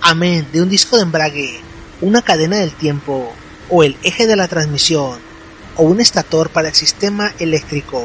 Amén 0.00 0.46
de 0.52 0.62
un 0.62 0.68
disco 0.68 0.96
de 0.96 1.02
embrague, 1.02 1.60
una 2.00 2.22
cadena 2.22 2.58
del 2.58 2.72
tiempo 2.72 3.32
o 3.70 3.82
el 3.82 3.96
eje 4.02 4.26
de 4.26 4.36
la 4.36 4.48
transmisión 4.48 5.18
o 5.76 5.82
un 5.82 6.00
estator 6.00 6.50
para 6.50 6.68
el 6.68 6.74
sistema 6.74 7.32
eléctrico. 7.38 8.04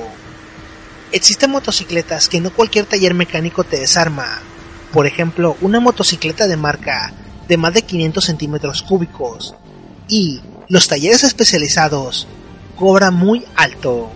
Existen 1.12 1.52
motocicletas 1.52 2.28
que 2.28 2.42
no 2.42 2.52
cualquier 2.52 2.86
taller 2.86 3.14
mecánico 3.14 3.64
te 3.64 3.80
desarma. 3.80 4.42
Por 4.92 5.06
ejemplo, 5.08 5.58
una 5.62 5.80
motocicleta 5.80 6.48
de 6.48 6.58
marca 6.58 7.14
de 7.48 7.58
más 7.58 7.74
de 7.74 7.84
500 7.84 8.24
centímetros 8.24 8.82
cúbicos. 8.82 9.56
Y 10.08 10.42
los 10.70 10.88
talleres 10.88 11.24
especializados 11.24 12.28
cobran 12.76 13.14
muy 13.14 13.46
alto. 13.56 14.12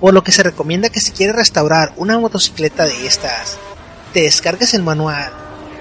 Por 0.00 0.14
lo 0.14 0.22
que 0.22 0.32
se 0.32 0.42
recomienda 0.42 0.90
que 0.90 1.00
si 1.00 1.10
quieres 1.10 1.36
restaurar 1.36 1.92
una 1.96 2.18
motocicleta 2.18 2.84
de 2.84 3.06
estas, 3.06 3.58
te 4.12 4.22
descargues 4.22 4.74
el 4.74 4.82
manual 4.82 5.32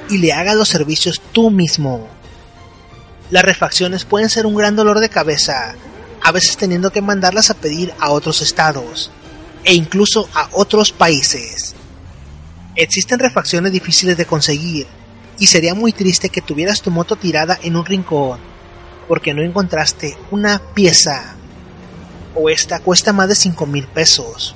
y 0.09 0.17
le 0.17 0.33
hagas 0.33 0.55
los 0.55 0.69
servicios 0.69 1.21
tú 1.31 1.51
mismo. 1.51 2.07
Las 3.29 3.43
refacciones 3.43 4.05
pueden 4.05 4.29
ser 4.29 4.45
un 4.45 4.55
gran 4.55 4.77
dolor 4.77 4.99
de 4.99 5.09
cabeza, 5.09 5.75
a 6.23 6.31
veces 6.31 6.55
teniendo 6.55 6.91
que 6.91 7.01
mandarlas 7.01 7.49
a 7.49 7.55
pedir 7.55 7.93
a 7.99 8.11
otros 8.11 8.41
estados 8.41 9.11
e 9.65 9.73
incluso 9.73 10.29
a 10.33 10.47
otros 10.53 10.93
países. 10.93 11.75
Existen 12.75 13.19
refacciones 13.19 13.73
difíciles 13.73 14.15
de 14.15 14.25
conseguir 14.25 14.87
y 15.39 15.47
sería 15.47 15.75
muy 15.75 15.91
triste 15.91 16.29
que 16.29 16.41
tuvieras 16.41 16.81
tu 16.81 16.89
moto 16.89 17.17
tirada 17.17 17.59
en 17.61 17.75
un 17.75 17.85
rincón 17.85 18.39
porque 19.09 19.33
no 19.33 19.41
encontraste 19.41 20.17
una 20.31 20.61
pieza 20.73 21.35
o 22.33 22.49
esta 22.49 22.79
cuesta 22.79 23.11
más 23.11 23.27
de 23.27 23.35
5 23.35 23.65
mil 23.65 23.87
pesos. 23.87 24.55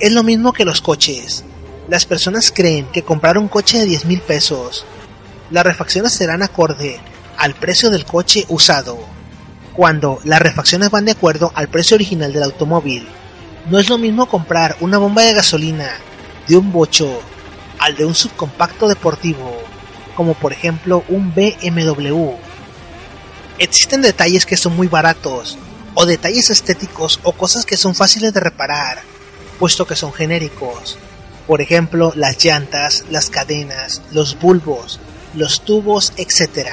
Es 0.00 0.12
lo 0.12 0.24
mismo 0.24 0.52
que 0.52 0.64
los 0.64 0.80
coches. 0.80 1.44
Las 1.88 2.04
personas 2.04 2.50
creen 2.50 2.86
que 2.86 3.02
comprar 3.02 3.38
un 3.38 3.48
coche 3.48 3.78
de 3.78 3.86
10 3.86 4.06
mil 4.06 4.20
pesos, 4.20 4.84
las 5.50 5.64
refacciones 5.64 6.14
serán 6.14 6.42
acorde 6.42 6.98
al 7.38 7.54
precio 7.54 7.90
del 7.90 8.04
coche 8.04 8.44
usado, 8.48 8.98
cuando 9.74 10.20
las 10.24 10.40
refacciones 10.40 10.90
van 10.90 11.04
de 11.04 11.12
acuerdo 11.12 11.52
al 11.54 11.68
precio 11.68 11.96
original 11.96 12.32
del 12.32 12.44
automóvil. 12.44 13.06
No 13.70 13.78
es 13.78 13.88
lo 13.88 13.98
mismo 13.98 14.26
comprar 14.26 14.76
una 14.80 14.98
bomba 14.98 15.22
de 15.22 15.34
gasolina 15.34 15.90
de 16.46 16.56
un 16.56 16.72
bocho 16.72 17.20
al 17.78 17.96
de 17.96 18.04
un 18.04 18.14
subcompacto 18.14 18.88
deportivo, 18.88 19.52
como 20.14 20.34
por 20.34 20.52
ejemplo 20.52 21.04
un 21.08 21.34
BMW. 21.34 22.30
Existen 23.58 24.02
detalles 24.02 24.46
que 24.46 24.56
son 24.56 24.76
muy 24.76 24.88
baratos, 24.88 25.58
o 25.94 26.06
detalles 26.06 26.50
estéticos 26.50 27.20
o 27.22 27.32
cosas 27.32 27.64
que 27.64 27.76
son 27.76 27.94
fáciles 27.94 28.32
de 28.32 28.40
reparar, 28.40 29.02
puesto 29.58 29.86
que 29.86 29.96
son 29.96 30.12
genéricos. 30.12 30.98
Por 31.46 31.60
ejemplo, 31.60 32.12
las 32.16 32.42
llantas, 32.42 33.04
las 33.10 33.30
cadenas, 33.30 34.02
los 34.12 34.38
bulbos, 34.38 34.98
los 35.34 35.60
tubos, 35.60 36.12
etc. 36.16 36.68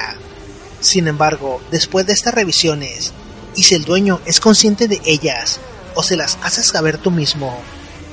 Sin 0.82 1.06
embargo, 1.06 1.62
después 1.70 2.04
de 2.06 2.12
estas 2.12 2.34
revisiones, 2.34 3.12
y 3.54 3.62
si 3.62 3.76
el 3.76 3.84
dueño 3.84 4.20
es 4.26 4.40
consciente 4.40 4.88
de 4.88 5.00
ellas, 5.04 5.60
o 5.94 6.02
se 6.02 6.16
las 6.16 6.38
haces 6.42 6.66
saber 6.66 6.98
tú 6.98 7.12
mismo, 7.12 7.56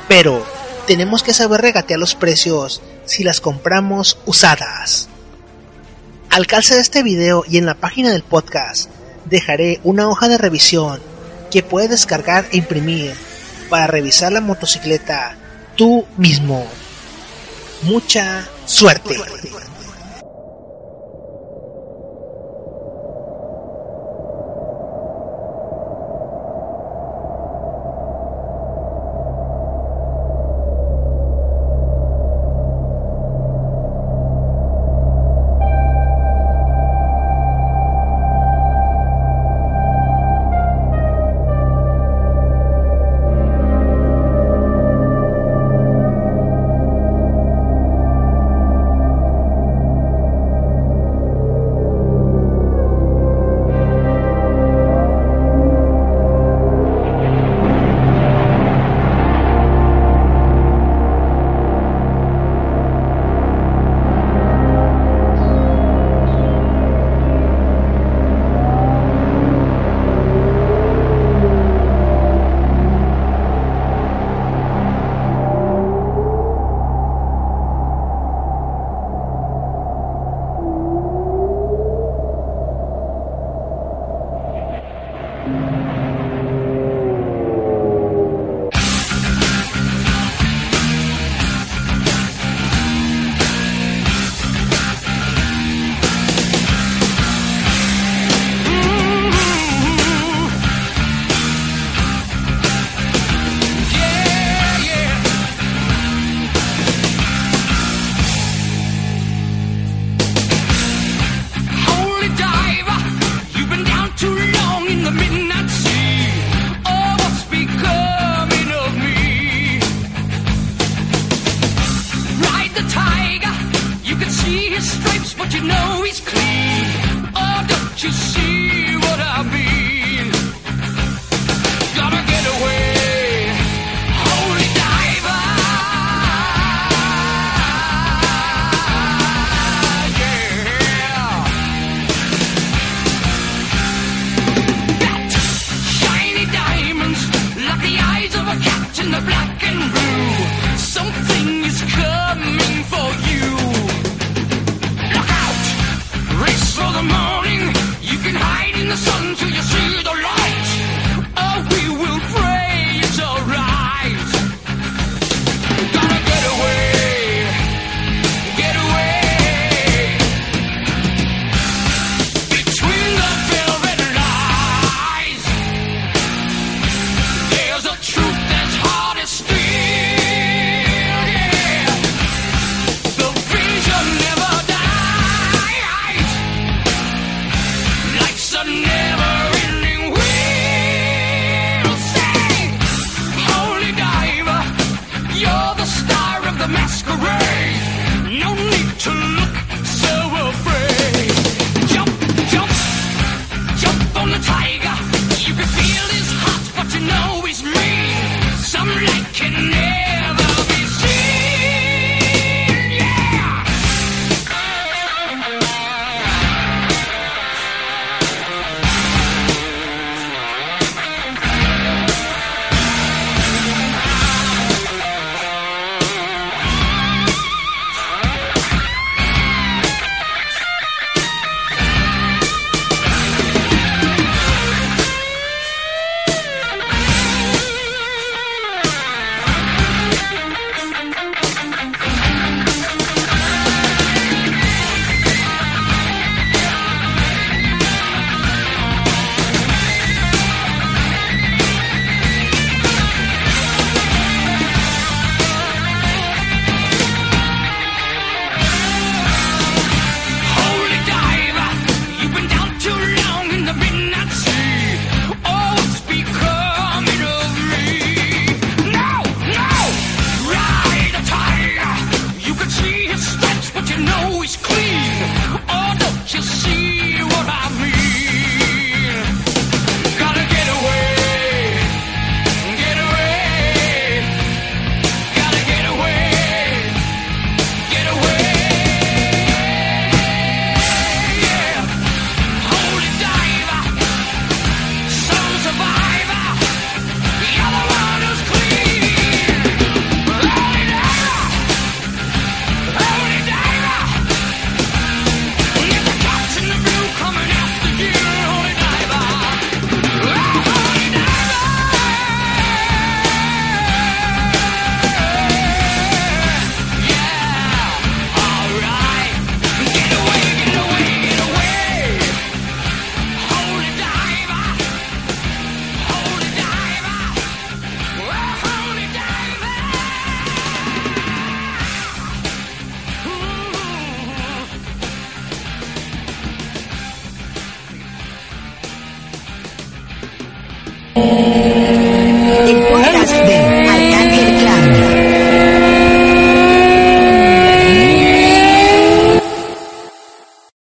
Pero 0.09 0.43
tenemos 0.87 1.23
que 1.23 1.35
saber 1.35 1.61
regatear 1.61 2.01
los 2.01 2.15
precios 2.15 2.81
si 3.05 3.25
las 3.25 3.43
compramos 3.43 4.17
usadas. 4.25 5.11
Al 6.35 6.49
calce 6.49 6.75
de 6.75 6.81
este 6.81 7.05
video 7.05 7.45
y 7.49 7.59
en 7.59 7.65
la 7.65 7.77
página 7.77 8.11
del 8.11 8.25
podcast 8.25 8.91
dejaré 9.25 9.79
una 9.85 10.09
hoja 10.09 10.27
de 10.27 10.37
revisión 10.37 11.01
que 11.49 11.63
puedes 11.63 11.91
descargar 11.91 12.47
e 12.51 12.57
imprimir 12.57 13.15
para 13.71 13.87
revisar 13.87 14.33
la 14.33 14.41
motocicleta 14.41 15.37
tú 15.77 16.05
mismo. 16.17 16.67
Mucha 17.83 18.49
suerte. 18.67 19.17